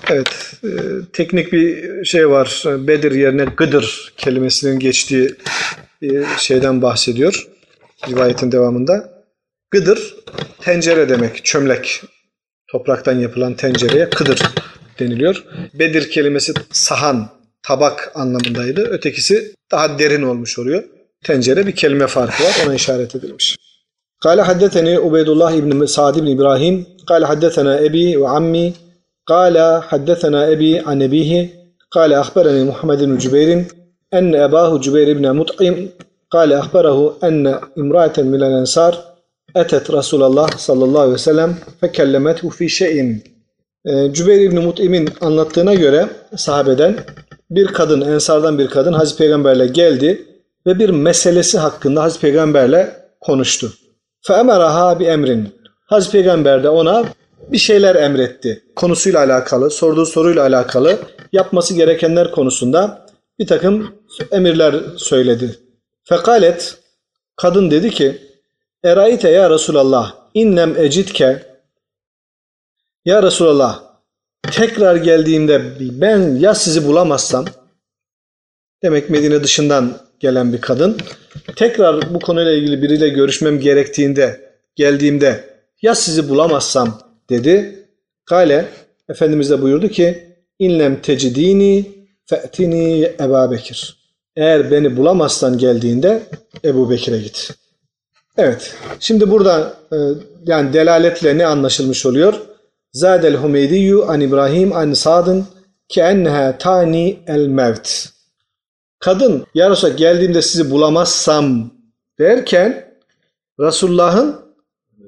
Evet, 0.10 0.54
e, 0.64 0.70
teknik 1.14 1.54
bir 1.54 2.06
şey 2.06 2.30
var. 2.30 2.64
Bedir 2.66 3.12
yerine 3.12 3.46
Gıdır 3.46 4.14
kelimesinin 4.18 4.80
geçtiği 4.80 5.36
e, 6.02 6.08
şeyden 6.38 6.82
bahsediyor 6.82 7.48
rivayetin 8.08 8.52
devamında. 8.52 9.15
Gıdır 9.71 10.15
tencere 10.61 11.09
demek, 11.09 11.45
çömlek. 11.45 12.03
Topraktan 12.69 13.19
yapılan 13.19 13.55
tencereye 13.55 14.11
kıdır 14.11 14.43
deniliyor. 14.99 15.45
Bedir 15.75 16.11
kelimesi 16.11 16.53
sahan, 16.73 17.29
tabak 17.63 18.13
anlamındaydı. 18.15 18.81
Ötekisi 18.81 19.55
daha 19.71 19.99
derin 19.99 20.23
olmuş 20.23 20.59
oluyor. 20.59 20.85
Tencere 21.25 21.67
bir 21.67 21.75
kelime 21.75 22.07
farkı 22.07 22.45
var. 22.45 22.57
Ona 22.67 22.75
işaret 22.75 23.15
edilmiş. 23.15 23.57
قال 24.27 24.39
حدثني 24.49 24.95
عبيد 25.05 25.29
الله 25.35 25.55
بن 25.65 25.87
سعد 25.97 26.15
بن 26.23 26.29
إبراهيم 26.37 26.77
قال 27.11 27.23
حدثنا 27.31 27.73
أبي 27.87 28.07
وعمي 28.17 28.67
قال 29.27 29.57
حدثنا 29.91 30.53
أبي 30.53 30.79
عن 30.79 31.03
أبيه 31.03 31.33
قال 31.91 32.13
أخبرني 32.13 32.65
محمد 32.65 33.01
بن 33.09 33.19
جبير 33.25 33.65
أن 34.15 34.35
أباه 34.35 34.79
جبير 34.79 35.19
بن 35.19 35.37
مطعم 35.37 35.89
قال 36.31 36.53
أخبره 36.53 36.99
أن 37.25 37.61
امرأة 37.79 38.17
من 38.19 38.43
الأنصار 38.49 38.93
etet 39.56 39.94
Resulullah 39.94 40.58
sallallahu 40.58 41.00
aleyhi 41.00 41.14
ve 41.14 41.18
sellem 41.18 41.58
fekellemethu 41.82 42.50
fi 42.50 42.70
şeyin. 42.70 43.24
Ee, 43.86 44.14
Cübeyr 44.14 44.42
İbni 44.42 44.60
Mut'im'in 44.60 45.10
anlattığına 45.22 45.74
göre 45.74 46.08
sahabeden 46.36 46.96
bir 47.50 47.68
kadın, 47.68 48.02
ensardan 48.02 48.60
bir 48.60 48.68
kadın 48.68 48.94
Hazreti 48.94 49.18
Peygamber'le 49.18 49.68
geldi 49.74 50.26
ve 50.68 50.80
bir 50.80 50.90
meselesi 50.90 51.58
hakkında 51.58 52.04
Hazreti 52.04 52.22
Peygamber'le 52.22 52.88
konuştu. 53.22 53.74
Fe'emeraha 54.22 55.00
bi 55.00 55.04
emrin. 55.04 55.50
Hazreti 55.86 56.12
Peygamber 56.12 56.64
de 56.64 56.70
ona 56.70 57.06
bir 57.52 57.58
şeyler 57.58 57.96
emretti. 57.96 58.64
Konusuyla 58.76 59.20
alakalı, 59.20 59.72
sorduğu 59.72 60.06
soruyla 60.06 60.44
alakalı 60.44 60.98
yapması 61.34 61.74
gerekenler 61.74 62.32
konusunda 62.32 63.06
bir 63.40 63.48
takım 63.48 63.96
emirler 64.32 64.76
söyledi. 64.98 65.56
Fekalet 66.04 66.78
kadın 67.36 67.72
dedi 67.72 67.90
ki 67.90 68.22
Eraite 68.86 69.30
ya 69.30 69.50
Resulallah 69.50 70.16
innem 70.34 70.78
ecitke 70.78 71.44
ya 73.06 73.24
Resulallah 73.24 73.84
tekrar 74.52 74.96
geldiğimde 74.96 75.62
ben 75.80 76.36
ya 76.36 76.56
sizi 76.56 76.88
bulamazsam 76.88 77.46
demek 78.84 79.10
Medine 79.10 79.44
dışından 79.44 79.98
gelen 80.20 80.54
bir 80.54 80.62
kadın 80.62 80.98
tekrar 81.56 82.14
bu 82.14 82.20
konuyla 82.20 82.52
ilgili 82.52 82.82
biriyle 82.82 83.10
görüşmem 83.10 83.60
gerektiğinde 83.60 84.52
geldiğimde 84.76 85.44
ya 85.82 85.96
sizi 85.96 86.30
bulamazsam 86.30 87.02
dedi. 87.30 87.86
Kale 88.26 88.66
Efendimiz 89.10 89.50
de 89.50 89.62
buyurdu 89.62 89.88
ki 89.90 90.24
inlem 90.60 91.02
tecidini 91.02 91.92
fe'tini 92.26 93.12
Ebu 93.20 93.52
Bekir. 93.52 93.98
Eğer 94.36 94.72
beni 94.72 94.98
bulamazsan 94.98 95.58
geldiğinde 95.58 96.24
Ebu 96.64 96.90
Bekir'e 96.90 97.18
git. 97.18 97.65
Evet. 98.38 98.76
Şimdi 99.00 99.32
burada 99.32 99.74
e, 99.92 99.98
yani 100.46 100.74
delaletle 100.74 101.38
ne 101.38 101.46
anlaşılmış 101.46 102.06
oluyor? 102.06 102.34
Zadel 102.94 103.36
Humeydiyyu 103.36 104.06
an 104.10 104.22
İbrahim 104.22 104.74
an 104.74 104.94
Sad'ın 104.94 105.46
ki 105.90 106.02
enneha 106.02 106.58
tani 106.58 107.20
el 107.28 107.48
mevt. 107.48 108.06
Kadın 109.00 109.46
ya 109.54 109.76
geldiğimde 109.98 110.42
sizi 110.42 110.72
bulamazsam 110.72 111.72
derken 112.20 112.96
Resulullah'ın 113.60 114.36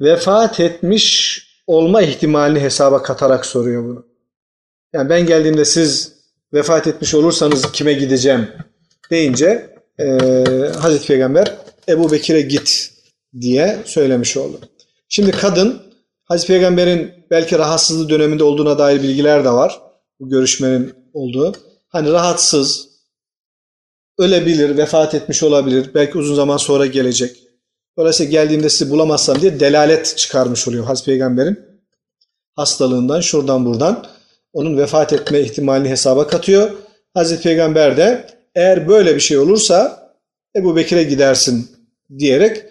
vefat 0.01 0.59
etmiş 0.59 1.37
olma 1.67 2.01
ihtimalini 2.01 2.59
hesaba 2.59 3.03
katarak 3.03 3.45
soruyor 3.45 3.83
bunu. 3.83 4.05
Yani 4.93 5.09
ben 5.09 5.25
geldiğimde 5.25 5.65
siz 5.65 6.13
vefat 6.53 6.87
etmiş 6.87 7.13
olursanız 7.13 7.71
kime 7.71 7.93
gideceğim 7.93 8.47
deyince 9.11 9.75
e, 9.99 10.05
Hazreti 10.79 11.07
Peygamber 11.07 11.55
Ebu 11.89 12.11
Bekir'e 12.11 12.41
git 12.41 12.96
diye 13.41 13.79
söylemiş 13.85 14.37
oldu. 14.37 14.59
Şimdi 15.09 15.31
kadın 15.31 15.81
Hazreti 16.23 16.47
Peygamber'in 16.47 17.11
belki 17.31 17.57
rahatsızlığı 17.57 18.09
döneminde 18.09 18.43
olduğuna 18.43 18.79
dair 18.79 19.03
bilgiler 19.03 19.45
de 19.45 19.49
var. 19.49 19.81
Bu 20.19 20.29
görüşmenin 20.29 20.93
olduğu. 21.13 21.53
Hani 21.87 22.11
rahatsız, 22.11 22.89
ölebilir, 24.17 24.77
vefat 24.77 25.15
etmiş 25.15 25.43
olabilir. 25.43 25.91
Belki 25.93 26.17
uzun 26.17 26.35
zaman 26.35 26.57
sonra 26.57 26.85
gelecek. 26.85 27.43
Dolayısıyla 27.97 28.31
geldiğimde 28.31 28.69
sizi 28.69 28.91
bulamazsam 28.91 29.41
diye 29.41 29.59
delalet 29.59 30.17
çıkarmış 30.17 30.67
oluyor 30.67 30.85
Hazreti 30.85 31.05
Peygamber'in 31.05 31.59
hastalığından, 32.55 33.21
şuradan 33.21 33.65
buradan 33.65 34.05
onun 34.53 34.77
vefat 34.77 35.13
etme 35.13 35.39
ihtimalini 35.39 35.89
hesaba 35.89 36.27
katıyor. 36.27 36.71
Hazreti 37.13 37.43
Peygamber 37.43 37.97
de 37.97 38.27
eğer 38.55 38.87
böyle 38.87 39.15
bir 39.15 39.19
şey 39.19 39.37
olursa 39.37 40.07
Ebu 40.55 40.75
Bekir'e 40.75 41.03
gidersin 41.03 41.71
diyerek 42.19 42.63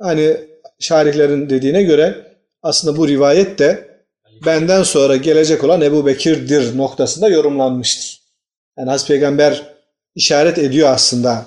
hani 0.00 0.36
şarihlerin 0.78 1.50
dediğine 1.50 1.82
göre 1.82 2.36
aslında 2.62 2.96
bu 2.96 3.08
rivayet 3.08 3.58
de 3.58 3.88
benden 4.46 4.82
sonra 4.82 5.16
gelecek 5.16 5.64
olan 5.64 5.80
Ebu 5.80 6.06
Bekir'dir 6.06 6.78
noktasında 6.78 7.28
yorumlanmıştır. 7.28 8.20
Yani 8.78 8.90
Hazreti 8.90 9.08
Peygamber 9.08 9.62
işaret 10.14 10.58
ediyor 10.58 10.88
aslında 10.92 11.46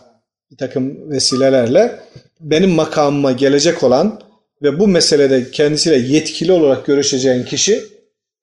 bir 0.51 0.57
takım 0.57 1.12
vesilelerle 1.12 1.99
benim 2.39 2.69
makamıma 2.69 3.31
gelecek 3.31 3.83
olan 3.83 4.21
ve 4.62 4.79
bu 4.79 4.88
meselede 4.88 5.51
kendisiyle 5.51 5.97
yetkili 5.97 6.51
olarak 6.51 6.86
görüşeceğin 6.86 7.43
kişi 7.43 7.83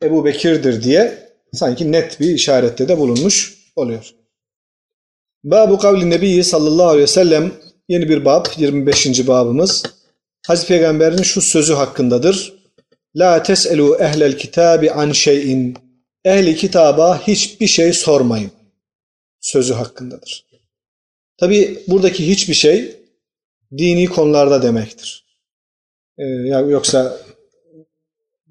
Ebu 0.02 0.24
Bekir'dir 0.24 0.82
diye 0.82 1.18
sanki 1.52 1.92
net 1.92 2.20
bir 2.20 2.30
işarette 2.30 2.88
de 2.88 2.98
bulunmuş 2.98 3.54
oluyor. 3.76 4.14
Babu 5.44 5.78
kavli 5.78 6.10
Nebi 6.10 6.44
sallallahu 6.44 6.88
aleyhi 6.88 7.02
ve 7.02 7.06
sellem 7.06 7.52
yeni 7.88 8.08
bir 8.08 8.24
bab 8.24 8.46
25. 8.56 9.26
babımız. 9.26 9.82
Hazreti 10.46 10.68
Peygamber'in 10.68 11.22
şu 11.22 11.40
sözü 11.40 11.72
hakkındadır. 11.74 12.54
La 13.16 13.42
teselu 13.42 13.96
ehlel 14.00 14.38
kitabi 14.38 14.90
an 14.90 15.12
şeyin. 15.12 15.76
Ehli 16.24 16.56
kitaba 16.56 17.20
hiçbir 17.26 17.66
şey 17.66 17.92
sormayın. 17.92 18.50
Sözü 19.40 19.74
hakkındadır. 19.74 20.44
Tabi 21.36 21.78
buradaki 21.88 22.28
hiçbir 22.28 22.54
şey 22.54 22.96
dini 23.78 24.06
konularda 24.06 24.62
demektir. 24.62 25.24
Ee, 26.18 26.24
yoksa 26.48 27.18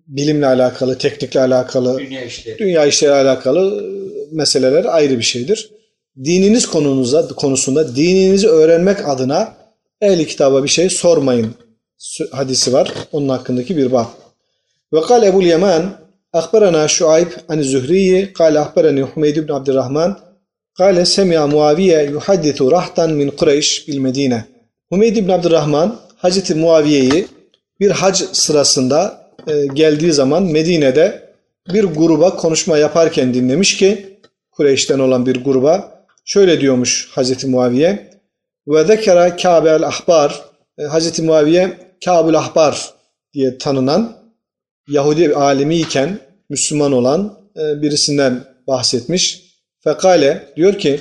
bilimle 0.07 0.45
alakalı, 0.45 0.97
teknikle 0.97 1.39
alakalı, 1.39 1.99
Dünya 1.99 2.23
işleri. 2.25 2.57
dünya 2.59 2.85
işleri 2.85 3.11
alakalı 3.11 3.83
meseleler 4.31 4.85
ayrı 4.85 5.17
bir 5.17 5.23
şeydir. 5.23 5.71
Dininiz 6.17 6.65
konunuza, 6.65 7.27
konusunda 7.27 7.95
dininizi 7.95 8.47
öğrenmek 8.47 9.09
adına 9.09 9.53
ehli 10.01 10.27
kitaba 10.27 10.63
bir 10.63 10.69
şey 10.69 10.89
sormayın 10.89 11.55
hadisi 12.31 12.73
var. 12.73 12.93
Onun 13.11 13.29
hakkındaki 13.29 13.77
bir 13.77 13.91
bab. 13.91 14.05
Ve 14.93 15.01
kal 15.01 15.23
Ebu'l 15.23 15.45
Yaman 15.45 15.93
akbarana 16.33 16.87
Şuayb 16.87 17.27
an 17.49 17.61
Zühriyi 17.61 18.33
kal 18.33 18.55
akbarani 18.55 19.01
Humeyd 19.01 19.35
ibn 19.35 19.51
Abdurrahman 19.51 20.19
kale 20.77 21.05
semi'a 21.05 21.47
Muaviye 21.47 22.03
yuhaddithu 22.03 22.71
rahtan 22.71 23.11
min 23.11 23.29
Kureyş 23.29 23.87
bil 23.87 23.97
Medine. 23.97 24.45
Humeyd 24.89 25.15
ibn 25.15 25.29
Abdurrahman 25.29 25.99
Hazreti 26.15 26.55
Muaviye'yi 26.55 27.27
bir 27.79 27.91
hac 27.91 28.21
sırasında 28.31 29.27
e, 29.47 29.65
geldiği 29.65 30.13
zaman 30.13 30.43
Medine'de 30.43 31.33
bir 31.73 31.83
gruba 31.83 32.35
konuşma 32.35 32.77
yaparken 32.77 33.33
dinlemiş 33.33 33.77
ki 33.77 34.19
Kureyş'ten 34.51 34.99
olan 34.99 35.25
bir 35.25 35.43
gruba 35.43 36.02
şöyle 36.25 36.61
diyormuş 36.61 37.09
Hazreti 37.11 37.47
Muaviye. 37.47 38.13
Ve 38.67 38.83
zekera 38.83 39.35
Kabe 39.35 39.69
el 39.69 39.83
Ahbar. 39.83 40.41
E, 40.77 40.83
Hazreti 40.83 41.21
Muaviye 41.21 41.77
Kabul 42.05 42.33
Ahbar 42.33 42.93
diye 43.33 43.57
tanınan 43.57 44.17
Yahudi 44.87 45.35
alimi 45.35 45.77
iken 45.77 46.19
Müslüman 46.49 46.91
olan 46.91 47.39
e, 47.57 47.81
birisinden 47.81 48.43
bahsetmiş. 48.67 49.43
Fekale 49.83 50.53
diyor 50.55 50.77
ki 50.77 50.99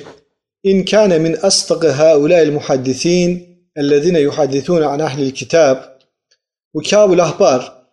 İn 0.63 0.85
kâne 0.85 1.19
min 1.19 1.37
astaqı 1.41 1.91
haulâil 1.91 2.51
muhaddisîn 2.51 3.47
ellezîne 3.75 4.19
yuhaddithûne 4.19 4.85
an 4.85 4.99
ahlil 4.99 5.31
kitab 5.31 5.77
bu 6.73 6.81
Kabul 6.89 7.19
Ahbar 7.19 7.83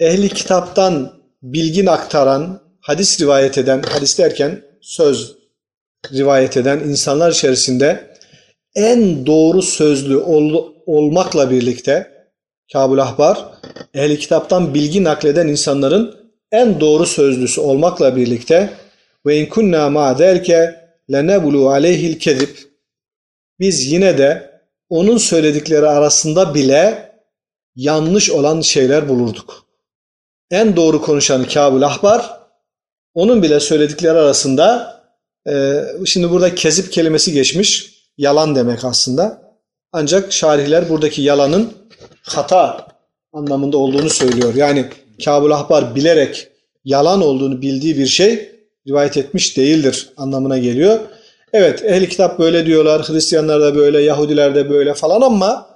ehli 0.00 0.28
kitaptan 0.28 1.12
bilgin 1.42 1.86
aktaran, 1.86 2.62
hadis 2.80 3.20
rivayet 3.20 3.58
eden, 3.58 3.82
hadis 3.82 4.18
derken 4.18 4.62
söz 4.80 5.35
rivayet 6.12 6.56
eden 6.56 6.78
insanlar 6.78 7.32
içerisinde 7.32 8.16
en 8.74 9.26
doğru 9.26 9.62
sözlü 9.62 10.16
ol, 10.16 10.72
olmakla 10.86 11.50
birlikte 11.50 12.16
Kabul 12.72 12.98
Ahbar 12.98 13.44
ehli 13.94 14.18
kitaptan 14.18 14.74
bilgi 14.74 15.04
nakleden 15.04 15.48
insanların 15.48 16.16
en 16.52 16.80
doğru 16.80 17.06
sözlüsü 17.06 17.60
olmakla 17.60 18.16
birlikte 18.16 18.70
ve 19.26 19.36
in 19.36 19.46
kunna 19.46 19.90
ma 19.90 20.18
derke 20.18 20.88
lenebulu 21.12 21.70
aleyhil 21.70 22.18
kezib 22.18 22.56
biz 23.60 23.92
yine 23.92 24.18
de 24.18 24.60
onun 24.88 25.18
söyledikleri 25.18 25.88
arasında 25.88 26.54
bile 26.54 27.12
yanlış 27.76 28.30
olan 28.30 28.60
şeyler 28.60 29.08
bulurduk. 29.08 29.66
En 30.50 30.76
doğru 30.76 31.02
konuşan 31.02 31.44
Kabul 31.44 31.82
Ahbar 31.82 32.40
onun 33.14 33.42
bile 33.42 33.60
söyledikleri 33.60 34.18
arasında 34.18 34.95
şimdi 36.06 36.30
burada 36.30 36.54
kezip 36.54 36.92
kelimesi 36.92 37.32
geçmiş. 37.32 37.96
Yalan 38.18 38.56
demek 38.56 38.84
aslında. 38.84 39.42
Ancak 39.92 40.32
şarihler 40.32 40.88
buradaki 40.88 41.22
yalanın 41.22 41.72
hata 42.22 42.86
anlamında 43.32 43.78
olduğunu 43.78 44.10
söylüyor. 44.10 44.54
Yani 44.54 44.86
Kabul 45.24 45.50
Ahbar 45.50 45.94
bilerek 45.94 46.48
yalan 46.84 47.22
olduğunu 47.22 47.62
bildiği 47.62 47.98
bir 47.98 48.06
şey 48.06 48.52
rivayet 48.88 49.16
etmiş 49.16 49.56
değildir 49.56 50.08
anlamına 50.16 50.58
geliyor. 50.58 51.00
Evet 51.52 51.84
ehli 51.84 52.08
kitap 52.08 52.38
böyle 52.38 52.66
diyorlar, 52.66 53.08
Hristiyanlar 53.08 53.60
da 53.60 53.76
böyle, 53.76 54.02
Yahudiler 54.02 54.54
de 54.54 54.70
böyle 54.70 54.94
falan 54.94 55.20
ama 55.20 55.66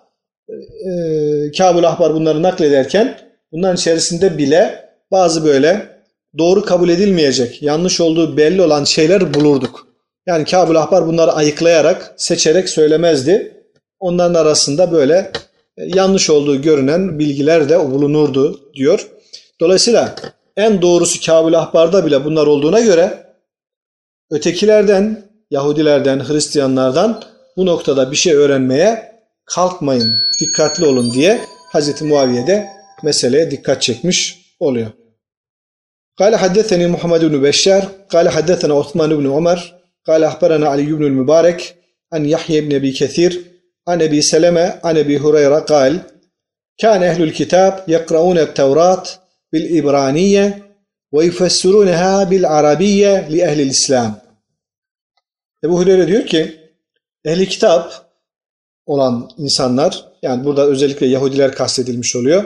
e, 0.48 1.52
Kabul 1.58 1.84
Ahbar 1.84 2.14
bunları 2.14 2.42
naklederken 2.42 3.18
bunların 3.52 3.76
içerisinde 3.76 4.38
bile 4.38 4.90
bazı 5.10 5.44
böyle 5.44 5.99
doğru 6.38 6.64
kabul 6.64 6.88
edilmeyecek, 6.88 7.62
yanlış 7.62 8.00
olduğu 8.00 8.36
belli 8.36 8.62
olan 8.62 8.84
şeyler 8.84 9.34
bulurduk. 9.34 9.86
Yani 10.26 10.44
Kabul 10.44 10.76
Ahbar 10.76 11.06
bunları 11.06 11.32
ayıklayarak, 11.32 12.14
seçerek 12.16 12.68
söylemezdi. 12.68 13.64
Onların 14.00 14.34
arasında 14.34 14.92
böyle 14.92 15.32
e, 15.76 15.84
yanlış 15.94 16.30
olduğu 16.30 16.62
görünen 16.62 17.18
bilgiler 17.18 17.68
de 17.68 17.90
bulunurdu 17.90 18.60
diyor. 18.74 19.08
Dolayısıyla 19.60 20.14
en 20.56 20.82
doğrusu 20.82 21.26
Kabul 21.26 21.52
Ahbar'da 21.52 22.06
bile 22.06 22.24
bunlar 22.24 22.46
olduğuna 22.46 22.80
göre 22.80 23.26
ötekilerden, 24.30 25.30
Yahudilerden, 25.50 26.28
Hristiyanlardan 26.28 27.22
bu 27.56 27.66
noktada 27.66 28.10
bir 28.10 28.16
şey 28.16 28.34
öğrenmeye 28.34 29.12
kalkmayın, 29.44 30.12
dikkatli 30.40 30.86
olun 30.86 31.12
diye 31.14 31.40
Hz. 31.74 32.02
Muaviye 32.02 32.46
de 32.46 32.68
meseleye 33.02 33.50
dikkat 33.50 33.82
çekmiş 33.82 34.38
oluyor. 34.60 34.90
قال 36.19 36.35
حدثني 36.35 36.87
محمد 36.87 37.25
بن 37.25 37.41
بشار 37.41 37.91
قال 38.09 38.29
حدثنا 38.29 38.73
عثمان 38.73 39.15
بن 39.17 39.31
عمر 39.31 39.73
قال 40.07 40.23
أخبرنا 40.23 40.67
علي 40.69 40.85
بن 40.85 41.05
المبارك 41.05 41.75
عن 42.13 42.25
يحيى 42.25 42.61
بن 42.61 42.75
أبي 42.75 42.91
كثير 42.91 43.43
عن 43.87 44.01
أبي 44.01 44.21
سلمة 44.21 44.79
عن 44.83 44.97
أبي 44.97 45.17
هريرة 45.19 45.59
قال 45.59 46.01
كان 46.77 47.03
أهل 47.03 47.23
الكتاب 47.23 47.83
يقرؤون 47.87 48.37
التوراة 48.37 49.03
بالإبرانية 49.51 50.71
ويفسرونها 51.11 52.23
بالعربية 52.23 53.27
لأهل 53.29 53.61
الإسلام 53.61 54.25
Ebu 55.63 55.79
Hureyre 55.79 56.07
diyor 56.07 56.25
ki 56.25 56.59
ehli 57.25 57.49
kitap 57.49 58.11
olan 58.85 59.29
insanlar 59.37 60.05
yani 60.21 60.45
burada 60.45 60.65
özellikle 60.65 61.05
Yahudiler 61.05 61.55
kastedilmiş 61.55 62.15
oluyor. 62.15 62.43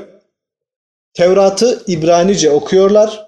Tevrat'ı 1.14 1.84
İbranice 1.88 2.52
okuyorlar 2.52 3.23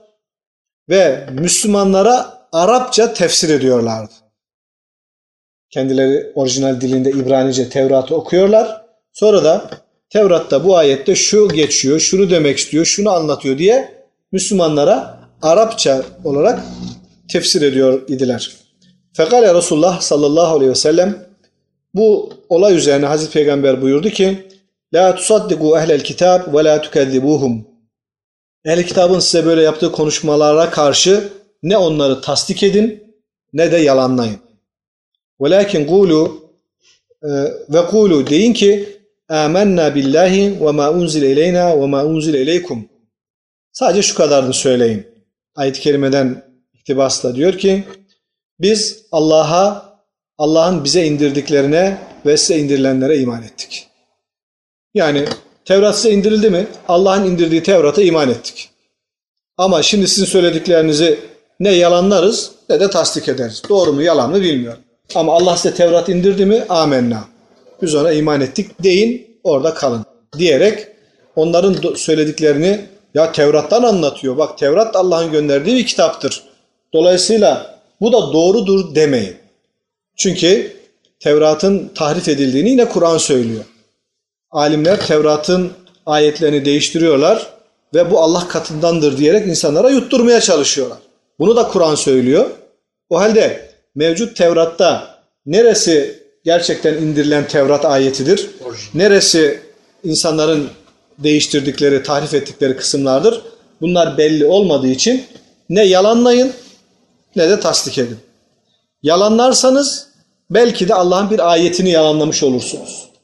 ve 0.89 1.27
Müslümanlara 1.33 2.37
Arapça 2.53 3.13
tefsir 3.13 3.51
ediyorlardı. 3.51 4.13
Kendileri 5.71 6.33
orijinal 6.35 6.81
dilinde 6.81 7.11
İbranice 7.11 7.69
Tevrat'ı 7.69 8.15
okuyorlar. 8.15 8.85
Sonra 9.13 9.45
da 9.45 9.71
Tevrat'ta 10.11 10.65
bu 10.65 10.77
ayette 10.77 11.15
şu 11.15 11.49
geçiyor, 11.49 12.01
şunu 12.01 12.31
demek 12.31 12.59
istiyor, 12.59 12.85
şunu 12.85 13.11
anlatıyor 13.11 13.59
diye 13.59 14.07
Müslümanlara 14.33 15.21
Arapça 15.43 16.03
olarak 16.25 16.61
tefsir 17.33 17.63
ediyor 17.63 18.03
idiler. 18.09 18.57
Fekale 19.13 19.55
Resulullah 19.55 20.01
sallallahu 20.01 20.57
aleyhi 20.57 20.71
ve 20.71 20.75
sellem 20.75 21.27
bu 21.95 22.33
olay 22.49 22.77
üzerine 22.77 23.07
Hazreti 23.07 23.33
Peygamber 23.33 23.83
buyurdu 23.83 24.11
ki 24.11 24.49
La 24.95 25.15
tusaddiku 25.15 25.79
ehlel 25.79 26.01
kitab 26.01 26.55
ve 26.55 26.65
la 26.65 26.81
tukezzibuhum 26.81 27.67
Ehl-i 28.67 28.87
kitabın 28.87 29.19
size 29.19 29.47
böyle 29.47 29.63
yaptığı 29.63 29.93
konuşmalara 29.93 30.71
karşı 30.71 31.33
ne 31.63 31.77
onları 31.77 32.21
tasdik 32.21 32.63
edin 32.63 33.15
ne 33.53 33.73
de 33.73 33.77
yalanlayın. 33.77 34.39
Velakin 35.41 35.87
kulu 35.87 36.51
e, 37.23 37.29
ve 37.69 37.87
kulu 37.87 38.27
deyin 38.27 38.53
ki 38.53 38.99
amennâ 39.29 39.95
billahi 39.95 40.61
ve 40.61 40.71
ma 40.71 40.91
unzile 40.91 41.33
ileyna 41.33 41.81
ve 41.81 41.87
ma 41.87 42.05
unzile 42.05 42.43
ileykum. 42.43 42.89
Sadece 43.73 44.03
şu 44.03 44.15
kadarını 44.15 44.55
söyleyin. 44.55 45.07
Ayet-i 45.55 45.81
kerimeden 45.81 46.43
iktibasla 46.75 47.37
diyor 47.37 47.59
ki 47.59 47.85
biz 48.61 49.07
Allah'a, 49.13 49.97
Allah'ın 50.39 50.85
bize 50.85 51.07
indirdiklerine 51.07 51.99
ve 52.27 52.37
size 52.37 52.59
indirilenlere 52.59 53.19
iman 53.19 53.43
ettik. 53.43 53.89
Yani 54.95 55.25
Tevrat 55.67 55.97
size 55.97 56.11
indirildi 56.11 56.51
mi? 56.51 56.67
Allah'ın 56.89 57.25
indirdiği 57.25 57.63
Tevrat'a 57.63 58.03
iman 58.03 58.31
ettik. 58.31 58.71
Ama 59.59 59.83
şimdi 59.83 60.09
sizin 60.09 60.25
söylediklerinizi 60.25 61.21
ne 61.61 61.73
yalanlarız 61.73 62.51
ne 62.71 62.81
de 62.81 62.91
tasdik 62.91 63.29
ederiz. 63.29 63.63
Doğru 63.69 63.93
mu 63.93 64.03
yalan 64.03 64.31
mı 64.31 64.41
bilmiyorum. 64.41 64.81
Ama 65.15 65.33
Allah 65.33 65.57
size 65.57 65.75
Tevrat 65.75 66.09
indirdi 66.09 66.47
mi? 66.47 66.65
Amenna. 66.69 67.25
Biz 67.83 67.95
ona 67.95 68.13
iman 68.13 68.41
ettik 68.41 68.83
deyin 68.83 69.39
orada 69.45 69.75
kalın 69.75 70.05
diyerek 70.39 70.87
onların 71.37 71.95
söylediklerini 71.95 72.81
ya 73.15 73.33
Tevrat'tan 73.33 73.83
anlatıyor. 73.83 74.39
Bak 74.39 74.59
Tevrat 74.59 74.97
Allah'ın 74.97 75.33
gönderdiği 75.33 75.77
bir 75.77 75.87
kitaptır. 75.87 76.43
Dolayısıyla 76.93 77.81
bu 78.01 78.13
da 78.13 78.33
doğrudur 78.33 78.95
demeyin. 78.95 79.37
Çünkü 80.17 80.77
Tevrat'ın 81.21 81.91
tahrif 81.95 82.29
edildiğini 82.29 82.69
yine 82.71 82.89
Kur'an 82.89 83.19
söylüyor. 83.19 83.65
Alimler 84.57 85.07
Tevrat'ın 85.07 85.73
ayetlerini 86.07 86.65
değiştiriyorlar 86.65 87.47
ve 87.95 88.11
bu 88.11 88.21
Allah 88.21 88.49
katındandır 88.49 89.19
diyerek 89.19 89.47
insanlara 89.47 89.91
yutturmaya 89.91 90.41
çalışıyorlar. 90.41 90.99
Bunu 91.39 91.57
da 91.57 91.69
Kur'an 91.69 91.95
söylüyor. 91.95 92.51
O 93.11 93.19
halde 93.19 93.71
mevcut 93.95 94.37
Tevrat'ta 94.37 95.21
neresi 95.47 96.23
gerçekten 96.45 96.95
indirilen 96.95 97.49
Tevrat 97.49 97.85
ayetidir? 97.85 98.51
Neresi 98.95 99.61
insanların 100.05 100.69
değiştirdikleri, 101.19 102.03
tahrif 102.03 102.35
ettikleri 102.35 102.77
kısımlardır? 102.77 103.43
Bunlar 103.81 104.19
belli 104.19 104.47
olmadığı 104.47 104.89
için 104.89 105.25
ne 105.69 105.85
yalanlayın 105.85 106.53
ne 107.37 107.49
de 107.51 107.61
tasdik 107.61 107.99
edin. 107.99 108.19
Yalanlarsanız 109.03 110.09
belki 110.51 110.89
de 110.89 110.95
Allah'ın 110.95 111.31
bir 111.31 111.53
ayetini 111.53 111.91
yalanlamış 111.91 112.43
olursunuz. 112.43 113.16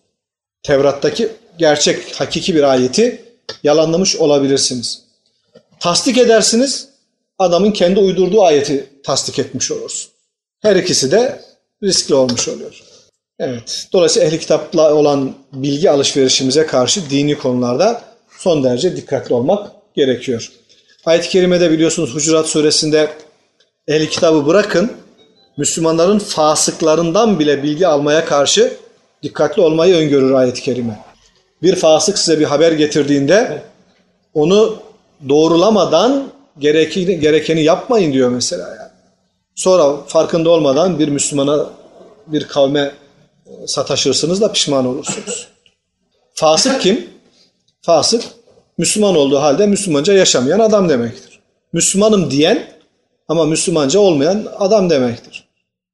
Tevrat'taki 0.62 1.28
gerçek, 1.58 2.20
hakiki 2.20 2.54
bir 2.54 2.62
ayeti 2.62 3.24
yalanlamış 3.64 4.16
olabilirsiniz. 4.16 5.02
Tasdik 5.80 6.18
edersiniz, 6.18 6.88
adamın 7.38 7.70
kendi 7.70 8.00
uydurduğu 8.00 8.42
ayeti 8.42 8.86
tasdik 9.02 9.38
etmiş 9.38 9.70
olursun. 9.70 10.10
Her 10.60 10.76
ikisi 10.76 11.10
de 11.10 11.40
riskli 11.82 12.14
olmuş 12.14 12.48
oluyor. 12.48 12.82
Evet, 13.38 13.86
dolayısıyla 13.92 14.28
ehli 14.28 14.38
kitapla 14.38 14.94
olan 14.94 15.34
bilgi 15.52 15.90
alışverişimize 15.90 16.66
karşı 16.66 17.10
dini 17.10 17.38
konularda 17.38 18.02
son 18.38 18.64
derece 18.64 18.96
dikkatli 18.96 19.34
olmak 19.34 19.72
gerekiyor. 19.94 20.52
Ayet-i 21.04 21.28
Kerime'de 21.28 21.70
biliyorsunuz 21.70 22.14
Hucurat 22.14 22.46
suresinde 22.46 23.10
ehli 23.88 24.10
kitabı 24.10 24.46
bırakın, 24.46 24.92
Müslümanların 25.56 26.18
fasıklarından 26.18 27.38
bile 27.38 27.62
bilgi 27.62 27.86
almaya 27.86 28.24
karşı 28.24 28.72
dikkatli 29.22 29.62
olmayı 29.62 29.94
öngörür 29.94 30.32
ayet-i 30.32 30.62
kerime. 30.62 31.00
Bir 31.62 31.76
fasık 31.76 32.18
size 32.18 32.40
bir 32.40 32.44
haber 32.44 32.72
getirdiğinde 32.72 33.62
onu 34.34 34.78
doğrulamadan 35.28 36.28
gerekeni, 36.58 37.20
gerekeni 37.20 37.62
yapmayın 37.62 38.12
diyor 38.12 38.30
mesela 38.30 38.68
yani. 38.68 38.92
Sonra 39.54 39.96
farkında 40.06 40.50
olmadan 40.50 40.98
bir 40.98 41.08
Müslümana 41.08 41.66
bir 42.26 42.48
kavme 42.48 42.92
sataşırsınız 43.66 44.40
da 44.40 44.52
pişman 44.52 44.86
olursunuz. 44.86 45.48
Fasık 46.34 46.80
kim? 46.80 47.10
Fasık 47.82 48.22
Müslüman 48.78 49.16
olduğu 49.16 49.38
halde 49.38 49.66
Müslümanca 49.66 50.12
yaşamayan 50.12 50.58
adam 50.58 50.88
demektir. 50.88 51.40
Müslümanım 51.72 52.30
diyen 52.30 52.66
ama 53.28 53.44
Müslümanca 53.44 54.00
olmayan 54.00 54.46
adam 54.58 54.90
demektir. 54.90 55.48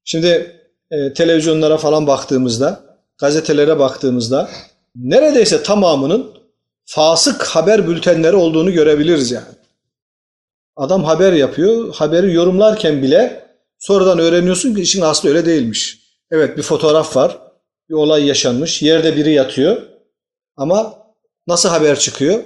Şimdi 0.04 0.56
e, 0.90 1.12
televizyonlara 1.12 1.76
falan 1.76 2.06
baktığımızda, 2.06 2.87
gazetelere 3.18 3.78
baktığımızda 3.78 4.50
neredeyse 4.94 5.62
tamamının 5.62 6.38
fasık 6.84 7.42
haber 7.44 7.88
bültenleri 7.88 8.36
olduğunu 8.36 8.72
görebiliriz 8.72 9.30
yani. 9.30 9.58
Adam 10.76 11.04
haber 11.04 11.32
yapıyor, 11.32 11.94
haberi 11.94 12.34
yorumlarken 12.34 13.02
bile 13.02 13.48
sonradan 13.78 14.18
öğreniyorsun 14.18 14.74
ki 14.74 14.82
işin 14.82 15.02
aslı 15.02 15.28
öyle 15.28 15.46
değilmiş. 15.46 15.98
Evet 16.30 16.56
bir 16.56 16.62
fotoğraf 16.62 17.16
var, 17.16 17.38
bir 17.88 17.94
olay 17.94 18.26
yaşanmış, 18.26 18.82
yerde 18.82 19.16
biri 19.16 19.32
yatıyor 19.32 19.82
ama 20.56 20.98
nasıl 21.46 21.68
haber 21.68 21.98
çıkıyor? 21.98 22.44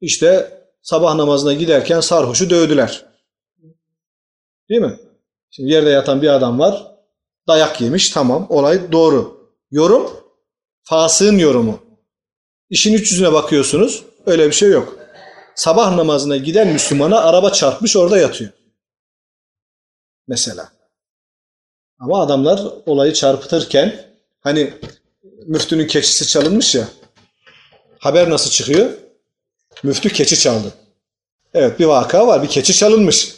İşte 0.00 0.58
sabah 0.82 1.14
namazına 1.14 1.52
giderken 1.52 2.00
sarhoşu 2.00 2.50
dövdüler. 2.50 3.04
Değil 4.68 4.80
mi? 4.80 4.98
Şimdi 5.50 5.72
yerde 5.72 5.90
yatan 5.90 6.22
bir 6.22 6.28
adam 6.28 6.58
var, 6.58 6.86
dayak 7.48 7.80
yemiş, 7.80 8.10
tamam 8.10 8.46
olay 8.48 8.92
doğru. 8.92 9.33
Yorum, 9.74 10.10
fasığın 10.82 11.38
yorumu. 11.38 11.82
İşin 12.70 12.94
üç 12.94 13.12
yüzüne 13.12 13.32
bakıyorsunuz, 13.32 14.04
öyle 14.26 14.46
bir 14.46 14.52
şey 14.52 14.70
yok. 14.70 14.96
Sabah 15.54 15.94
namazına 15.94 16.36
giden 16.36 16.68
Müslümana 16.68 17.20
araba 17.20 17.52
çarpmış 17.52 17.96
orada 17.96 18.18
yatıyor. 18.18 18.50
Mesela. 20.28 20.72
Ama 21.98 22.22
adamlar 22.22 22.60
olayı 22.86 23.12
çarpıtırken 23.12 24.06
hani 24.40 24.74
müftünün 25.46 25.86
keçisi 25.86 26.26
çalınmış 26.26 26.74
ya 26.74 26.88
haber 27.98 28.30
nasıl 28.30 28.50
çıkıyor? 28.50 28.90
Müftü 29.82 30.08
keçi 30.08 30.38
çaldı. 30.38 30.72
Evet 31.54 31.78
bir 31.78 31.84
vaka 31.84 32.26
var. 32.26 32.42
Bir 32.42 32.48
keçi 32.48 32.74
çalınmış. 32.74 33.36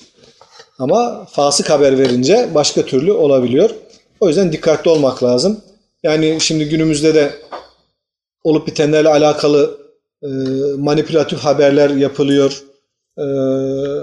Ama 0.78 1.24
fasık 1.24 1.70
haber 1.70 1.98
verince 1.98 2.50
başka 2.54 2.86
türlü 2.86 3.12
olabiliyor. 3.12 3.70
O 4.20 4.28
yüzden 4.28 4.52
dikkatli 4.52 4.90
olmak 4.90 5.22
lazım. 5.22 5.65
Yani 6.06 6.40
şimdi 6.40 6.68
günümüzde 6.68 7.14
de 7.14 7.32
olup 8.44 8.66
bitenlerle 8.66 9.08
alakalı 9.08 9.78
e, 10.22 10.28
manipülatif 10.78 11.38
haberler 11.38 11.90
yapılıyor. 11.90 12.62
E, 13.18 13.22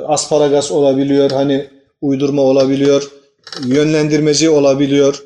asparagas 0.07 0.71
olabiliyor. 0.71 1.31
Hani 1.31 1.69
uydurma 2.01 2.41
olabiliyor. 2.41 3.11
Yönlendirmeci 3.65 4.49
olabiliyor. 4.49 5.23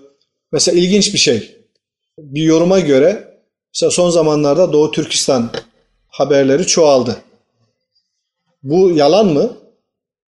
Mesela 0.52 0.80
ilginç 0.80 1.14
bir 1.14 1.20
şey. 1.20 1.56
Bir 2.18 2.44
yoruma 2.44 2.80
göre 2.80 3.38
mesela 3.74 3.92
son 3.92 4.10
zamanlarda 4.10 4.74
Doğu 4.74 4.92
Türkistan 4.92 5.50
haberleri 6.08 6.68
çoğaldı. 6.68 7.18
Bu 8.64 8.92
yalan 8.92 9.28
mı? 9.28 9.58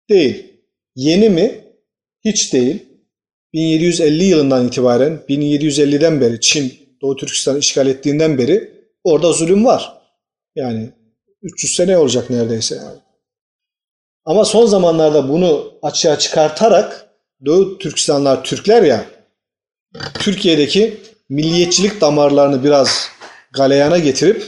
Değil. 0.09 0.53
Yeni 0.95 1.29
mi? 1.29 1.63
Hiç 2.25 2.53
değil. 2.53 2.86
1750 3.57 4.23
yılından 4.23 4.67
itibaren, 4.67 5.19
1750'den 5.29 6.21
beri 6.21 6.41
Çin 6.41 6.73
Doğu 7.01 7.15
Türkistan'ı 7.15 7.59
işgal 7.59 7.87
ettiğinden 7.87 8.37
beri 8.37 8.73
orada 9.03 9.33
zulüm 9.33 9.65
var. 9.65 9.93
Yani 10.55 10.89
300 11.41 11.75
sene 11.75 11.97
olacak 11.97 12.29
neredeyse 12.29 12.75
yani. 12.75 12.99
Ama 14.25 14.45
son 14.45 14.65
zamanlarda 14.65 15.29
bunu 15.29 15.73
açığa 15.81 16.19
çıkartarak 16.19 17.09
Doğu 17.45 17.77
Türkistanlar 17.77 18.43
Türkler 18.43 18.83
ya 18.83 19.05
Türkiye'deki 20.19 20.97
milliyetçilik 21.29 22.01
damarlarını 22.01 22.63
biraz 22.63 23.09
galeyana 23.53 23.97
getirip 23.97 24.43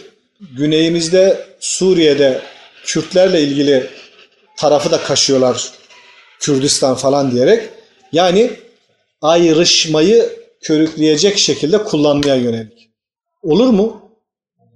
güneyimizde 0.57 1.45
Suriye'de 1.59 2.41
Kürtlerle 2.85 3.41
ilgili 3.41 3.89
tarafı 4.57 4.91
da 4.91 4.97
kaşıyorlar 5.03 5.71
Kürdistan 6.39 6.95
falan 6.95 7.31
diyerek. 7.31 7.69
Yani 8.11 8.51
ayrışmayı 9.21 10.39
körükleyecek 10.61 11.37
şekilde 11.37 11.83
kullanmaya 11.83 12.35
yönelik. 12.35 12.89
Olur 13.41 13.67
mu? 13.67 14.11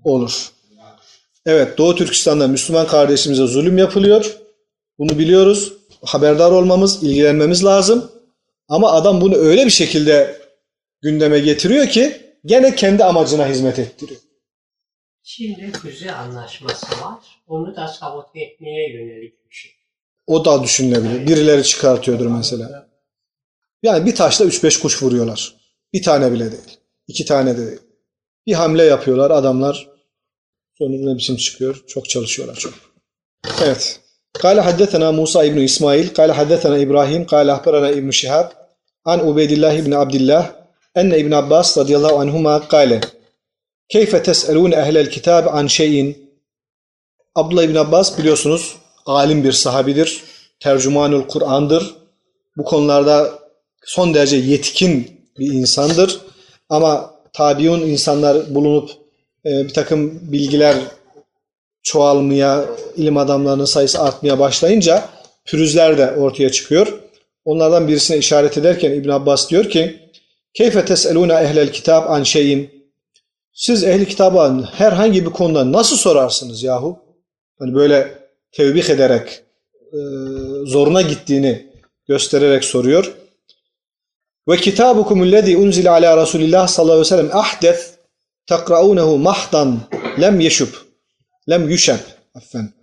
Olur. 0.03 0.51
Evet 1.45 1.77
Doğu 1.77 1.95
Türkistan'da 1.95 2.47
Müslüman 2.47 2.87
kardeşimize 2.87 3.47
zulüm 3.47 3.77
yapılıyor. 3.77 4.37
Bunu 4.99 5.19
biliyoruz. 5.19 5.73
Haberdar 6.05 6.51
olmamız, 6.51 7.03
ilgilenmemiz 7.03 7.65
lazım. 7.65 8.11
Ama 8.67 8.91
adam 8.91 9.21
bunu 9.21 9.35
öyle 9.35 9.65
bir 9.65 9.71
şekilde 9.71 10.41
gündeme 11.01 11.39
getiriyor 11.39 11.87
ki 11.87 12.21
gene 12.45 12.75
kendi 12.75 13.03
amacına 13.03 13.47
hizmet 13.47 13.79
ettiriyor. 13.79 14.19
Çin'de 15.23 15.71
füze 15.71 16.11
anlaşması 16.11 16.85
var. 16.85 17.19
Onu 17.47 17.75
da 17.75 17.87
sabote 17.87 18.39
etmeye 18.39 18.93
yönelik 18.93 19.49
bir 19.49 19.55
şey. 19.55 19.71
O 20.27 20.45
da 20.45 20.63
düşünülebilir. 20.63 21.27
Birileri 21.27 21.63
çıkartıyordur 21.63 22.25
mesela. 22.25 22.92
Yani 23.82 24.06
bir 24.06 24.14
taşla 24.14 24.44
3-5 24.44 24.80
kuş 24.80 25.02
vuruyorlar. 25.02 25.54
Bir 25.92 26.02
tane 26.02 26.32
bile 26.32 26.52
değil. 26.52 26.78
iki 27.08 27.24
tane 27.24 27.58
de 27.58 27.66
değil. 27.66 27.80
Bir 28.46 28.52
hamle 28.52 28.82
yapıyorlar 28.84 29.30
adamlar. 29.30 29.88
Sonucu 30.78 31.06
ne 31.06 31.16
biçim 31.16 31.36
çıkıyor? 31.36 31.84
Çok 31.86 32.08
çalışıyorlar 32.08 32.56
çok. 32.56 32.74
Evet. 33.64 34.00
قال 34.44 34.60
حدثنا 34.68 35.08
موسى 35.20 35.40
بن 35.54 35.60
إسماعيل 35.70 36.06
قال 36.18 36.30
حدثنا 36.38 36.76
إبراهيم 36.84 37.22
قال 37.32 37.46
أخبرنا 37.56 37.88
ابن 37.98 38.10
شهاب 38.20 38.48
عن 39.10 39.18
عبيد 39.26 39.50
الله 39.56 39.74
بن 39.86 39.92
عبد 40.02 40.16
الله 40.20 40.42
أن 41.00 41.10
ابن 41.22 41.32
عباس 41.40 41.68
رضي 41.78 41.94
الله 41.98 42.14
عنهما 42.22 42.54
قال 42.74 42.90
كيف 43.94 44.16
تسألون 44.28 44.74
أهل 44.74 44.96
الكتاب 45.04 45.44
عن 45.48 45.68
شيء 45.68 46.28
Abdullah 47.34 47.62
İbn 47.62 47.74
Abbas 47.74 48.18
biliyorsunuz 48.18 48.76
alim 49.06 49.44
bir 49.44 49.52
sahabidir. 49.52 50.22
Tercümanül 50.60 51.22
Kur'an'dır. 51.22 51.94
Bu 52.56 52.64
konularda 52.64 53.38
son 53.85 54.13
derece 54.13 54.37
yetkin 54.37 55.21
bir 55.39 55.53
insandır. 55.53 56.19
Ama 56.69 57.13
tabiun 57.33 57.81
insanlar 57.81 58.55
bulunup 58.55 58.89
e, 59.45 59.49
bir 59.63 59.73
takım 59.73 60.19
bilgiler 60.31 60.75
çoğalmaya, 61.83 62.65
ilim 62.95 63.17
adamlarının 63.17 63.65
sayısı 63.65 63.99
artmaya 64.01 64.39
başlayınca 64.39 65.09
pürüzler 65.45 65.97
de 65.97 66.11
ortaya 66.11 66.51
çıkıyor. 66.51 66.99
Onlardan 67.45 67.87
birisine 67.87 68.17
işaret 68.17 68.57
ederken 68.57 68.91
İbn 68.91 69.09
Abbas 69.09 69.49
diyor 69.49 69.69
ki 69.69 69.99
Keyfe 70.53 70.85
tes'elûne 70.85 71.33
ehlel 71.33 71.71
kitab 71.71 72.09
an 72.09 72.23
şeyin 72.23 72.73
Siz 73.53 73.83
ehli 73.83 74.07
kitaba 74.07 74.71
herhangi 74.73 75.25
bir 75.25 75.29
konuda 75.29 75.71
nasıl 75.71 75.95
sorarsınız 75.95 76.63
yahu? 76.63 76.99
Hani 77.59 77.75
böyle 77.75 78.17
tevbih 78.51 78.89
ederek 78.89 79.43
e, 79.93 79.99
zoruna 80.65 81.01
gittiğini 81.01 81.65
göstererek 82.07 82.63
soruyor. 82.63 83.13
Ve 84.47 84.57
kitabukum 84.57 85.23
ellezî 85.23 85.57
unzile 85.57 85.89
ala 85.89 86.21
Resulillah 86.21 86.67
sallallahu 86.67 86.93
aleyhi 86.93 87.13
ve 87.13 87.17
sellem 87.17 87.37
ahdes 87.37 87.91
takraunehu 88.47 89.17
mahdan 89.17 89.79
lem 90.21 90.39
yeşub 90.39 90.67
lem 91.49 91.69
yüşeb 91.69 91.99
affen. 92.35 92.73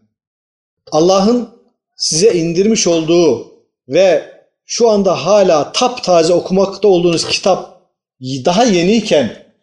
Allah'ın 0.93 1.49
size 1.97 2.33
indirmiş 2.33 2.87
olduğu 2.87 3.53
ve 3.89 4.41
şu 4.67 4.91
anda 4.91 5.27
hala 5.27 5.73
taptaze 5.73 6.33
okumakta 6.33 6.89
olduğunuz 6.89 7.27
kitap 7.27 7.81
daha 8.21 8.65
yeniyken 8.65 9.55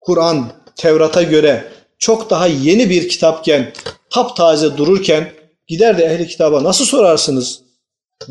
Kur'an 0.00 0.52
Tevrat'a 0.76 1.22
göre 1.22 1.64
çok 1.98 2.30
daha 2.30 2.46
yeni 2.46 2.90
bir 2.90 3.08
kitapken 3.08 3.72
taptaze 4.10 4.76
dururken 4.76 5.32
gider 5.66 5.98
de 5.98 6.04
ehli 6.04 6.28
kitaba 6.28 6.64
nasıl 6.64 6.84
sorarsınız 6.84 7.60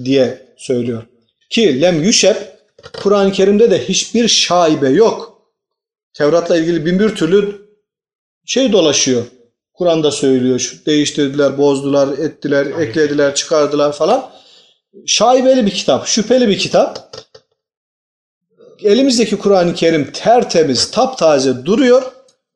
diye 0.03 0.55
söylüyor. 0.57 1.03
Ki 1.49 1.81
lem 1.81 2.03
yüşeb 2.03 2.35
Kur'an-ı 3.01 3.31
Kerim'de 3.31 3.71
de 3.71 3.87
hiçbir 3.87 4.27
şaibe 4.27 4.89
yok. 4.89 5.41
Tevrat'la 6.13 6.57
ilgili 6.57 6.85
bin 6.85 6.99
bir 6.99 7.15
türlü 7.15 7.67
şey 8.45 8.71
dolaşıyor. 8.71 9.23
Kur'an'da 9.73 10.11
söylüyor. 10.11 10.59
Şu, 10.59 10.85
değiştirdiler, 10.85 11.57
bozdular, 11.57 12.17
ettiler, 12.17 12.65
eklediler, 12.65 13.35
çıkardılar 13.35 13.93
falan. 13.93 14.29
Şaibeli 15.05 15.65
bir 15.65 15.71
kitap, 15.71 16.07
şüpheli 16.07 16.47
bir 16.47 16.57
kitap. 16.57 17.17
Elimizdeki 18.83 19.37
Kur'an-ı 19.37 19.73
Kerim 19.75 20.11
tertemiz, 20.11 20.91
taptaze 20.91 21.65
duruyor. 21.65 22.03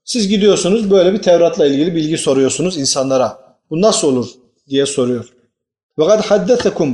Siz 0.04 0.28
gidiyorsunuz 0.28 0.92
böyle 0.92 1.14
bir 1.14 1.22
Tevrat'la 1.22 1.66
ilgili 1.66 1.96
bilgi 1.96 2.18
soruyorsunuz 2.18 2.78
insanlara. 2.78 3.58
Bu 3.70 3.82
nasıl 3.82 4.08
olur 4.08 4.28
diye 4.70 4.86
soruyor. 4.86 5.34
Ve 6.00 6.08
kad 6.08 6.24
haddetekum 6.24 6.94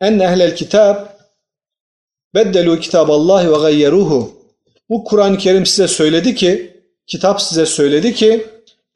en 0.00 0.18
ehlel 0.18 0.56
kitab 0.56 1.13
beddelu 2.34 2.80
kitaballahi 2.80 3.52
ve 3.52 3.56
gayyeruhu. 3.56 4.32
Bu 4.90 5.04
Kur'an-ı 5.04 5.38
Kerim 5.38 5.66
size 5.66 5.88
söyledi 5.88 6.34
ki, 6.34 6.80
kitap 7.06 7.42
size 7.42 7.66
söyledi 7.66 8.14
ki, 8.14 8.46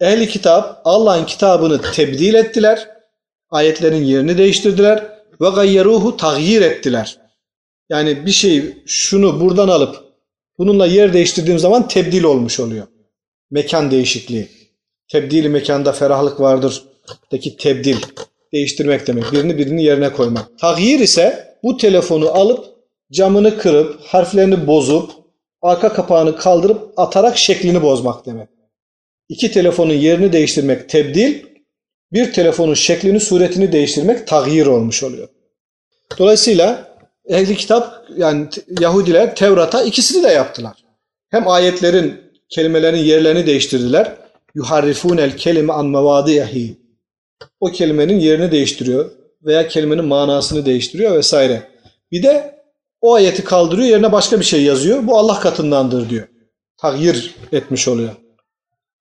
ehli 0.00 0.28
kitap 0.28 0.80
Allah'ın 0.84 1.24
kitabını 1.24 1.80
tebdil 1.92 2.34
ettiler, 2.34 2.88
ayetlerin 3.50 4.04
yerini 4.04 4.38
değiştirdiler 4.38 5.04
ve 5.40 5.48
gayyeruhu 5.48 6.16
tagyir 6.16 6.62
ettiler. 6.62 7.18
Yani 7.90 8.26
bir 8.26 8.30
şey 8.30 8.82
şunu 8.86 9.40
buradan 9.40 9.68
alıp 9.68 9.96
bununla 10.58 10.86
yer 10.86 11.12
değiştirdiğim 11.12 11.58
zaman 11.58 11.88
tebdil 11.88 12.22
olmuş 12.22 12.60
oluyor. 12.60 12.86
Mekan 13.50 13.90
değişikliği. 13.90 14.48
Tebdili 15.08 15.48
mekanda 15.48 15.92
ferahlık 15.92 16.40
vardır. 16.40 16.82
Deki 17.32 17.56
tebdil. 17.56 17.96
Değiştirmek 18.52 19.06
demek. 19.06 19.32
Birini 19.32 19.58
birinin 19.58 19.82
yerine 19.82 20.12
koymak. 20.12 20.58
Tagyir 20.58 20.98
ise 20.98 21.56
bu 21.62 21.76
telefonu 21.76 22.28
alıp 22.28 22.77
camını 23.12 23.58
kırıp 23.58 24.00
harflerini 24.00 24.66
bozup 24.66 25.10
arka 25.62 25.92
kapağını 25.92 26.36
kaldırıp 26.36 26.92
atarak 26.96 27.38
şeklini 27.38 27.82
bozmak 27.82 28.26
demek. 28.26 28.48
İki 29.28 29.52
telefonun 29.52 29.94
yerini 29.94 30.32
değiştirmek 30.32 30.88
tebdil, 30.88 31.44
bir 32.12 32.32
telefonun 32.32 32.74
şeklini, 32.74 33.20
suretini 33.20 33.72
değiştirmek 33.72 34.26
tagyir 34.26 34.66
olmuş 34.66 35.02
oluyor. 35.02 35.28
Dolayısıyla 36.18 36.96
ehli 37.28 37.56
kitap 37.56 38.04
yani 38.16 38.48
Yahudiler 38.80 39.36
Tevrat'a 39.36 39.82
ikisini 39.82 40.22
de 40.22 40.28
yaptılar. 40.28 40.84
Hem 41.30 41.48
ayetlerin, 41.48 42.20
kelimelerin 42.48 42.98
yerlerini 42.98 43.46
değiştirdiler. 43.46 44.12
Yuharrifunel 44.54 45.36
kelime 45.36 45.72
an 45.72 45.86
mevadihi. 45.86 46.76
O 47.60 47.66
kelimenin 47.66 48.20
yerini 48.20 48.50
değiştiriyor 48.50 49.10
veya 49.42 49.68
kelimenin 49.68 50.04
manasını 50.04 50.66
değiştiriyor 50.66 51.16
vesaire. 51.16 51.62
Bir 52.12 52.22
de 52.22 52.57
o 53.00 53.14
ayeti 53.14 53.44
kaldırıyor 53.44 53.88
yerine 53.88 54.12
başka 54.12 54.40
bir 54.40 54.44
şey 54.44 54.62
yazıyor. 54.62 55.06
Bu 55.06 55.18
Allah 55.18 55.40
katındandır 55.40 56.10
diyor. 56.10 56.28
Tagyir 56.76 57.34
etmiş 57.52 57.88
oluyor. 57.88 58.10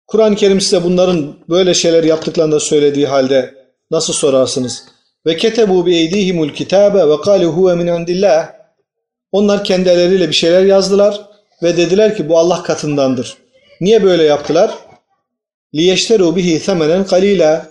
Kur'an-ı 0.07 0.35
Kerim 0.35 0.61
size 0.61 0.83
bunların 0.83 1.35
böyle 1.49 1.73
şeyler 1.73 2.03
yaptıklarını 2.03 2.51
da 2.51 2.59
söylediği 2.59 3.07
halde 3.07 3.55
nasıl 3.91 4.13
sorarsınız? 4.13 4.85
Ve 5.25 5.37
ketebu 5.37 5.85
bi 5.85 5.95
eydihimul 5.95 6.49
kitabe 6.49 7.09
ve 7.09 7.21
kalu 7.21 7.45
huve 7.45 7.75
min 7.75 7.87
indillah. 7.87 8.53
Onlar 9.31 9.63
kendi 9.63 9.89
elleriyle 9.89 10.29
bir 10.29 10.33
şeyler 10.33 10.65
yazdılar 10.65 11.21
ve 11.63 11.77
dediler 11.77 12.17
ki 12.17 12.29
bu 12.29 12.37
Allah 12.37 12.63
katındandır. 12.63 13.37
Niye 13.81 14.03
böyle 14.03 14.23
yaptılar? 14.23 14.75
Liyeşteru 15.75 16.35
bihi 16.35 16.59
semenen 16.59 17.05
kalila. 17.05 17.69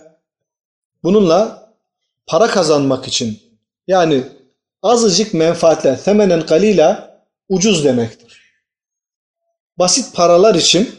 Bununla 1.03 1.69
para 2.27 2.47
kazanmak 2.47 3.07
için 3.07 3.39
yani 3.87 4.23
azıcık 4.81 5.33
menfaatler 5.33 6.03
temenen 6.03 6.45
kalila 6.45 7.21
ucuz 7.49 7.85
demektir. 7.85 8.41
Basit 9.79 10.13
paralar 10.13 10.55
için, 10.55 10.89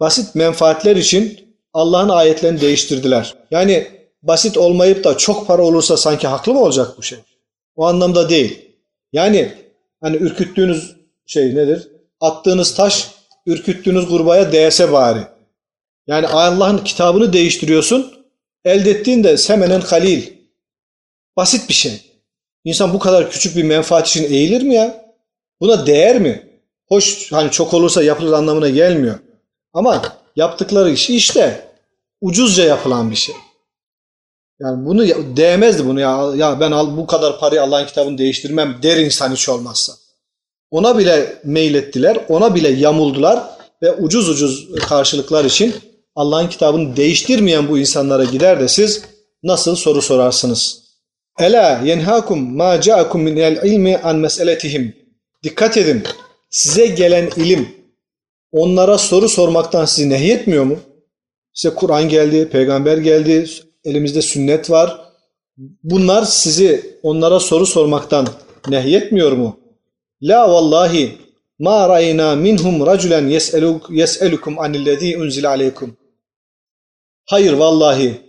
basit 0.00 0.34
menfaatler 0.34 0.96
için 0.96 1.54
Allah'ın 1.74 2.08
ayetlerini 2.08 2.60
değiştirdiler. 2.60 3.34
Yani 3.50 3.86
basit 4.22 4.56
olmayıp 4.56 5.04
da 5.04 5.16
çok 5.16 5.46
para 5.46 5.62
olursa 5.62 5.96
sanki 5.96 6.26
haklı 6.26 6.54
mı 6.54 6.60
olacak 6.60 6.94
bu 6.98 7.02
şey? 7.02 7.18
O 7.76 7.86
anlamda 7.86 8.28
değil. 8.28 8.64
Yani 9.12 9.54
hani 10.00 10.16
ürküttüğünüz 10.16 10.96
şey 11.26 11.54
nedir? 11.54 11.88
Attığınız 12.20 12.74
taş 12.74 13.10
ürküttüğünüz 13.46 14.08
kurbağaya 14.08 14.52
değse 14.52 14.92
bari. 14.92 15.20
Yani 16.06 16.26
Allah'ın 16.26 16.78
kitabını 16.78 17.32
değiştiriyorsun. 17.32 18.18
Elde 18.64 18.90
ettiğin 18.90 19.24
de 19.24 19.36
semenen 19.36 19.80
halil. 19.80 20.32
Basit 21.36 21.68
bir 21.68 21.74
şey. 21.74 22.07
İnsan 22.68 22.94
bu 22.94 22.98
kadar 22.98 23.30
küçük 23.30 23.56
bir 23.56 23.62
menfaat 23.62 24.08
için 24.08 24.24
eğilir 24.24 24.62
mi 24.62 24.74
ya? 24.74 25.14
Buna 25.60 25.86
değer 25.86 26.18
mi? 26.18 26.48
Hoş 26.88 27.32
hani 27.32 27.50
çok 27.50 27.74
olursa 27.74 28.02
yapılır 28.02 28.32
anlamına 28.32 28.68
gelmiyor. 28.68 29.18
Ama 29.72 30.02
yaptıkları 30.36 30.90
iş 30.90 31.10
işte 31.10 31.68
ucuzca 32.20 32.64
yapılan 32.64 33.10
bir 33.10 33.16
şey. 33.16 33.34
Yani 34.60 34.86
bunu 34.86 35.06
değmezdi 35.36 35.86
bunu 35.86 36.00
ya. 36.00 36.32
Ya 36.36 36.60
ben 36.60 36.72
al, 36.72 36.96
bu 36.96 37.06
kadar 37.06 37.38
parayı 37.40 37.62
Allah'ın 37.62 37.86
kitabını 37.86 38.18
değiştirmem 38.18 38.78
der 38.82 38.96
insan 38.96 39.32
hiç 39.32 39.48
olmazsa. 39.48 39.92
Ona 40.70 40.98
bile 40.98 41.40
meylettiler, 41.44 42.24
ona 42.28 42.54
bile 42.54 42.68
yamuldular 42.68 43.42
ve 43.82 43.92
ucuz 43.92 44.28
ucuz 44.28 44.68
karşılıklar 44.88 45.44
için 45.44 45.74
Allah'ın 46.16 46.48
kitabını 46.48 46.96
değiştirmeyen 46.96 47.68
bu 47.68 47.78
insanlara 47.78 48.24
gider 48.24 48.60
de 48.60 48.68
siz 48.68 49.02
nasıl 49.42 49.76
soru 49.76 50.02
sorarsınız? 50.02 50.87
Ela 51.38 51.80
yenhakum 51.84 52.56
ma 52.56 52.80
ca'akum 52.80 53.22
min 53.22 53.36
el 53.36 53.56
ilmi 53.64 53.96
an 53.96 54.16
meseletihim. 54.16 54.94
Dikkat 55.44 55.76
edin. 55.76 56.02
Size 56.50 56.86
gelen 56.86 57.30
ilim 57.36 57.68
onlara 58.52 58.98
soru 58.98 59.28
sormaktan 59.28 59.84
sizi 59.84 60.10
nehyetmiyor 60.10 60.64
mu? 60.64 60.76
Size 61.52 61.74
Kur'an 61.74 62.08
geldi, 62.08 62.48
peygamber 62.48 62.98
geldi, 62.98 63.46
elimizde 63.84 64.22
sünnet 64.22 64.70
var. 64.70 65.00
Bunlar 65.82 66.24
sizi 66.24 66.98
onlara 67.02 67.40
soru 67.40 67.66
sormaktan 67.66 68.28
nehyetmiyor 68.68 69.32
mu? 69.32 69.60
La 70.22 70.50
vallahi 70.50 71.12
ma 71.58 71.88
ra'ayna 71.88 72.36
minhum 72.36 72.86
raculen 72.86 73.28
yes'eluk 73.28 73.90
yes'elukum 73.90 74.58
anillezî 74.58 75.18
unzile 75.18 75.48
aleykum. 75.48 75.96
Hayır 77.24 77.52
vallahi 77.52 78.20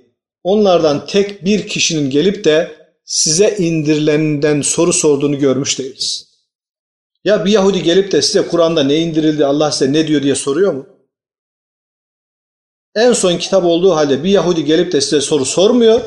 onlardan 0.44 1.06
tek 1.06 1.46
bir 1.46 1.68
kişinin 1.68 2.10
gelip 2.10 2.44
de 2.44 2.80
size 3.10 3.56
indirilenden 3.58 4.62
soru 4.62 4.94
sorduğunu 4.94 5.40
görmüş 5.40 5.80
değiliz. 5.80 6.30
Ya 7.24 7.46
bir 7.46 7.52
Yahudi 7.52 7.84
gelip 7.84 8.12
de 8.12 8.22
size 8.22 8.48
Kur'an'da 8.48 8.84
ne 8.84 8.96
indirildi, 8.96 9.46
Allah 9.46 9.72
size 9.72 9.94
ne 9.94 10.08
diyor 10.08 10.24
diye 10.24 10.36
soruyor 10.36 10.74
mu? 10.74 10.86
En 12.96 13.14
son 13.14 13.38
kitap 13.38 13.66
olduğu 13.66 13.92
halde 13.96 14.24
bir 14.24 14.30
Yahudi 14.30 14.66
gelip 14.66 14.92
de 14.92 15.02
size 15.02 15.22
soru 15.22 15.46
sormuyor. 15.46 16.02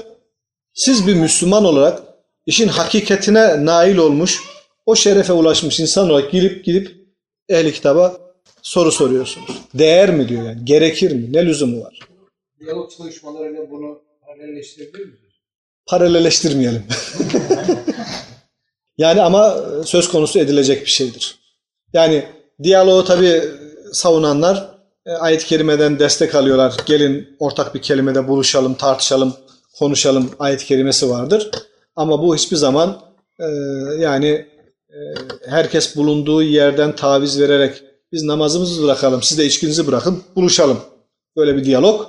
Siz 0.75 1.07
bir 1.07 1.15
Müslüman 1.15 1.65
olarak 1.65 2.03
işin 2.47 2.69
hakikatine 2.69 3.67
nail 3.67 3.97
olmuş, 3.97 4.43
o 4.87 4.97
şerefe 4.97 5.33
ulaşmış 5.33 5.81
insan 5.81 6.11
olarak 6.11 6.31
girip 6.33 6.65
gidip 6.65 6.97
ehli 7.49 7.73
kitaba 7.73 8.21
soru 8.63 8.93
soruyorsunuz. 8.93 9.51
Değer 9.75 10.15
mi 10.15 10.29
diyor 10.29 10.43
yani, 10.43 10.65
gerekir 10.65 11.13
mi, 11.13 11.33
ne 11.33 11.47
lüzumu 11.47 11.85
var? 11.85 11.99
Diyalog 12.61 12.91
çalışmalarıyla 12.97 13.71
bunu 13.71 14.03
paralelleştirebilir 14.27 15.05
miyiz? 15.05 15.32
Paralelleştirmeyelim. 15.87 16.85
yani 18.99 19.23
ama 19.23 19.57
söz 19.85 20.09
konusu 20.09 20.39
edilecek 20.39 20.81
bir 20.81 20.91
şeydir. 20.91 21.39
Yani 21.93 22.25
diyaloğu 22.63 23.05
tabi 23.05 23.43
savunanlar 23.93 24.73
e, 25.07 25.11
ayet-i 25.13 25.47
kerimeden 25.47 25.99
destek 25.99 26.35
alıyorlar. 26.35 26.75
Gelin 26.87 27.37
ortak 27.39 27.75
bir 27.75 27.83
kelimede 27.83 28.29
buluşalım, 28.29 28.75
tartışalım, 28.75 29.35
konuşalım 29.79 30.31
ayet-i 30.39 30.67
kerimesi 30.67 31.11
vardır. 31.11 31.51
Ama 31.97 32.23
bu 32.23 32.37
hiçbir 32.37 32.57
zaman 32.57 33.03
e, 33.41 33.47
yani 33.99 34.29
e, 34.89 34.99
herkes 35.49 35.97
bulunduğu 35.97 36.43
yerden 36.43 36.97
taviz 36.97 37.41
vererek 37.41 37.83
biz 38.13 38.23
namazımızı 38.23 38.83
bırakalım, 38.83 39.23
siz 39.23 39.39
de 39.39 39.47
içkinizi 39.47 39.87
bırakın, 39.87 40.23
buluşalım. 40.37 40.81
Böyle 41.37 41.57
bir 41.57 41.65
diyalog 41.65 42.07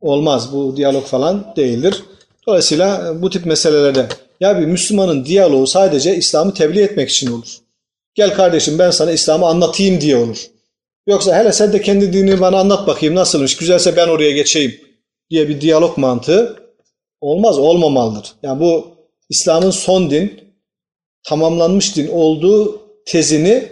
olmaz. 0.00 0.52
Bu 0.52 0.76
diyalog 0.76 1.04
falan 1.04 1.52
değildir. 1.56 2.04
Dolayısıyla 2.50 3.22
bu 3.22 3.30
tip 3.30 3.46
meselelerde 3.46 4.08
ya 4.40 4.60
bir 4.60 4.66
Müslümanın 4.66 5.24
diyaloğu 5.24 5.66
sadece 5.66 6.16
İslam'ı 6.16 6.54
tebliğ 6.54 6.80
etmek 6.80 7.10
için 7.10 7.32
olur. 7.32 7.58
Gel 8.14 8.34
kardeşim 8.34 8.78
ben 8.78 8.90
sana 8.90 9.12
İslam'ı 9.12 9.46
anlatayım 9.46 10.00
diye 10.00 10.16
olur. 10.16 10.46
Yoksa 11.06 11.38
hele 11.38 11.52
sen 11.52 11.72
de 11.72 11.82
kendi 11.82 12.12
dinini 12.12 12.40
bana 12.40 12.58
anlat 12.58 12.86
bakayım 12.86 13.14
nasılmış, 13.14 13.56
güzelse 13.56 13.96
ben 13.96 14.08
oraya 14.08 14.30
geçeyim 14.30 14.80
diye 15.30 15.48
bir 15.48 15.60
diyalog 15.60 15.98
mantığı 15.98 16.56
olmaz, 17.20 17.58
olmamalıdır. 17.58 18.32
Yani 18.42 18.60
bu 18.60 18.86
İslam'ın 19.28 19.70
son 19.70 20.10
din, 20.10 20.40
tamamlanmış 21.28 21.96
din 21.96 22.08
olduğu 22.08 22.82
tezini 23.06 23.68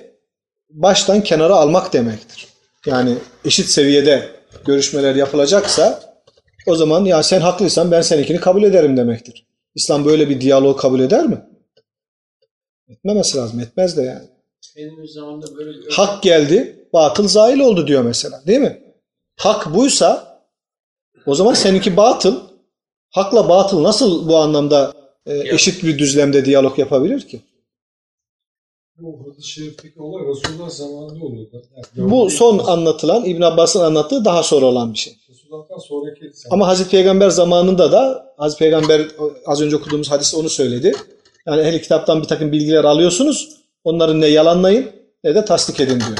baştan 0.71 1.23
kenara 1.23 1.55
almak 1.55 1.93
demektir. 1.93 2.47
Yani 2.87 3.15
eşit 3.45 3.67
seviyede 3.67 4.29
görüşmeler 4.67 5.15
yapılacaksa 5.15 6.08
o 6.69 6.75
zaman 6.75 7.05
ya 7.05 7.23
sen 7.23 7.41
haklıysan 7.41 7.91
ben 7.91 8.01
seninkini 8.01 8.41
kabul 8.41 8.63
ederim 8.63 8.97
demektir. 8.97 9.47
İslam 9.75 10.05
böyle 10.05 10.29
bir 10.29 10.41
diyalog 10.41 10.81
kabul 10.81 11.01
eder 11.01 11.27
mi? 11.27 11.45
Etmemesi 12.89 13.39
lazım. 13.39 13.61
Etmez 13.61 13.97
de 13.97 14.03
yani. 14.03 14.27
Böyle 15.57 15.71
bir 15.71 15.93
Hak 15.93 16.23
geldi, 16.23 16.87
batıl 16.93 17.29
zail 17.29 17.61
oldu 17.61 17.87
diyor 17.87 18.03
mesela. 18.03 18.43
Değil 18.47 18.61
mi? 18.61 18.83
Hak 19.37 19.75
buysa 19.75 20.41
o 21.27 21.35
zaman 21.35 21.55
seninki 21.55 21.97
batıl. 21.97 22.49
Hakla 23.11 23.49
batıl 23.49 23.83
nasıl 23.83 24.29
bu 24.29 24.37
anlamda 24.37 24.93
e, 25.27 25.55
eşit 25.55 25.85
bir 25.85 25.99
düzlemde 25.99 26.45
diyalog 26.45 26.79
yapabilir 26.79 27.29
ki? 27.29 27.41
Bu 28.99 29.19
hadis-i 29.27 29.49
şerifteki 29.49 30.03
olay 30.03 30.23
Resulullah 30.27 30.71
zamanında 30.71 31.25
oluyordu. 31.25 31.63
Yani 31.97 32.11
Bu 32.11 32.31
son 32.31 32.59
anlatılan 32.59 33.25
İbn 33.25 33.43
Abbas'ın 33.43 33.81
anlattığı 33.81 34.25
daha 34.25 34.43
sonra 34.43 34.67
olan 34.67 34.93
bir 34.93 34.99
şey. 34.99 35.17
Resulullah'tan 35.31 35.79
sonraki 35.79 36.31
Ama 36.51 36.69
Hazreti 36.69 36.91
Peygamber 36.91 37.31
zamanında 37.31 37.93
da 37.93 38.33
Hazreti 38.37 38.59
Peygamber 38.59 39.07
az 39.47 39.61
önce 39.61 39.77
okuduğumuz 39.77 40.11
hadis 40.11 40.35
onu 40.35 40.49
söyledi. 40.49 40.95
Yani 41.47 41.63
ehli 41.63 41.83
kitaptan 41.83 42.23
bir 42.23 42.27
takım 42.27 42.53
bilgiler 42.53 42.85
alıyorsunuz. 42.85 43.49
Onları 43.85 44.21
ne 44.21 44.27
yalanlayın 44.27 44.91
ne 45.25 45.35
de 45.35 45.45
tasdik 45.45 45.81
edin 45.81 46.01
diyor. 46.01 46.19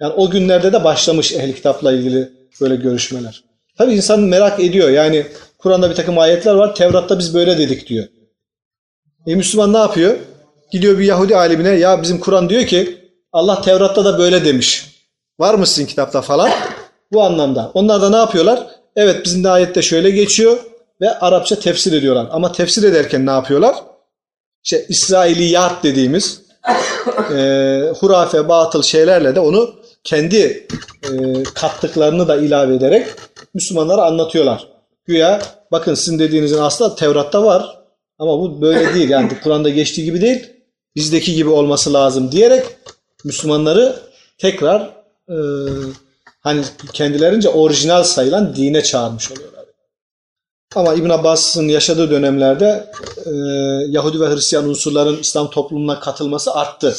Yani 0.00 0.12
o 0.16 0.30
günlerde 0.30 0.72
de 0.72 0.84
başlamış 0.84 1.32
ehli 1.32 1.54
kitapla 1.54 1.92
ilgili 1.92 2.32
böyle 2.60 2.76
görüşmeler. 2.76 3.44
Tabi 3.78 3.94
insan 3.94 4.20
merak 4.20 4.60
ediyor. 4.60 4.90
Yani 4.90 5.26
Kur'an'da 5.58 5.90
bir 5.90 5.94
takım 5.94 6.18
ayetler 6.18 6.54
var. 6.54 6.74
Tevrat'ta 6.74 7.18
biz 7.18 7.34
böyle 7.34 7.58
dedik 7.58 7.88
diyor. 7.88 8.06
E 9.26 9.34
Müslüman 9.34 9.72
ne 9.72 9.78
yapıyor? 9.78 10.16
Gidiyor 10.70 10.98
bir 10.98 11.04
Yahudi 11.04 11.36
alimine 11.36 11.68
ya 11.68 12.02
bizim 12.02 12.20
Kur'an 12.20 12.48
diyor 12.48 12.66
ki 12.66 12.98
Allah 13.32 13.62
Tevrat'ta 13.62 14.04
da 14.04 14.18
böyle 14.18 14.44
demiş. 14.44 14.86
Var 15.40 15.54
mı 15.54 15.66
sizin 15.66 15.86
kitapta 15.86 16.22
falan? 16.22 16.50
Bu 17.12 17.22
anlamda. 17.22 17.70
Onlar 17.74 18.02
da 18.02 18.10
ne 18.10 18.16
yapıyorlar? 18.16 18.66
Evet 18.96 19.24
bizim 19.24 19.44
de 19.44 19.50
ayette 19.50 19.82
şöyle 19.82 20.10
geçiyor 20.10 20.58
ve 21.00 21.18
Arapça 21.18 21.58
tefsir 21.58 21.92
ediyorlar. 21.92 22.28
Ama 22.30 22.52
tefsir 22.52 22.82
ederken 22.82 23.26
ne 23.26 23.30
yapıyorlar? 23.30 23.74
İşte 24.64 24.86
İsrailiyat 24.88 25.82
dediğimiz 25.82 26.42
e, 27.32 27.92
hurafe, 28.00 28.48
batıl 28.48 28.82
şeylerle 28.82 29.34
de 29.34 29.40
onu 29.40 29.74
kendi 30.04 30.66
e, 31.04 31.42
kattıklarını 31.54 32.28
da 32.28 32.36
ilave 32.36 32.74
ederek 32.74 33.06
Müslümanlara 33.54 34.02
anlatıyorlar. 34.02 34.68
Güya 35.04 35.42
bakın 35.72 35.94
sizin 35.94 36.18
dediğinizin 36.18 36.58
aslında 36.58 36.94
Tevrat'ta 36.94 37.44
var 37.44 37.78
ama 38.18 38.40
bu 38.40 38.60
böyle 38.60 38.94
değil. 38.94 39.10
Yani 39.10 39.30
Kur'an'da 39.42 39.68
geçtiği 39.68 40.04
gibi 40.04 40.20
değil. 40.20 40.57
Bizdeki 40.96 41.34
gibi 41.34 41.48
olması 41.48 41.92
lazım 41.92 42.32
diyerek 42.32 42.66
Müslümanları 43.24 44.02
tekrar 44.38 44.80
e, 45.28 45.36
hani 46.40 46.62
kendilerince 46.92 47.48
orijinal 47.48 48.02
sayılan 48.02 48.56
dine 48.56 48.82
çağırmış 48.82 49.32
oluyorlar. 49.32 49.64
Ama 50.74 50.94
İbn 50.94 51.10
Abbas'ın 51.10 51.68
yaşadığı 51.68 52.10
dönemlerde 52.10 52.92
e, 53.26 53.30
Yahudi 53.88 54.20
ve 54.20 54.34
Hristiyan 54.34 54.68
unsurların 54.68 55.18
İslam 55.18 55.50
toplumuna 55.50 56.00
katılması 56.00 56.54
arttı. 56.54 56.96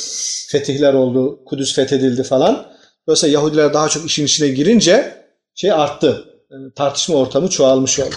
Fetihler 0.47 0.93
oldu, 0.93 1.39
Kudüs 1.45 1.75
fethedildi 1.75 2.23
falan. 2.23 2.65
Dolayısıyla 3.07 3.33
Yahudiler 3.33 3.73
daha 3.73 3.89
çok 3.89 4.05
işin 4.05 4.25
içine 4.25 4.47
girince 4.47 5.23
şey 5.55 5.71
arttı. 5.71 6.25
E, 6.51 6.55
tartışma 6.75 7.15
ortamı 7.15 7.49
çoğalmış 7.49 7.99
oldu. 7.99 8.15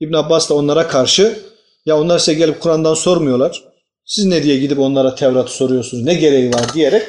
İbn 0.00 0.14
Abbas 0.14 0.50
da 0.50 0.54
onlara 0.54 0.88
karşı 0.88 1.38
ya 1.86 2.00
onlar 2.00 2.18
size 2.18 2.34
gelip 2.34 2.60
Kur'an'dan 2.60 2.94
sormuyorlar. 2.94 3.71
Siz 4.12 4.24
ne 4.24 4.42
diye 4.42 4.58
gidip 4.58 4.78
onlara 4.78 5.14
Tevrat'ı 5.14 5.52
soruyorsunuz? 5.52 6.04
Ne 6.04 6.14
gereği 6.14 6.54
var 6.54 6.74
diyerek 6.74 7.02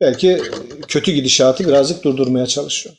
belki 0.00 0.42
kötü 0.88 1.12
gidişatı 1.12 1.68
birazcık 1.68 2.04
durdurmaya 2.04 2.46
çalışıyor. 2.46 2.94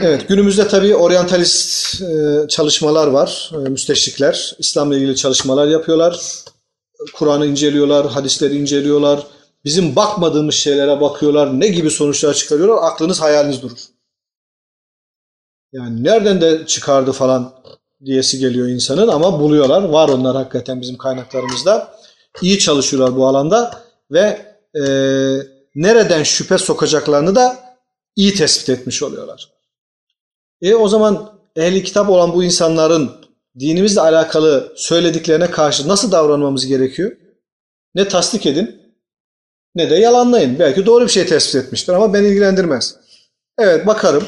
Evet, 0.00 0.28
günümüzde 0.28 0.68
tabii 0.68 0.94
oryantalist 0.96 2.02
e, 2.02 2.48
çalışmalar 2.48 3.06
var. 3.06 3.50
E, 3.54 3.56
müsteşrikler 3.56 4.54
İslam'la 4.58 4.96
ilgili 4.96 5.16
çalışmalar 5.16 5.66
yapıyorlar. 5.66 6.20
Kur'an'ı 7.14 7.46
inceliyorlar, 7.46 8.06
hadisleri 8.06 8.56
inceliyorlar. 8.56 9.26
Bizim 9.64 9.96
bakmadığımız 9.96 10.54
şeylere 10.54 11.00
bakıyorlar. 11.00 11.60
Ne 11.60 11.68
gibi 11.68 11.90
sonuçlar 11.90 12.34
çıkarıyorlar? 12.34 12.78
Aklınız 12.82 13.20
hayaliniz 13.20 13.62
durur. 13.62 13.78
Yani 15.72 16.04
nereden 16.04 16.40
de 16.40 16.66
çıkardı 16.66 17.12
falan 17.12 17.54
diyesi 18.04 18.38
geliyor 18.38 18.68
insanın 18.68 19.08
ama 19.08 19.40
buluyorlar. 19.40 19.82
Var 19.82 20.08
onlar 20.08 20.36
hakikaten 20.36 20.80
bizim 20.80 20.96
kaynaklarımızda. 20.96 21.94
İyi 22.42 22.58
çalışıyorlar 22.58 23.16
bu 23.16 23.26
alanda 23.26 23.82
ve 24.10 24.54
e, 24.74 24.82
nereden 25.74 26.22
şüphe 26.22 26.58
sokacaklarını 26.58 27.34
da 27.34 27.76
iyi 28.16 28.34
tespit 28.34 28.68
etmiş 28.68 29.02
oluyorlar. 29.02 29.52
E 30.62 30.74
o 30.74 30.88
zaman 30.88 31.32
ehli 31.56 31.84
kitap 31.84 32.10
olan 32.10 32.34
bu 32.34 32.44
insanların 32.44 33.10
dinimizle 33.58 34.00
alakalı 34.00 34.72
söylediklerine 34.76 35.50
karşı 35.50 35.88
nasıl 35.88 36.12
davranmamız 36.12 36.66
gerekiyor? 36.66 37.12
Ne 37.94 38.08
tasdik 38.08 38.46
edin 38.46 38.82
ne 39.74 39.90
de 39.90 39.94
yalanlayın. 39.94 40.58
Belki 40.58 40.86
doğru 40.86 41.04
bir 41.04 41.10
şey 41.10 41.26
tespit 41.26 41.54
etmiştir 41.54 41.92
ama 41.92 42.14
beni 42.14 42.26
ilgilendirmez. 42.26 42.96
Evet 43.58 43.86
bakarım. 43.86 44.24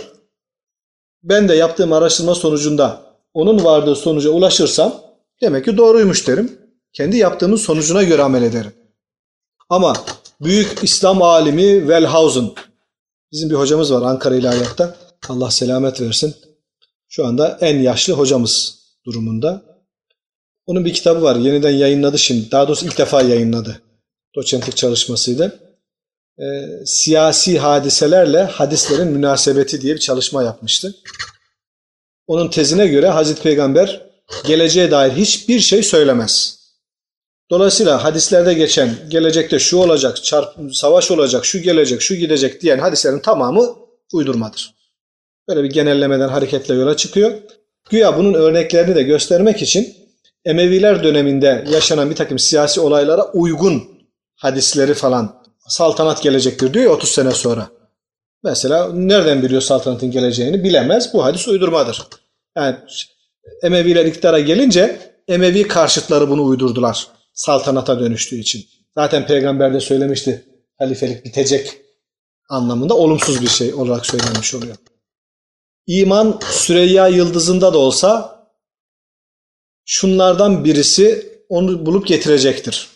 Ben 1.23 1.49
de 1.49 1.55
yaptığım 1.55 1.93
araştırma 1.93 2.35
sonucunda 2.35 3.04
onun 3.35 3.65
vardığı 3.65 3.95
sonuca 3.95 4.31
ulaşırsam 4.31 5.01
demek 5.43 5.65
ki 5.65 5.77
doğruymuş 5.77 6.29
derim. 6.29 6.59
Kendi 6.93 7.17
yaptığımın 7.17 7.57
sonucuna 7.57 8.03
göre 8.03 8.23
amel 8.23 8.43
ederim. 8.43 8.73
Ama 9.69 9.97
büyük 10.41 10.85
İslam 10.85 11.23
alimi 11.23 11.79
Wellhausen 11.79 12.51
bizim 13.33 13.51
bir 13.51 13.55
hocamız 13.55 13.93
var 13.93 14.03
Ankara 14.03 14.37
İlahiyat'ta. 14.37 14.97
Allah 15.29 15.51
selamet 15.51 16.01
versin. 16.01 16.35
Şu 17.09 17.27
anda 17.27 17.59
en 17.61 17.79
yaşlı 17.79 18.13
hocamız 18.13 18.79
durumunda. 19.07 19.63
Onun 20.67 20.85
bir 20.85 20.95
kitabı 20.95 21.23
var. 21.23 21.37
Yeniden 21.37 21.71
yayınladı 21.71 22.19
şimdi. 22.19 22.51
Daha 22.51 22.69
doğrusu 22.69 22.87
ilk 22.87 22.99
defa 22.99 23.23
yayınladı. 23.23 23.83
Doçentlik 24.37 24.77
çalışmasıydı. 24.77 25.61
Ee, 26.39 26.45
siyasi 26.87 27.59
hadiselerle 27.59 28.43
hadislerin 28.43 29.09
münasebeti 29.09 29.81
diye 29.81 29.95
bir 29.95 30.01
çalışma 30.01 30.43
yapmıştı. 30.43 30.95
Onun 32.27 32.49
tezine 32.49 32.87
göre 32.87 33.09
Hazreti 33.09 33.43
Peygamber 33.43 34.01
geleceğe 34.47 34.91
dair 34.91 35.13
hiçbir 35.13 35.61
şey 35.61 35.83
söylemez. 35.83 36.65
Dolayısıyla 37.51 38.05
hadislerde 38.05 38.55
geçen 38.55 38.97
gelecekte 39.09 39.59
şu 39.59 39.77
olacak, 39.77 40.25
çarp, 40.25 40.49
savaş 40.73 41.11
olacak, 41.11 41.45
şu 41.45 41.59
gelecek, 41.59 42.03
şu 42.03 42.15
gidecek 42.15 42.63
diyen 42.63 42.79
hadislerin 42.79 43.19
tamamı 43.19 43.77
uydurmadır. 44.13 44.75
Böyle 45.49 45.63
bir 45.63 45.71
genellemeden 45.71 46.29
hareketle 46.29 46.75
yola 46.75 46.97
çıkıyor. 46.97 47.33
Güya 47.91 48.19
bunun 48.19 48.35
örneklerini 48.35 48.95
de 48.95 49.03
göstermek 49.03 49.63
için 49.63 50.05
Emeviler 50.45 51.05
döneminde 51.05 51.65
yaşanan 51.71 52.11
bir 52.11 52.17
takım 52.17 52.39
siyasi 52.39 52.81
olaylara 52.81 53.33
uygun 53.33 53.83
hadisleri 54.37 54.95
falan 54.95 55.43
saltanat 55.69 56.23
gelecektir 56.23 56.75
diyor 56.75 56.91
30 56.91 57.11
sene 57.11 57.31
sonra. 57.31 57.69
Mesela 58.45 58.93
nereden 58.93 59.43
biliyor 59.43 59.61
saltanatın 59.61 60.11
geleceğini 60.11 60.65
bilemez. 60.65 61.15
Bu 61.15 61.25
hadis 61.25 61.49
uydurmadır. 61.49 62.03
Yani 62.57 62.77
Emeviler 63.63 64.07
iktidara 64.07 64.41
gelince 64.41 65.15
Emevi 65.29 65.69
karşıtları 65.69 66.31
bunu 66.31 66.45
uydurdular. 66.45 67.09
Saltanata 67.33 68.01
dönüştüğü 68.01 68.37
için. 68.37 68.65
Zaten 68.95 69.27
peygamber 69.27 69.75
de 69.75 69.81
söylemişti 69.81 70.45
halifelik 70.79 71.25
bitecek 71.25 71.77
anlamında 72.49 72.95
olumsuz 72.97 73.43
bir 73.43 73.49
şey 73.49 73.75
olarak 73.75 74.07
söylenmiş 74.07 74.55
oluyor. 74.55 74.77
İman 75.87 76.41
Süreyya 76.51 77.09
yıldızında 77.09 77.73
da 77.73 77.79
olsa 77.79 78.41
şunlardan 79.85 80.65
birisi 80.65 81.33
onu 81.49 81.87
bulup 81.87 82.07
getirecektir. 82.07 82.89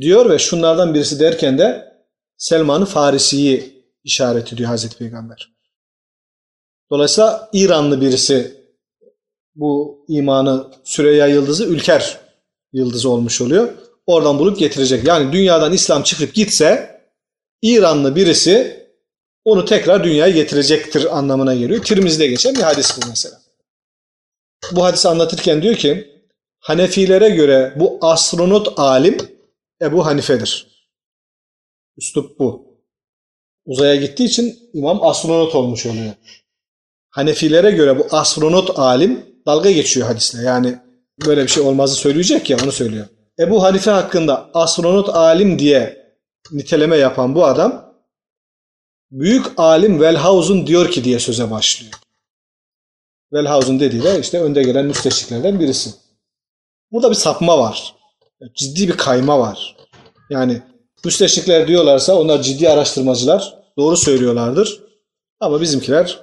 Diyor 0.00 0.30
ve 0.30 0.38
şunlardan 0.38 0.94
birisi 0.94 1.20
derken 1.20 1.58
de 1.58 1.94
Selman-ı 2.36 2.86
Farisi'yi 2.86 3.79
işaret 4.04 4.52
ediyor 4.52 4.68
Hazreti 4.68 4.98
Peygamber. 4.98 5.52
Dolayısıyla 6.90 7.50
İranlı 7.52 8.00
birisi 8.00 8.64
bu 9.54 10.04
imanı 10.08 10.72
Süreyya 10.84 11.26
yıldızı 11.26 11.64
Ülker 11.66 12.20
yıldızı 12.72 13.10
olmuş 13.10 13.40
oluyor. 13.40 13.72
Oradan 14.06 14.38
bulup 14.38 14.58
getirecek. 14.58 15.06
Yani 15.06 15.32
dünyadan 15.32 15.72
İslam 15.72 16.02
çıkıp 16.02 16.34
gitse 16.34 17.00
İranlı 17.62 18.16
birisi 18.16 18.86
onu 19.44 19.64
tekrar 19.64 20.04
dünyaya 20.04 20.32
getirecektir 20.32 21.18
anlamına 21.18 21.54
geliyor. 21.54 21.84
Tirmiz'de 21.84 22.26
geçen 22.26 22.54
bir 22.54 22.60
hadis 22.60 22.96
bu 22.96 23.08
mesela. 23.08 23.40
Bu 24.72 24.84
hadisi 24.84 25.08
anlatırken 25.08 25.62
diyor 25.62 25.74
ki 25.74 26.10
Hanefilere 26.60 27.28
göre 27.28 27.74
bu 27.76 27.98
astronot 28.00 28.78
alim 28.78 29.16
Ebu 29.82 30.06
Hanife'dir. 30.06 30.66
Üslup 31.96 32.38
bu. 32.38 32.69
Uzaya 33.70 33.96
gittiği 33.96 34.24
için 34.24 34.70
imam 34.74 35.02
astronot 35.06 35.54
olmuş 35.54 35.86
oluyor. 35.86 36.12
Hanefilere 37.10 37.70
göre 37.70 37.98
bu 37.98 38.06
astronot 38.10 38.78
alim 38.78 39.26
dalga 39.46 39.70
geçiyor 39.70 40.06
hadisle. 40.06 40.42
Yani 40.42 40.78
böyle 41.26 41.42
bir 41.42 41.48
şey 41.48 41.62
olmazı 41.62 41.94
söyleyecek 41.94 42.50
ya 42.50 42.58
onu 42.64 42.72
söylüyor. 42.72 43.06
Ebu 43.38 43.62
Hanife 43.62 43.90
hakkında 43.90 44.50
astronot 44.54 45.08
alim 45.08 45.58
diye 45.58 46.06
niteleme 46.52 46.96
yapan 46.96 47.34
bu 47.34 47.46
adam 47.46 47.94
büyük 49.10 49.46
alim 49.56 49.92
Wellhausen 49.92 50.66
diyor 50.66 50.90
ki 50.90 51.04
diye 51.04 51.18
söze 51.18 51.50
başlıyor. 51.50 51.92
Wellhausen 53.32 53.80
dediği 53.80 54.02
de 54.02 54.20
işte 54.20 54.40
önde 54.40 54.62
gelen 54.62 54.86
müsteşriklerden 54.86 55.60
birisi. 55.60 55.90
Burada 56.92 57.10
bir 57.10 57.14
sapma 57.14 57.58
var. 57.58 57.94
Ciddi 58.54 58.88
bir 58.88 58.96
kayma 58.96 59.38
var. 59.38 59.76
Yani 60.30 60.62
müsteşrikler 61.04 61.68
diyorlarsa 61.68 62.14
onlar 62.14 62.42
ciddi 62.42 62.68
araştırmacılar 62.68 63.59
doğru 63.78 63.96
söylüyorlardır. 63.96 64.82
Ama 65.40 65.60
bizimkiler 65.60 66.20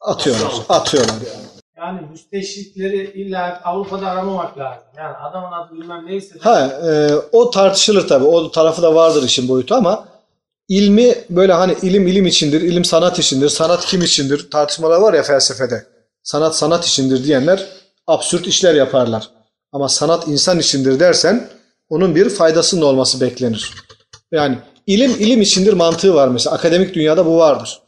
atıyorlar. 0.00 0.52
Atıyorlar 0.68 1.14
yani. 1.14 1.44
Yani 1.76 2.00
müsteşrikleri 2.10 3.12
illa 3.12 3.60
Avrupa'da 3.64 4.06
aramamak 4.06 4.58
lazım. 4.58 4.82
Yani 4.96 5.16
adamın 5.16 5.52
adı 5.52 5.74
bilmem 5.74 6.06
neyse. 6.06 6.38
Ha, 6.40 6.66
e, 6.66 7.14
o 7.32 7.50
tartışılır 7.50 8.08
tabii. 8.08 8.24
O 8.24 8.50
tarafı 8.50 8.82
da 8.82 8.94
vardır 8.94 9.22
işin 9.22 9.48
boyutu 9.48 9.74
ama 9.74 10.08
ilmi 10.68 11.14
böyle 11.30 11.52
hani 11.52 11.76
ilim 11.82 12.06
ilim 12.06 12.26
içindir, 12.26 12.60
ilim 12.60 12.84
sanat 12.84 13.18
içindir, 13.18 13.48
sanat 13.48 13.84
kim 13.84 14.02
içindir 14.02 14.50
tartışmalar 14.50 15.00
var 15.00 15.14
ya 15.14 15.22
felsefede. 15.22 15.86
Sanat 16.22 16.56
sanat 16.56 16.86
içindir 16.86 17.24
diyenler 17.24 17.66
absürt 18.06 18.46
işler 18.46 18.74
yaparlar. 18.74 19.30
Ama 19.72 19.88
sanat 19.88 20.28
insan 20.28 20.58
içindir 20.58 21.00
dersen 21.00 21.48
onun 21.88 22.14
bir 22.14 22.30
faydasının 22.30 22.82
olması 22.82 23.20
beklenir. 23.20 23.74
Yani 24.32 24.58
ilim 24.86 25.10
ilim 25.10 25.40
içindir 25.42 25.72
mantığı 25.72 26.14
var 26.14 26.28
mesela. 26.28 26.56
Akademik 26.56 26.94
dünyada 26.94 27.26
bu 27.26 27.38
vardır. 27.38 27.80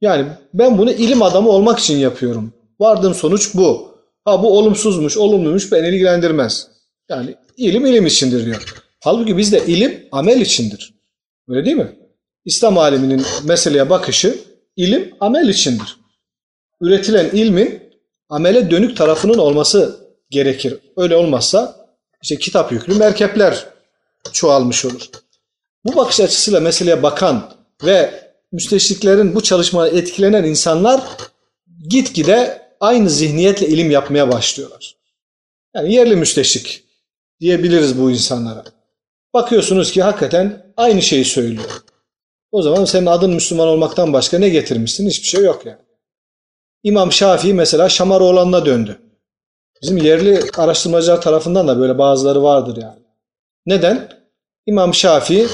Yani 0.00 0.26
ben 0.54 0.78
bunu 0.78 0.92
ilim 0.92 1.22
adamı 1.22 1.48
olmak 1.48 1.78
için 1.78 1.96
yapıyorum. 1.96 2.52
Vardığım 2.80 3.14
sonuç 3.14 3.54
bu. 3.54 3.96
Ha 4.24 4.42
bu 4.42 4.58
olumsuzmuş, 4.58 5.16
olumluymuş 5.16 5.72
beni 5.72 5.88
ilgilendirmez. 5.88 6.68
Yani 7.08 7.34
ilim 7.56 7.86
ilim 7.86 8.06
içindir 8.06 8.44
diyor. 8.44 8.74
Halbuki 9.00 9.36
bizde 9.36 9.66
ilim 9.66 10.08
amel 10.12 10.40
içindir. 10.40 10.94
Öyle 11.48 11.64
değil 11.64 11.76
mi? 11.76 11.96
İslam 12.44 12.78
aliminin 12.78 13.22
meseleye 13.44 13.90
bakışı 13.90 14.38
ilim 14.76 15.14
amel 15.20 15.48
içindir. 15.48 15.96
Üretilen 16.80 17.30
ilmin 17.32 17.82
amele 18.28 18.70
dönük 18.70 18.96
tarafının 18.96 19.38
olması 19.38 20.00
gerekir. 20.30 20.78
Öyle 20.96 21.16
olmazsa 21.16 21.86
işte 22.22 22.36
kitap 22.36 22.72
yüklü 22.72 22.94
merkepler 22.94 23.66
çoğalmış 24.32 24.84
olur. 24.84 25.02
Bu 25.86 25.96
bakış 25.96 26.20
açısıyla 26.20 26.60
meseleye 26.60 27.02
bakan 27.02 27.52
ve 27.84 28.30
müsteşriklerin 28.52 29.34
bu 29.34 29.42
çalışmaya 29.42 29.92
etkilenen 29.92 30.44
insanlar 30.44 31.02
gitgide 31.88 32.62
aynı 32.80 33.10
zihniyetle 33.10 33.66
ilim 33.66 33.90
yapmaya 33.90 34.32
başlıyorlar. 34.32 34.96
Yani 35.74 35.94
yerli 35.94 36.16
müsteşrik 36.16 36.84
diyebiliriz 37.40 38.00
bu 38.00 38.10
insanlara. 38.10 38.64
Bakıyorsunuz 39.34 39.92
ki 39.92 40.02
hakikaten 40.02 40.72
aynı 40.76 41.02
şeyi 41.02 41.24
söylüyor. 41.24 41.82
O 42.52 42.62
zaman 42.62 42.84
senin 42.84 43.06
adın 43.06 43.30
Müslüman 43.30 43.68
olmaktan 43.68 44.12
başka 44.12 44.38
ne 44.38 44.48
getirmişsin? 44.48 45.08
Hiçbir 45.08 45.28
şey 45.28 45.44
yok 45.44 45.66
yani. 45.66 45.78
İmam 46.82 47.12
Şafii 47.12 47.54
mesela 47.54 47.88
Şamaroğlan'ına 47.88 48.66
döndü. 48.66 48.98
Bizim 49.82 49.96
yerli 49.96 50.40
araştırmacılar 50.56 51.22
tarafından 51.22 51.68
da 51.68 51.78
böyle 51.78 51.98
bazıları 51.98 52.42
vardır 52.42 52.76
yani. 52.82 53.02
Neden? 53.66 54.08
İmam 54.66 54.94
Şafii 54.94 55.46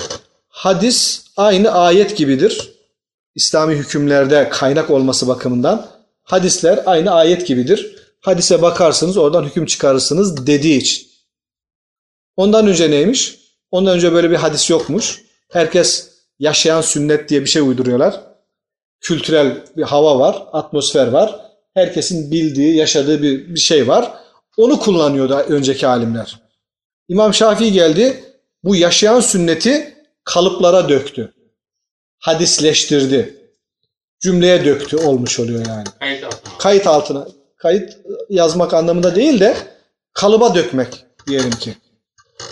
hadis 0.63 1.25
aynı 1.37 1.71
ayet 1.71 2.17
gibidir. 2.17 2.73
İslami 3.35 3.75
hükümlerde 3.75 4.49
kaynak 4.49 4.91
olması 4.91 5.29
bakımından 5.29 5.87
hadisler 6.23 6.83
aynı 6.87 7.11
ayet 7.11 7.47
gibidir. 7.47 7.97
Hadise 8.21 8.63
bakarsınız 8.63 9.17
oradan 9.17 9.45
hüküm 9.45 9.67
çıkarırsınız 9.67 10.47
dediği 10.47 10.79
için. 10.79 11.09
Ondan 12.37 12.67
önce 12.67 12.91
neymiş? 12.91 13.39
Ondan 13.71 13.97
önce 13.97 14.13
böyle 14.13 14.31
bir 14.31 14.37
hadis 14.37 14.71
yokmuş. 14.71 15.23
Herkes 15.51 16.11
yaşayan 16.39 16.81
sünnet 16.81 17.29
diye 17.29 17.41
bir 17.41 17.47
şey 17.47 17.63
uyduruyorlar. 17.63 18.21
kültürel 19.01 19.65
bir 19.77 19.83
hava 19.83 20.19
var, 20.19 20.43
atmosfer 20.53 21.07
var. 21.07 21.41
Herkesin 21.75 22.31
bildiği, 22.31 22.77
yaşadığı 22.77 23.23
bir, 23.23 23.55
bir 23.55 23.61
şey 23.61 23.89
var. 23.89 24.13
Onu 24.57 24.79
kullanıyordu 24.81 25.35
önceki 25.35 25.87
alimler. 25.87 26.41
İmam 27.09 27.35
Şafii 27.35 27.73
geldi, 27.73 28.25
bu 28.65 28.77
yaşayan 28.77 29.21
sünneti 29.21 29.92
kalıplara 30.25 30.89
döktü. 30.89 31.33
Hadisleştirdi. 32.19 33.49
Cümleye 34.21 34.65
döktü 34.65 34.97
olmuş 34.97 35.41
oluyor 35.41 35.67
yani. 35.67 35.85
Kayıt 35.99 36.25
altına. 36.25 36.59
Kayıt 36.59 36.87
altına, 36.87 37.27
kayıt 37.57 37.99
yazmak 38.31 38.75
anlamında 38.75 39.15
değil 39.15 39.41
de 39.41 39.57
kalıba 40.13 40.55
dökmek 40.55 41.05
diyelim 41.27 41.51
ki. 41.51 41.77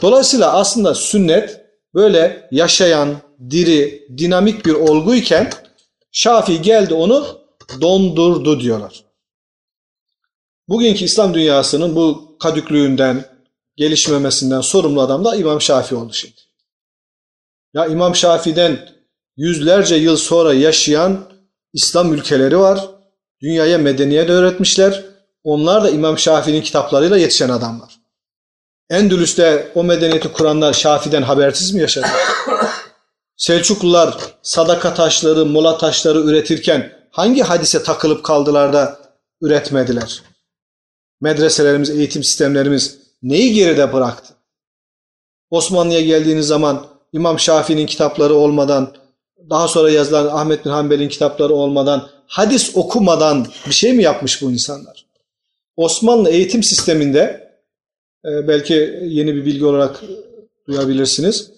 Dolayısıyla 0.02 0.52
aslında 0.52 0.94
sünnet 0.94 1.60
böyle 1.94 2.48
yaşayan, 2.50 3.16
diri, 3.50 4.08
dinamik 4.18 4.66
bir 4.66 4.74
olguyken 4.74 5.50
Şafii 6.12 6.62
geldi 6.62 6.94
onu 6.94 7.40
dondurdu 7.80 8.60
diyorlar. 8.60 9.04
Bugünkü 10.68 11.04
İslam 11.04 11.34
dünyasının 11.34 11.96
bu 11.96 12.36
kadüklüğünden, 12.38 13.24
gelişmemesinden 13.76 14.60
sorumlu 14.60 15.00
adam 15.00 15.24
da 15.24 15.36
İmam 15.36 15.60
Şafii 15.60 15.96
oldu 15.96 16.12
şimdi. 16.12 16.40
Ya 17.74 17.86
İmam 17.86 18.16
Şafii'den 18.16 18.88
yüzlerce 19.36 19.94
yıl 19.96 20.16
sonra 20.16 20.54
yaşayan 20.54 21.20
İslam 21.72 22.14
ülkeleri 22.14 22.58
var. 22.58 22.90
Dünyaya 23.42 23.78
medeniyet 23.78 24.30
öğretmişler. 24.30 25.04
Onlar 25.44 25.84
da 25.84 25.90
İmam 25.90 26.18
Şafii'nin 26.18 26.62
kitaplarıyla 26.62 27.16
yetişen 27.16 27.48
adamlar. 27.48 28.00
Endülüs'te 28.90 29.72
o 29.74 29.84
medeniyeti 29.84 30.32
kuranlar 30.32 30.72
Şafii'den 30.72 31.22
habersiz 31.22 31.74
mi 31.74 31.80
yaşadı? 31.80 32.06
Selçuklular 33.36 34.16
sadaka 34.42 34.94
taşları, 34.94 35.46
mola 35.46 35.78
taşları 35.78 36.18
üretirken 36.18 36.92
hangi 37.10 37.42
hadise 37.42 37.82
takılıp 37.82 38.24
kaldılar 38.24 38.72
da 38.72 38.98
üretmediler? 39.42 40.22
Medreselerimiz, 41.20 41.90
eğitim 41.90 42.24
sistemlerimiz 42.24 42.98
neyi 43.22 43.54
geride 43.54 43.92
bıraktı? 43.92 44.34
Osmanlı'ya 45.50 46.00
geldiğiniz 46.00 46.46
zaman 46.46 46.86
İmam 47.12 47.38
Şafii'nin 47.38 47.86
kitapları 47.86 48.34
olmadan, 48.34 48.94
daha 49.50 49.68
sonra 49.68 49.90
yazılan 49.90 50.26
Ahmet 50.26 50.64
bin 50.64 50.70
Hanbel'in 50.70 51.08
kitapları 51.08 51.54
olmadan, 51.54 52.08
hadis 52.26 52.76
okumadan 52.76 53.46
bir 53.66 53.72
şey 53.72 53.92
mi 53.92 54.02
yapmış 54.02 54.42
bu 54.42 54.52
insanlar? 54.52 55.06
Osmanlı 55.76 56.30
eğitim 56.30 56.62
sisteminde 56.62 57.50
e, 58.24 58.48
belki 58.48 59.00
yeni 59.02 59.34
bir 59.34 59.44
bilgi 59.44 59.64
olarak 59.64 60.00
duyabilirsiniz. 60.68 61.50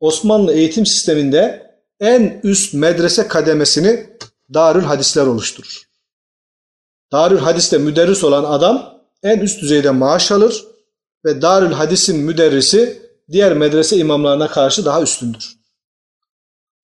Osmanlı 0.00 0.52
eğitim 0.52 0.86
sisteminde 0.86 1.70
en 2.00 2.40
üst 2.42 2.74
medrese 2.74 3.28
kademesini 3.28 4.06
Darül 4.54 4.82
Hadisler 4.82 5.26
oluşturur. 5.26 5.82
Darül 7.12 7.38
Hadis'te 7.38 7.78
müderris 7.78 8.24
olan 8.24 8.44
adam 8.44 9.02
en 9.22 9.38
üst 9.38 9.62
düzeyde 9.62 9.90
maaş 9.90 10.32
alır 10.32 10.64
ve 11.24 11.42
Darül 11.42 11.72
Hadis'in 11.72 12.16
müderrisi 12.16 13.05
diğer 13.30 13.52
medrese 13.52 13.96
imamlarına 13.96 14.48
karşı 14.48 14.84
daha 14.84 15.02
üstündür. 15.02 15.56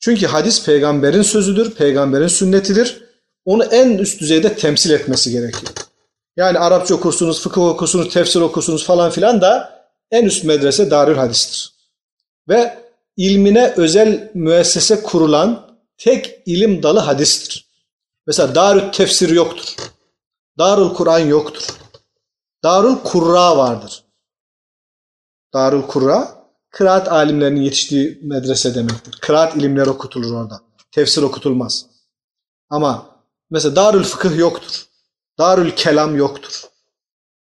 Çünkü 0.01 0.27
hadis 0.27 0.65
peygamberin 0.65 1.23
sözüdür, 1.23 1.71
peygamberin 1.71 2.29
sünnetidir. 2.29 3.03
Onu 3.45 3.65
en 3.65 3.99
üst 3.99 4.21
düzeyde 4.21 4.57
temsil 4.57 4.91
etmesi 4.91 5.31
gerekiyor. 5.31 5.73
Yani 6.37 6.59
Arapça 6.59 6.95
okursunuz, 6.95 7.41
fıkıh 7.41 7.63
okursunuz, 7.63 8.15
tefsir 8.15 8.41
okursunuz 8.41 8.85
falan 8.85 9.11
filan 9.11 9.41
da 9.41 9.83
en 10.11 10.25
üst 10.25 10.45
medrese 10.45 10.91
Darül 10.91 11.17
Hadis'tir. 11.17 11.73
Ve 12.49 12.79
ilmine 13.17 13.75
özel 13.77 14.31
müessese 14.35 15.03
kurulan 15.03 15.77
tek 15.99 16.43
ilim 16.47 16.83
dalı 16.83 16.99
hadistir. 16.99 17.67
Mesela 18.27 18.55
Darül 18.55 18.93
Tefsir 18.93 19.29
yoktur. 19.29 19.77
Darül 20.59 20.89
Kur'an 20.89 21.19
yoktur. 21.19 21.63
Darül 22.65 22.97
Kurra 23.05 23.57
vardır. 23.57 24.05
Darül 25.55 25.83
Kurra, 25.83 26.47
kıraat 26.71 27.13
alimlerinin 27.13 27.61
yetiştiği 27.61 28.19
medrese 28.23 28.75
demektir. 28.75 29.19
Kıraat 29.21 29.57
ilimleri 29.57 29.91
okutulur 29.91 30.33
orada. 30.35 30.61
Tefsir 30.91 31.23
okutulmaz. 31.23 31.87
Ama 32.71 33.17
mesela 33.51 33.77
Darül 33.77 34.05
Fıkıh 34.05 34.39
yoktur. 34.39 34.87
Darül 35.39 35.71
Kelam 35.71 36.17
yoktur. 36.17 36.63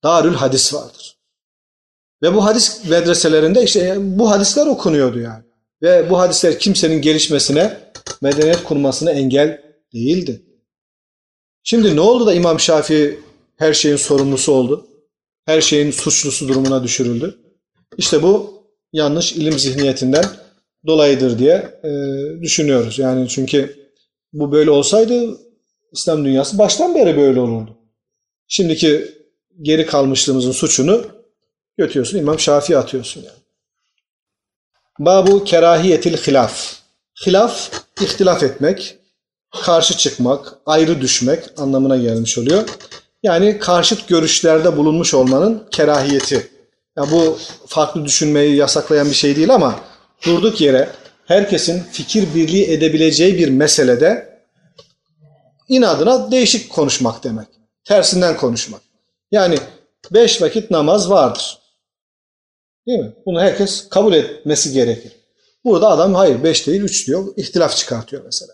Darül 0.04 0.34
Hadis 0.34 0.74
vardır. 0.74 1.18
Ve 2.24 2.34
bu 2.34 2.46
hadis 2.46 2.86
medreselerinde 2.90 3.64
işte 3.64 3.98
bu 4.00 4.32
hadisler 4.32 4.68
okunuyordu 4.68 5.20
yani. 5.20 5.44
Ve 5.82 6.10
bu 6.10 6.20
hadisler 6.20 6.60
kimsenin 6.60 7.02
gelişmesine, 7.02 7.92
medeniyet 8.22 8.64
kurmasına 8.64 9.12
engel 9.12 9.62
değildi. 9.94 10.42
Şimdi 11.64 11.96
ne 11.96 12.02
oldu 12.02 12.26
da 12.26 12.34
İmam 12.34 12.60
Şafii 12.60 13.20
her 13.56 13.74
şeyin 13.74 13.96
sorumlusu 13.96 14.52
oldu? 14.52 14.88
Her 15.46 15.62
şeyin 15.62 15.92
suçlusu 15.92 16.48
durumuna 16.48 16.84
düşürüldü. 16.84 17.45
İşte 17.98 18.24
bu 18.24 18.64
yanlış 18.94 19.34
ilim 19.34 19.60
zihniyetinden 19.60 20.26
dolayıdır 20.88 21.40
diye 21.40 21.80
e, 21.84 21.92
düşünüyoruz. 22.42 23.00
Yani 23.00 23.28
çünkü 23.30 23.90
bu 24.34 24.52
böyle 24.52 24.70
olsaydı 24.70 25.38
İslam 25.92 26.26
dünyası 26.26 26.58
baştan 26.58 26.96
beri 26.96 27.18
böyle 27.18 27.40
olurdu. 27.40 27.78
Şimdiki 28.48 29.12
geri 29.62 29.86
kalmışlığımızın 29.86 30.52
suçunu 30.52 31.06
götürüyorsun 31.78 32.18
İmam 32.18 32.40
Şafii 32.40 32.78
atıyorsun 32.78 33.22
yani. 33.22 33.40
Babu 35.00 35.44
kerahiyetil 35.44 36.18
hilaf. 36.18 36.76
Hilaf, 37.26 37.72
ihtilaf 38.02 38.44
etmek, 38.44 38.98
karşı 39.64 39.98
çıkmak, 39.98 40.54
ayrı 40.66 41.02
düşmek 41.02 41.44
anlamına 41.58 41.98
gelmiş 41.98 42.38
oluyor. 42.38 42.64
Yani 43.24 43.60
karşıt 43.60 44.08
görüşlerde 44.08 44.78
bulunmuş 44.78 45.14
olmanın 45.14 45.68
kerahiyeti. 45.72 46.55
Yani 46.98 47.12
bu 47.12 47.38
farklı 47.68 48.06
düşünmeyi 48.06 48.56
yasaklayan 48.56 49.10
bir 49.10 49.16
şey 49.16 49.36
değil 49.36 49.54
ama 49.54 49.80
durduk 50.26 50.62
yere 50.62 50.90
herkesin 51.26 51.84
fikir 51.92 52.36
birliği 52.36 52.72
edebileceği 52.72 53.38
bir 53.38 53.50
meselede 53.50 54.40
inadına 55.70 56.32
değişik 56.32 56.72
konuşmak 56.72 57.24
demek. 57.24 57.48
Tersinden 57.84 58.38
konuşmak. 58.38 58.82
Yani 59.32 59.58
beş 60.12 60.42
vakit 60.42 60.72
namaz 60.72 61.10
vardır. 61.10 61.60
Değil 62.88 63.00
mi? 63.00 63.14
Bunu 63.26 63.42
herkes 63.42 63.90
kabul 63.90 64.14
etmesi 64.14 64.74
gerekir. 64.74 65.12
Burada 65.64 65.88
adam 65.90 66.14
hayır 66.14 66.44
beş 66.44 66.68
değil 66.68 66.82
üç 66.82 67.08
diyor. 67.08 67.34
ihtilaf 67.38 67.76
çıkartıyor 67.76 68.26
mesela. 68.26 68.54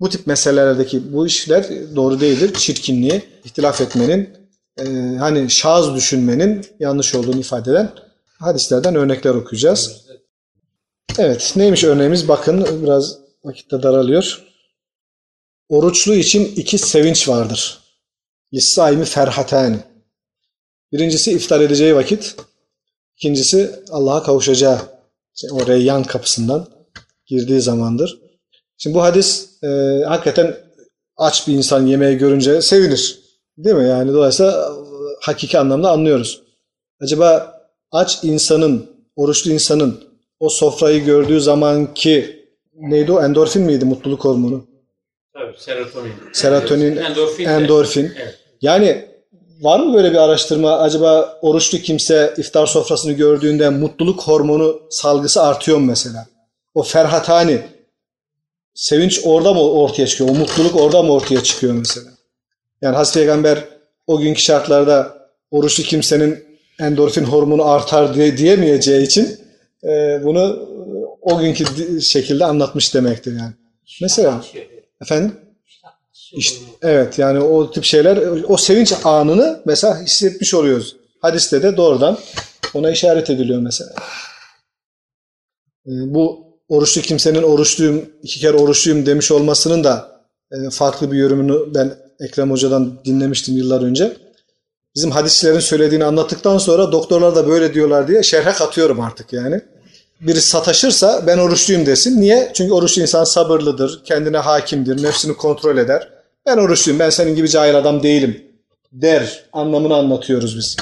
Bu 0.00 0.08
tip 0.08 0.26
meselelerdeki 0.26 1.12
bu 1.12 1.26
işler 1.26 1.66
doğru 1.96 2.20
değildir. 2.20 2.54
Çirkinliği, 2.54 3.22
ihtilaf 3.44 3.80
etmenin, 3.80 4.37
e, 4.78 5.16
hani 5.18 5.50
şaz 5.50 5.94
düşünmenin 5.94 6.66
yanlış 6.80 7.14
olduğunu 7.14 7.40
ifade 7.40 7.70
eden 7.70 7.90
hadislerden 8.38 8.94
örnekler 8.94 9.34
okuyacağız. 9.34 10.04
Evet 11.18 11.52
neymiş 11.56 11.84
örneğimiz 11.84 12.28
bakın 12.28 12.82
biraz 12.82 13.18
vakitte 13.44 13.82
daralıyor. 13.82 14.44
Oruçlu 15.68 16.14
için 16.14 16.44
iki 16.56 16.78
sevinç 16.78 17.28
vardır. 17.28 17.78
Lissaimi 18.54 19.04
ferhatani. 19.04 19.78
Birincisi 20.92 21.32
iftar 21.32 21.60
edeceği 21.60 21.94
vakit. 21.94 22.36
İkincisi 23.16 23.80
Allah'a 23.90 24.22
kavuşacağı 24.22 24.78
işte 25.34 25.48
o 25.52 25.66
reyyan 25.66 26.04
kapısından 26.04 26.68
girdiği 27.26 27.60
zamandır. 27.60 28.20
Şimdi 28.76 28.94
bu 28.94 29.02
hadis 29.02 29.48
e, 29.62 29.68
hakikaten 30.06 30.56
aç 31.16 31.48
bir 31.48 31.52
insan 31.52 31.86
yemeği 31.86 32.18
görünce 32.18 32.62
sevinir. 32.62 33.27
Değil 33.58 33.76
mi? 33.76 33.88
Yani 33.88 34.12
dolayısıyla 34.12 34.72
hakiki 35.20 35.58
anlamda 35.58 35.90
anlıyoruz. 35.90 36.42
Acaba 37.00 37.60
aç 37.92 38.18
insanın, 38.24 38.86
oruçlu 39.16 39.50
insanın 39.50 40.04
o 40.40 40.48
sofrayı 40.48 41.04
gördüğü 41.04 41.40
zamanki 41.40 42.44
neydi 42.74 43.12
o? 43.12 43.22
Endorfin 43.22 43.62
miydi 43.62 43.84
mutluluk 43.84 44.24
hormonu? 44.24 44.66
Tabii 45.34 45.54
serotonin. 45.58 46.12
Serotonin, 46.32 46.96
Endorfin. 46.96 47.44
endorfin. 47.44 48.12
Evet. 48.22 48.38
Yani 48.62 49.08
var 49.60 49.80
mı 49.80 49.94
böyle 49.94 50.10
bir 50.12 50.16
araştırma? 50.16 50.78
Acaba 50.78 51.38
oruçlu 51.42 51.78
kimse 51.78 52.34
iftar 52.38 52.66
sofrasını 52.66 53.12
gördüğünde 53.12 53.68
mutluluk 53.70 54.22
hormonu 54.22 54.80
salgısı 54.90 55.42
artıyor 55.42 55.78
mu 55.78 55.86
mesela? 55.86 56.26
O 56.74 56.82
ferhatani, 56.82 57.62
sevinç 58.74 59.20
orada 59.24 59.52
mı 59.52 59.60
ortaya 59.70 60.06
çıkıyor? 60.06 60.30
O 60.30 60.34
mutluluk 60.34 60.76
orada 60.80 61.02
mı 61.02 61.12
ortaya 61.12 61.42
çıkıyor 61.42 61.72
mesela? 61.72 62.17
Yani 62.82 62.96
Hazreti 62.96 63.18
Peygamber 63.18 63.64
o 64.06 64.18
günkü 64.18 64.40
şartlarda 64.40 65.28
oruçlu 65.50 65.84
kimsenin 65.84 66.44
endorfin 66.80 67.24
hormonu 67.24 67.64
artar 67.64 68.14
diye 68.14 68.36
diyemeyeceği 68.36 69.06
için 69.06 69.38
e, 69.84 70.20
bunu 70.24 70.68
o 71.20 71.38
günkü 71.38 71.64
şekilde 72.00 72.44
anlatmış 72.44 72.94
demektir 72.94 73.32
yani. 73.32 73.52
Mesela 74.02 74.44
efendim 75.02 75.32
işte, 76.32 76.64
evet 76.82 77.18
yani 77.18 77.40
o 77.40 77.70
tip 77.70 77.84
şeyler 77.84 78.16
o 78.48 78.56
sevinç 78.56 78.92
anını 79.04 79.62
mesela 79.64 80.02
hissetmiş 80.02 80.54
oluyoruz. 80.54 80.96
Hadiste 81.20 81.62
de 81.62 81.76
doğrudan 81.76 82.18
ona 82.74 82.90
işaret 82.90 83.30
ediliyor 83.30 83.60
mesela. 83.60 83.90
E, 85.86 85.90
bu 85.90 86.48
oruçlu 86.68 87.02
kimsenin 87.02 87.42
oruçluyum, 87.42 88.10
iki 88.22 88.40
kere 88.40 88.56
oruçluyum 88.56 89.06
demiş 89.06 89.30
olmasının 89.30 89.84
da 89.84 90.17
e, 90.17 90.17
farklı 90.70 91.12
bir 91.12 91.18
yorumunu 91.18 91.74
ben 91.74 91.94
Ekrem 92.20 92.50
Hoca'dan 92.50 92.98
dinlemiştim 93.04 93.56
yıllar 93.56 93.82
önce. 93.82 94.16
Bizim 94.94 95.10
hadislerin 95.10 95.60
söylediğini 95.60 96.04
anlattıktan 96.04 96.58
sonra 96.58 96.92
doktorlar 96.92 97.36
da 97.36 97.48
böyle 97.48 97.74
diyorlar 97.74 98.08
diye 98.08 98.22
şerhe 98.22 98.52
katıyorum 98.52 99.00
artık 99.00 99.32
yani. 99.32 99.60
Biri 100.20 100.40
sataşırsa 100.40 101.24
ben 101.26 101.38
oruçluyum 101.38 101.86
desin. 101.86 102.20
Niye? 102.20 102.50
Çünkü 102.54 102.72
oruçlu 102.72 103.02
insan 103.02 103.24
sabırlıdır, 103.24 104.04
kendine 104.04 104.38
hakimdir, 104.38 105.02
nefsini 105.02 105.36
kontrol 105.36 105.76
eder. 105.76 106.08
Ben 106.46 106.56
oruçluyum, 106.56 106.98
ben 106.98 107.10
senin 107.10 107.34
gibi 107.34 107.48
cahil 107.48 107.78
adam 107.78 108.02
değilim 108.02 108.48
der 108.92 109.44
anlamını 109.52 109.94
anlatıyoruz 109.94 110.56
biz. 110.56 110.76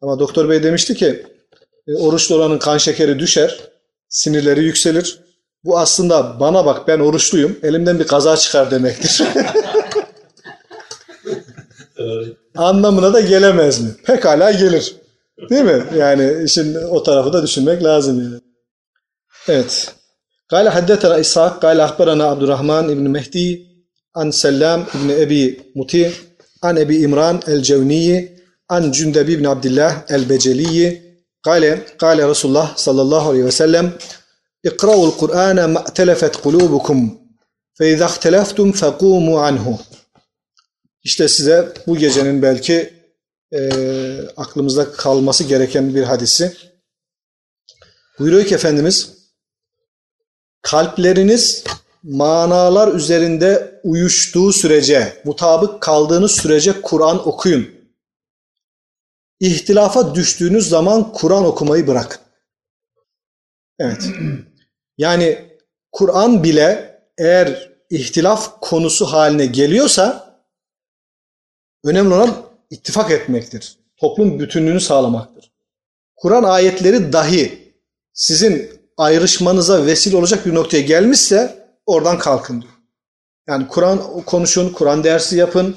Ama 0.00 0.18
doktor 0.18 0.48
bey 0.48 0.62
demişti 0.62 0.94
ki 0.94 1.26
e, 1.88 1.94
oruçlu 1.94 2.34
olanın 2.34 2.58
kan 2.58 2.78
şekeri 2.78 3.18
düşer, 3.18 3.60
sinirleri 4.08 4.64
yükselir. 4.64 5.20
Bu 5.63 5.79
aslında 5.79 6.39
bana 6.39 6.65
bak 6.65 6.87
ben 6.87 6.99
oruçluyum, 6.99 7.57
elimden 7.63 7.99
bir 7.99 8.07
kaza 8.07 8.37
çıkar 8.37 8.71
demektir. 8.71 9.23
Anlamına 12.55 13.13
da 13.13 13.21
gelemez 13.21 13.81
mi? 13.81 13.89
Pekala 14.05 14.51
gelir. 14.51 14.95
Değil 15.49 15.63
mi? 15.63 15.83
Yani 15.97 16.43
işin 16.43 16.75
o 16.75 17.03
tarafı 17.03 17.33
da 17.33 17.43
düşünmek 17.43 17.83
lazım 17.83 18.21
yani. 18.23 18.39
Evet. 19.47 19.93
قال 20.53 20.65
حدثنا 20.75 21.15
إسحاق 21.23 21.53
قال 21.65 21.77
أخبرنا 21.87 22.25
عبد 22.31 22.43
الرحمن 22.45 22.85
بن 22.99 23.05
مهدي 23.15 23.49
عن 24.17 24.27
سلام 24.31 24.79
بن 25.01 25.09
أبي 25.23 25.43
مطيع 25.75 26.09
عن 26.63 26.77
أبي 26.83 26.95
إمران 27.05 27.35
الجوني 27.47 28.07
عن 28.73 28.91
جندب 28.91 29.29
بن 29.39 29.45
عبد 29.53 29.65
الله 29.65 29.91
البجلي 30.11 31.01
قال 31.47 31.63
قال 32.03 32.17
رسول 32.31 32.49
الله 32.51 32.67
صلى 32.85 33.01
الله 33.01 33.23
عليه 33.29 33.43
وسلم 33.43 33.85
اقرأوا 34.65 35.05
القرآن 35.09 35.57
ما 35.73 35.79
ائتلفت 35.79 36.35
قلوبكم 36.45 36.99
فإذا 37.77 38.05
اختلفتم 38.05 38.71
فقوموا 38.71 39.41
عنه 39.41 39.79
İşte 41.03 41.27
size 41.27 41.73
bu 41.87 41.97
gecenin 41.97 42.41
belki 42.41 42.93
e, 43.51 43.59
aklımızda 44.37 44.91
kalması 44.91 45.43
gereken 45.43 45.95
bir 45.95 46.03
hadisi. 46.03 46.57
Buyuruyor 48.19 48.45
ki 48.45 48.55
Efendimiz, 48.55 49.17
kalpleriniz 50.61 51.63
manalar 52.03 52.93
üzerinde 52.93 53.81
uyuştuğu 53.83 54.53
sürece, 54.53 55.21
mutabık 55.25 55.81
kaldığınız 55.81 56.31
sürece 56.31 56.81
Kur'an 56.81 57.27
okuyun. 57.27 57.69
İhtilafa 59.39 60.15
düştüğünüz 60.15 60.69
zaman 60.69 61.11
Kur'an 61.11 61.45
okumayı 61.45 61.87
bırakın. 61.87 62.21
Evet. 63.79 64.09
Yani 64.98 65.38
Kur'an 65.92 66.44
bile 66.44 66.98
eğer 67.18 67.72
ihtilaf 67.90 68.60
konusu 68.60 69.06
haline 69.06 69.46
geliyorsa 69.46 70.36
önemli 71.84 72.14
olan 72.14 72.34
ittifak 72.70 73.10
etmektir. 73.10 73.78
Toplum 73.96 74.38
bütünlüğünü 74.38 74.80
sağlamaktır. 74.80 75.52
Kur'an 76.16 76.42
ayetleri 76.42 77.12
dahi 77.12 77.74
sizin 78.12 78.70
ayrışmanıza 78.96 79.86
vesile 79.86 80.16
olacak 80.16 80.46
bir 80.46 80.54
noktaya 80.54 80.80
gelmişse 80.80 81.68
oradan 81.86 82.18
kalkın 82.18 82.62
diyor. 82.62 82.72
Yani 83.46 83.68
Kur'an 83.68 84.22
konuşun, 84.26 84.72
Kur'an 84.72 85.04
dersi 85.04 85.36
yapın. 85.36 85.76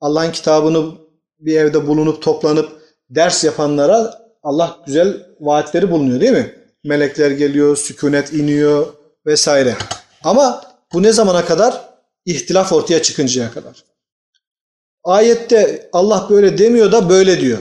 Allah'ın 0.00 0.32
kitabını 0.32 0.94
bir 1.38 1.56
evde 1.56 1.86
bulunup 1.86 2.22
toplanıp 2.22 2.82
ders 3.10 3.44
yapanlara 3.44 4.24
Allah 4.42 4.78
güzel 4.86 5.26
vaatleri 5.40 5.90
bulunuyor 5.90 6.20
değil 6.20 6.32
mi? 6.32 6.63
Melekler 6.84 7.30
geliyor, 7.30 7.76
sükunet 7.76 8.32
iniyor 8.32 8.86
vesaire. 9.26 9.76
Ama 10.24 10.64
bu 10.92 11.02
ne 11.02 11.12
zamana 11.12 11.44
kadar? 11.44 11.94
İhtilaf 12.26 12.72
ortaya 12.72 13.02
çıkıncaya 13.02 13.52
kadar. 13.52 13.84
Ayette 15.04 15.88
Allah 15.92 16.26
böyle 16.30 16.58
demiyor 16.58 16.92
da 16.92 17.08
böyle 17.08 17.40
diyor. 17.40 17.58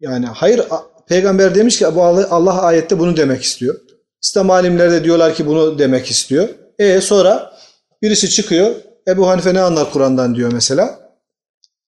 Yani 0.00 0.26
hayır 0.26 0.62
peygamber 1.08 1.54
demiş 1.54 1.78
ki 1.78 1.86
bu 1.94 2.02
Allah 2.02 2.62
ayette 2.62 2.98
bunu 2.98 3.16
demek 3.16 3.42
istiyor. 3.42 3.80
İslam 4.22 4.50
alimleri 4.50 4.92
de 4.92 5.04
diyorlar 5.04 5.34
ki 5.34 5.46
bunu 5.46 5.78
demek 5.78 6.10
istiyor. 6.10 6.48
E 6.78 7.00
sonra 7.00 7.56
birisi 8.02 8.30
çıkıyor 8.30 8.74
Ebu 9.08 9.28
Hanife 9.28 9.54
ne 9.54 9.60
anlar 9.60 9.92
Kur'an'dan 9.92 10.34
diyor 10.34 10.52
mesela. 10.52 11.12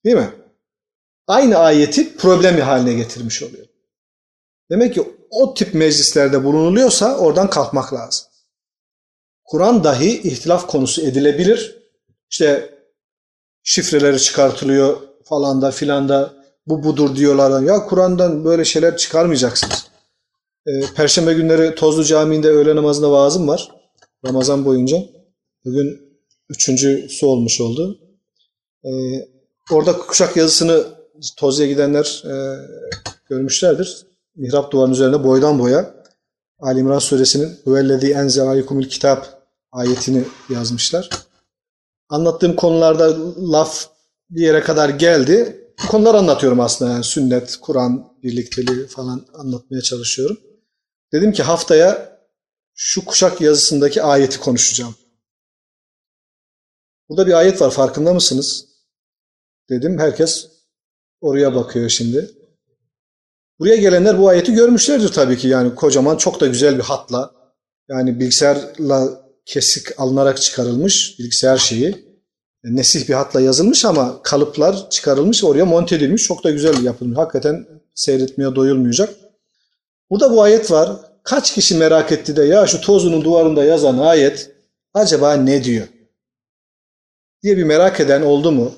Değil 0.05 0.17
mi? 0.17 0.31
Aynı 1.27 1.57
ayeti 1.57 2.17
problemi 2.17 2.61
haline 2.61 2.93
getirmiş 2.93 3.43
oluyor. 3.43 3.67
Demek 4.71 4.95
ki 4.95 5.05
o 5.33 5.55
tip 5.55 5.75
meclislerde 5.75 6.45
bulunuluyorsa 6.45 7.17
oradan 7.17 7.51
kalkmak 7.51 7.95
lazım. 7.95 8.27
Kur'an 9.45 9.85
dahi 9.85 10.21
ihtilaf 10.21 10.67
konusu 10.67 11.03
edilebilir. 11.03 11.79
İşte 12.31 12.75
şifreleri 13.63 14.21
çıkartılıyor 14.21 14.97
falan 15.25 15.63
da 15.63 15.71
filan 15.71 16.09
da 16.09 16.35
bu 16.67 16.85
budur 16.85 17.17
diyorlar. 17.17 17.63
Ya 17.63 17.87
Kur'an'dan 17.87 18.45
böyle 18.45 18.65
şeyler 18.65 18.97
çıkarmayacaksınız. 18.97 19.87
Ee, 20.67 20.71
Perşembe 20.97 21.35
günleri 21.35 21.75
Tozlu 21.75 22.05
Camii'nde 22.05 22.49
öğle 22.49 22.77
namazında 22.77 23.11
vaazım 23.11 23.49
var. 23.49 23.69
Ramazan 24.27 24.65
boyunca. 24.65 24.97
Bugün 25.65 26.01
üçüncüsü 26.49 27.27
olmuş 27.27 27.61
oldu. 27.61 27.99
Ee, 28.85 28.91
orada 29.71 29.99
kuşak 29.99 30.37
yazısını 30.37 30.85
Tozlu'ya 31.37 31.69
gidenler 31.69 32.25
e, 32.27 32.35
görmüşlerdir. 33.29 34.12
Mihrap 34.35 34.73
duvarının 34.73 34.95
üzerinde 34.95 35.25
boydan 35.25 35.59
boya 35.59 35.95
Ali 36.59 36.81
İmran 36.81 36.99
suresinin 36.99 37.59
Hüvellezî 37.67 38.13
enzel 38.13 38.47
aleykumul 38.47 38.85
kitap 38.85 39.47
ayetini 39.73 40.25
yazmışlar. 40.49 41.11
Anlattığım 42.09 42.57
konularda 42.57 43.35
laf 43.53 43.89
bir 44.31 44.43
yere 44.43 44.61
kadar 44.61 44.89
geldi. 44.89 45.67
Bu 45.85 45.89
konuları 45.89 46.19
anlatıyorum 46.19 46.61
aslında 46.61 46.91
yani 46.91 47.05
sünnet, 47.05 47.57
Kur'an 47.61 48.13
birlikteliği 48.23 48.87
falan 48.87 49.27
anlatmaya 49.35 49.83
çalışıyorum. 49.83 50.41
Dedim 51.13 51.33
ki 51.33 51.43
haftaya 51.43 52.19
şu 52.75 53.05
kuşak 53.05 53.41
yazısındaki 53.41 54.03
ayeti 54.03 54.41
konuşacağım. 54.41 54.95
Burada 57.09 57.27
bir 57.27 57.33
ayet 57.33 57.61
var 57.61 57.71
farkında 57.71 58.15
mısınız? 58.15 58.67
Dedim 59.71 59.99
herkes 59.99 60.49
oraya 61.21 61.55
bakıyor 61.55 61.89
şimdi. 61.89 62.42
Buraya 63.63 63.77
gelenler 63.77 64.19
bu 64.19 64.29
ayeti 64.29 64.55
görmüşlerdir 64.55 65.09
tabii 65.09 65.37
ki 65.37 65.49
yani 65.49 65.75
kocaman 65.75 66.17
çok 66.17 66.41
da 66.41 66.47
güzel 66.47 66.79
bir 66.79 66.83
hatla 66.83 67.31
yani 67.89 68.21
bilgisayarla 68.21 69.09
kesik 69.47 70.01
alınarak 70.01 70.43
çıkarılmış 70.43 71.19
bilgisayar 71.19 71.57
şeyi 71.57 72.05
nesih 72.65 73.09
bir 73.09 73.15
hatla 73.15 73.41
yazılmış 73.41 73.85
ama 73.85 74.23
kalıplar 74.23 74.91
çıkarılmış 74.91 75.45
oraya 75.45 75.65
monte 75.65 75.97
edilmiş 75.97 76.23
çok 76.23 76.45
da 76.45 76.51
güzel 76.51 76.85
yapılmış 76.85 77.19
hakikaten 77.19 77.67
seyretmeye 77.95 78.55
doyulmayacak. 78.55 79.15
Burada 80.11 80.33
bu 80.33 80.43
ayet 80.43 80.71
var. 80.71 80.91
Kaç 81.23 81.55
kişi 81.55 81.75
merak 81.75 82.13
etti 82.13 82.37
de 82.37 82.45
ya 82.45 82.67
şu 82.67 82.81
tozunun 82.81 83.25
duvarında 83.25 83.65
yazan 83.65 83.99
ayet 83.99 84.51
acaba 84.95 85.33
ne 85.33 85.65
diyor? 85.65 85.87
diye 87.43 87.57
bir 87.57 87.65
merak 87.65 88.01
eden 88.01 88.23
oldu 88.23 88.53
mu? 88.53 88.73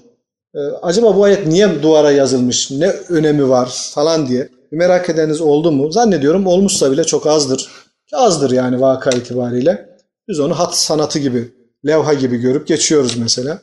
Ee, 0.55 0.59
acaba 0.59 1.17
bu 1.17 1.25
ayet 1.25 1.47
niye 1.47 1.83
duvara 1.83 2.11
yazılmış? 2.11 2.71
Ne 2.71 2.89
önemi 2.89 3.49
var 3.49 3.91
falan 3.95 4.29
diye 4.29 4.54
merak 4.71 5.11
edeniniz 5.11 5.41
oldu 5.41 5.73
mu? 5.73 5.93
Zannediyorum 5.93 6.47
olmuşsa 6.47 6.93
bile 6.93 7.05
çok 7.05 7.27
azdır. 7.27 7.69
Azdır 8.13 8.51
yani 8.51 8.81
vaka 8.81 9.11
itibariyle. 9.11 9.99
Biz 10.29 10.41
onu 10.41 10.59
hat 10.59 10.77
sanatı 10.77 11.19
gibi, 11.19 11.53
levha 11.87 12.15
gibi 12.15 12.37
görüp 12.37 12.67
geçiyoruz 12.67 13.17
mesela. 13.17 13.59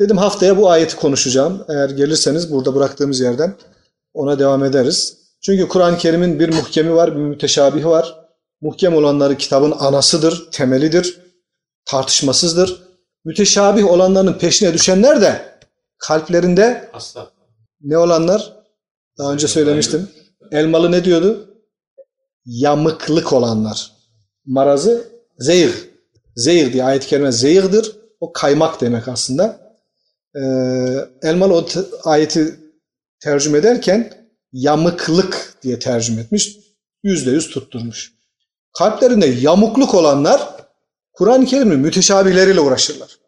Dedim 0.00 0.16
haftaya 0.16 0.56
bu 0.56 0.70
ayeti 0.70 0.96
konuşacağım. 0.96 1.64
Eğer 1.68 1.90
gelirseniz 1.90 2.52
burada 2.52 2.74
bıraktığımız 2.74 3.20
yerden 3.20 3.54
ona 4.14 4.38
devam 4.38 4.64
ederiz. 4.64 5.18
Çünkü 5.42 5.68
Kur'an-ı 5.68 5.98
Kerim'in 5.98 6.40
bir 6.40 6.48
muhkemi 6.48 6.94
var, 6.94 7.14
bir 7.16 7.20
müteşabihi 7.20 7.86
var. 7.86 8.14
Muhkem 8.60 8.94
olanları 8.94 9.36
kitabın 9.36 9.70
anasıdır, 9.78 10.48
temelidir, 10.50 11.20
tartışmasızdır. 11.84 12.82
Müteşabih 13.24 13.90
olanların 13.90 14.38
peşine 14.38 14.74
düşenler 14.74 15.20
de 15.20 15.58
kalplerinde 15.98 16.90
Asla. 16.92 17.30
ne 17.80 17.98
olanlar? 17.98 18.52
Daha 19.18 19.32
önce 19.32 19.48
söylemiştim. 19.48 20.08
Elmalı 20.52 20.92
ne 20.92 21.04
diyordu? 21.04 21.58
Yamıklık 22.46 23.32
olanlar. 23.32 23.92
Marazı 24.46 25.08
zeyir. 25.38 25.90
Zeyir 26.36 26.72
diye 26.72 26.84
ayet-i 26.84 27.06
kerime 27.06 27.32
zeyirdir. 27.32 27.96
O 28.20 28.32
kaymak 28.32 28.80
demek 28.80 29.08
aslında. 29.08 29.74
Ee, 30.34 30.40
Elmalı 31.22 31.54
o 31.54 31.66
ayeti 32.04 32.60
tercüme 33.20 33.58
ederken 33.58 34.28
yamıklık 34.52 35.58
diye 35.62 35.78
tercüme 35.78 36.20
etmiş. 36.20 36.56
Yüzde 37.02 37.30
yüz 37.30 37.50
tutturmuş. 37.50 38.12
Kalplerinde 38.72 39.26
yamukluk 39.26 39.94
olanlar 39.94 40.56
Kur'an-ı 41.12 41.46
Kerim'in 41.46 41.78
müteşabihleriyle 41.78 42.60
uğraşırlar. 42.60 43.18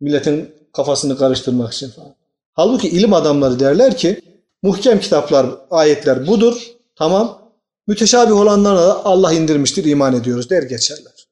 Milletin 0.00 0.54
kafasını 0.72 1.18
karıştırmak 1.18 1.72
için 1.72 1.90
falan. 1.90 2.14
Halbuki 2.52 2.88
ilim 2.88 3.14
adamları 3.14 3.60
derler 3.60 3.96
ki 3.96 4.20
muhkem 4.62 5.00
kitaplar, 5.00 5.46
ayetler 5.70 6.26
budur. 6.26 6.62
Tamam. 6.96 7.52
Müteşabih 7.86 8.40
olanlarına 8.40 8.86
da 8.86 9.04
Allah 9.04 9.32
indirmiştir, 9.32 9.84
iman 9.84 10.16
ediyoruz 10.16 10.50
der 10.50 10.62
geçerler. 10.62 11.28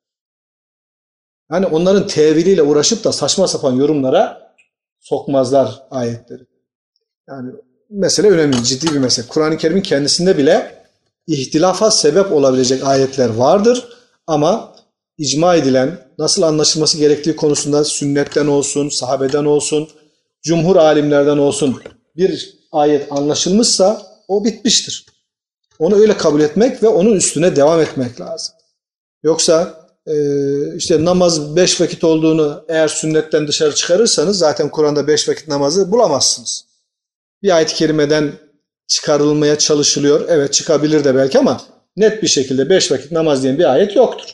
Yani 1.53 1.67
onların 1.67 2.07
teviliyle 2.07 2.63
uğraşıp 2.63 3.05
da 3.05 3.13
saçma 3.13 3.49
sapan 3.49 3.73
yorumlara 3.73 4.55
sokmazlar 5.01 5.83
ayetleri. 5.91 6.47
Yani 7.29 7.53
mesele 7.91 8.31
önemli, 8.31 8.65
ciddi 8.65 8.87
bir 8.95 8.99
mesele. 8.99 9.27
Kur'an-ı 9.29 9.57
Kerim'in 9.57 9.83
kendisinde 9.83 10.39
bile 10.39 10.85
ihtilafa 11.27 11.91
sebep 11.91 12.33
olabilecek 12.33 12.85
ayetler 12.85 13.29
vardır 13.29 13.89
ama 14.27 14.75
icma 15.19 15.55
edilen, 15.55 15.99
nasıl 16.19 16.43
anlaşılması 16.43 16.99
gerektiği 16.99 17.37
konusunda 17.37 17.85
sünnetten 17.85 18.47
olsun, 18.47 18.89
sahabeden 18.89 19.45
olsun, 19.45 19.89
cumhur 20.43 20.77
alimlerden 20.77 21.39
olsun 21.39 21.83
bir 22.17 22.60
ayet 22.73 23.13
anlaşılmışsa 23.13 24.03
o 24.29 24.45
bitmiştir. 24.45 25.07
Onu 25.79 25.97
öyle 25.97 26.17
kabul 26.17 26.41
etmek 26.41 26.83
ve 26.83 26.89
onun 26.89 27.13
üstüne 27.17 27.57
devam 27.57 27.81
etmek 27.81 28.21
lazım. 28.21 28.55
Yoksa 29.23 29.87
e, 30.07 30.15
işte 30.77 31.05
namaz 31.05 31.57
beş 31.57 31.81
vakit 31.81 32.05
olduğunu 32.05 32.65
eğer 32.69 32.89
sünnetten 32.89 33.49
dışarı 33.49 33.75
çıkarırsanız 33.75 34.39
zaten 34.39 34.69
Kur'an'da 34.69 35.07
beş 35.07 35.29
vakit 35.29 35.49
namazı 35.49 35.93
bulamazsınız. 35.93 36.65
Bir 37.43 37.57
ayet-i 37.57 37.75
kerimeden 37.75 38.33
çıkarılmaya 38.87 39.59
çalışılıyor. 39.59 40.25
Evet 40.29 40.53
çıkabilir 40.53 41.05
de 41.05 41.15
belki 41.15 41.39
ama 41.39 41.61
net 41.97 42.23
bir 42.23 42.29
şekilde 42.29 42.71
beş 42.71 42.93
vakit 42.93 43.13
namaz 43.13 43.43
diyen 43.43 43.59
bir 43.59 43.73
ayet 43.73 43.97
yoktur. 43.97 44.31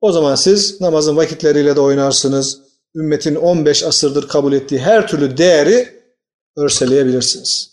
O 0.00 0.12
zaman 0.12 0.34
siz 0.34 0.80
namazın 0.80 1.16
vakitleriyle 1.16 1.76
de 1.76 1.80
oynarsınız. 1.80 2.58
Ümmetin 2.94 3.34
15 3.34 3.84
asırdır 3.84 4.28
kabul 4.28 4.52
ettiği 4.52 4.78
her 4.78 5.08
türlü 5.08 5.36
değeri 5.36 6.01
örseleyebilirsiniz. 6.56 7.72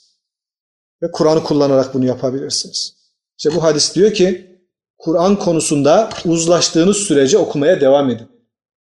Ve 1.03 1.11
Kur'an'ı 1.11 1.43
kullanarak 1.43 1.93
bunu 1.93 2.05
yapabilirsiniz. 2.05 2.93
İşte 3.37 3.55
bu 3.55 3.63
hadis 3.63 3.95
diyor 3.95 4.13
ki 4.13 4.59
Kur'an 4.97 5.39
konusunda 5.39 6.09
uzlaştığınız 6.25 6.97
sürece 6.97 7.37
okumaya 7.37 7.81
devam 7.81 8.09
edin. 8.09 8.27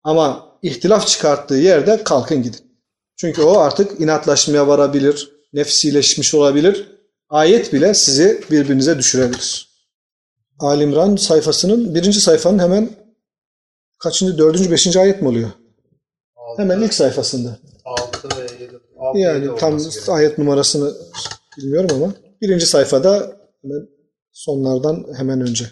Ama 0.03 0.57
ihtilaf 0.61 1.07
çıkarttığı 1.07 1.55
yerde 1.55 2.03
kalkın 2.03 2.43
gidin. 2.43 2.71
Çünkü 3.15 3.41
o 3.41 3.57
artık 3.57 4.01
inatlaşmaya 4.01 4.67
varabilir, 4.67 5.31
nefsileşmiş 5.53 6.33
olabilir. 6.33 6.87
Ayet 7.29 7.73
bile 7.73 7.93
sizi 7.93 8.43
birbirinize 8.51 8.97
düşürebilir. 8.97 9.71
Alimran 10.59 11.15
sayfasının 11.15 11.95
birinci 11.95 12.21
sayfanın 12.21 12.59
hemen 12.59 12.89
kaçıncı, 13.99 14.37
dördüncü, 14.37 14.71
beşinci 14.71 14.99
ayet 14.99 15.21
mi 15.21 15.27
oluyor? 15.27 15.49
Hemen 16.57 16.81
ilk 16.81 16.93
sayfasında. 16.93 17.59
6 19.10 19.18
ve 19.18 19.22
7. 19.22 19.46
Yani 19.46 19.58
tam 19.58 19.78
ayet 20.08 20.38
numarasını 20.38 20.92
bilmiyorum 21.58 21.90
ama 21.94 22.14
birinci 22.42 22.66
sayfada 22.66 23.36
hemen 23.62 23.88
sonlardan 24.32 25.06
hemen 25.16 25.40
önce. 25.40 25.64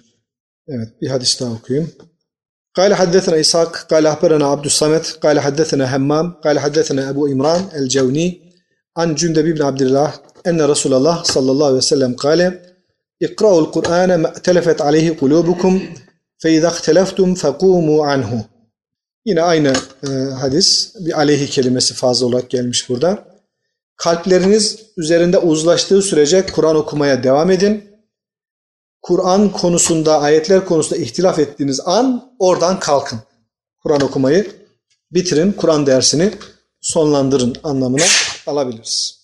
Evet 0.68 0.88
bir 1.00 1.08
hadis 1.08 1.40
daha 1.40 1.52
okuyayım. 1.52 1.90
قال 2.80 2.94
حدثنا 2.94 3.36
إسحاق 3.44 3.72
قال 3.92 4.04
أخبرنا 4.06 4.46
عبد 4.54 4.66
الصمد 4.72 5.04
قال 5.24 5.36
حدثنا 5.46 5.84
همام 5.96 6.26
قال 6.44 6.56
حدثنا 6.64 7.02
أبو 7.10 7.22
إمران 7.26 7.62
الجوني 7.78 8.28
عن 8.98 9.08
جندب 9.14 9.46
بن 9.56 9.62
عبد 9.62 9.82
الله 9.86 10.08
أن 10.46 10.60
رسول 10.62 10.94
الله 10.94 11.16
صلى 11.22 11.50
الله 11.52 11.66
عليه 11.66 11.76
وسلم 11.76 12.12
قال 12.14 12.40
اقرأوا 13.22 13.60
القرآن 13.60 14.14
ما 14.22 14.28
ائتلفت 14.28 14.82
عليه 14.82 15.16
قلوبكم 15.20 15.72
فإذا 16.38 16.68
اختلفتم 16.68 17.34
فقوموا 17.34 18.06
عنه 18.06 18.44
Yine 19.26 19.42
aynı 19.42 19.72
e, 20.08 20.10
hadis 20.40 20.94
bir 21.00 21.18
aleyhi 21.18 21.50
kelimesi 21.50 21.94
fazla 21.94 22.26
olarak 22.26 22.50
gelmiş 22.50 22.88
burada. 22.88 23.24
Kalpleriniz 23.99 24.79
üzerinde 24.97 25.37
uzlaştığı 25.37 26.01
sürece 26.01 26.45
Kur'an 26.45 26.75
okumaya 26.75 27.23
devam 27.23 27.51
edin. 27.51 27.89
Kur'an 29.01 29.51
konusunda, 29.51 30.19
ayetler 30.21 30.65
konusunda 30.65 31.01
ihtilaf 31.01 31.39
ettiğiniz 31.39 31.79
an 31.85 32.35
oradan 32.39 32.79
kalkın. 32.79 33.19
Kur'an 33.83 34.01
okumayı 34.01 34.51
bitirin, 35.11 35.51
Kur'an 35.51 35.85
dersini 35.85 36.33
sonlandırın 36.81 37.55
anlamına 37.63 38.03
alabiliriz. 38.47 39.19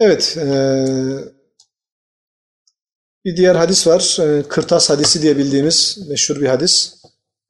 Evet, 0.00 0.36
e, 0.36 0.48
bir 3.24 3.36
diğer 3.36 3.54
hadis 3.54 3.86
var. 3.86 4.18
E, 4.20 4.42
Kırtas 4.42 4.90
hadisi 4.90 5.22
diye 5.22 5.38
bildiğimiz 5.38 5.98
meşhur 6.08 6.40
bir 6.40 6.48
hadis. 6.48 6.94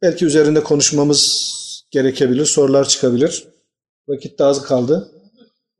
Belki 0.02 0.24
üzerinde 0.26 0.62
konuşmamız 0.62 1.44
gerekebilir, 1.90 2.46
sorular 2.46 2.88
çıkabilir. 2.88 3.48
Vakit 4.08 4.38
daha 4.38 4.48
az 4.48 4.62
kaldı. 4.62 5.17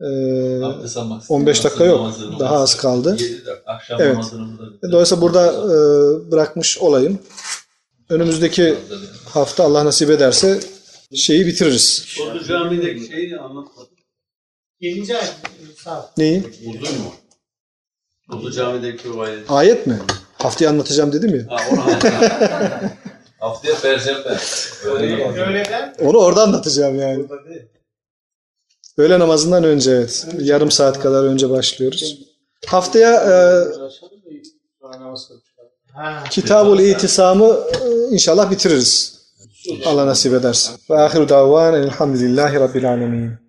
Ee, 0.00 0.60
15 1.28 1.64
dakika 1.64 1.84
yok. 1.84 2.10
Daha 2.38 2.56
az 2.56 2.76
kaldı. 2.76 3.16
Akşam 3.66 4.00
Evet. 4.02 4.16
burada 4.16 4.92
Dolayısıyla 4.92 5.22
burada 5.22 5.46
e, 5.46 6.30
bırakmış 6.30 6.78
olayım. 6.78 7.18
Önümüzdeki 8.08 8.74
hafta 9.28 9.64
Allah 9.64 9.84
nasip 9.84 10.10
ederse 10.10 10.60
şeyi 11.14 11.46
bitiririz. 11.46 12.06
Ordu 12.22 12.44
camideki 12.44 13.06
şeyi 13.06 13.38
anlatmadım. 13.38 13.92
7. 14.80 15.14
ayet. 15.16 15.34
Neyi? 16.18 16.44
Uzun 16.66 16.98
mu? 16.98 17.12
Ordu 18.32 18.50
camideki 18.50 19.10
o 19.10 19.20
ayet. 19.20 19.50
Ayet 19.50 19.86
mi? 19.86 19.98
Haftaya 20.32 20.70
anlatacağım 20.70 21.12
dedim 21.12 21.34
ya. 21.36 21.56
Ha, 21.56 21.62
onu. 21.72 21.80
Haftaya 23.38 23.74
Perşembe. 23.82 24.36
Öğleden 24.84 25.94
Onu 26.00 26.18
orada 26.18 26.42
anlatacağım 26.42 27.00
yani. 27.00 27.24
Öğle 28.98 29.18
namazından 29.18 29.64
önce 29.64 29.90
evet. 29.90 30.26
Yarım 30.40 30.70
saat 30.70 31.00
kadar 31.00 31.24
önce 31.24 31.50
başlıyoruz. 31.50 32.18
Haftaya 32.66 33.14
e. 33.14 33.66
Kitabul 36.30 36.78
İtisam'ı 36.78 37.58
e, 37.84 38.14
inşallah 38.14 38.50
bitiririz. 38.50 39.18
Allah 39.86 40.06
nasip 40.06 40.34
ederse. 40.34 40.70
Ve 40.90 40.98
ahiru 40.98 41.28
davvan 41.28 41.74
elhamdülillahi 41.74 42.54
rabbil 42.54 42.88
alemin. 42.88 43.47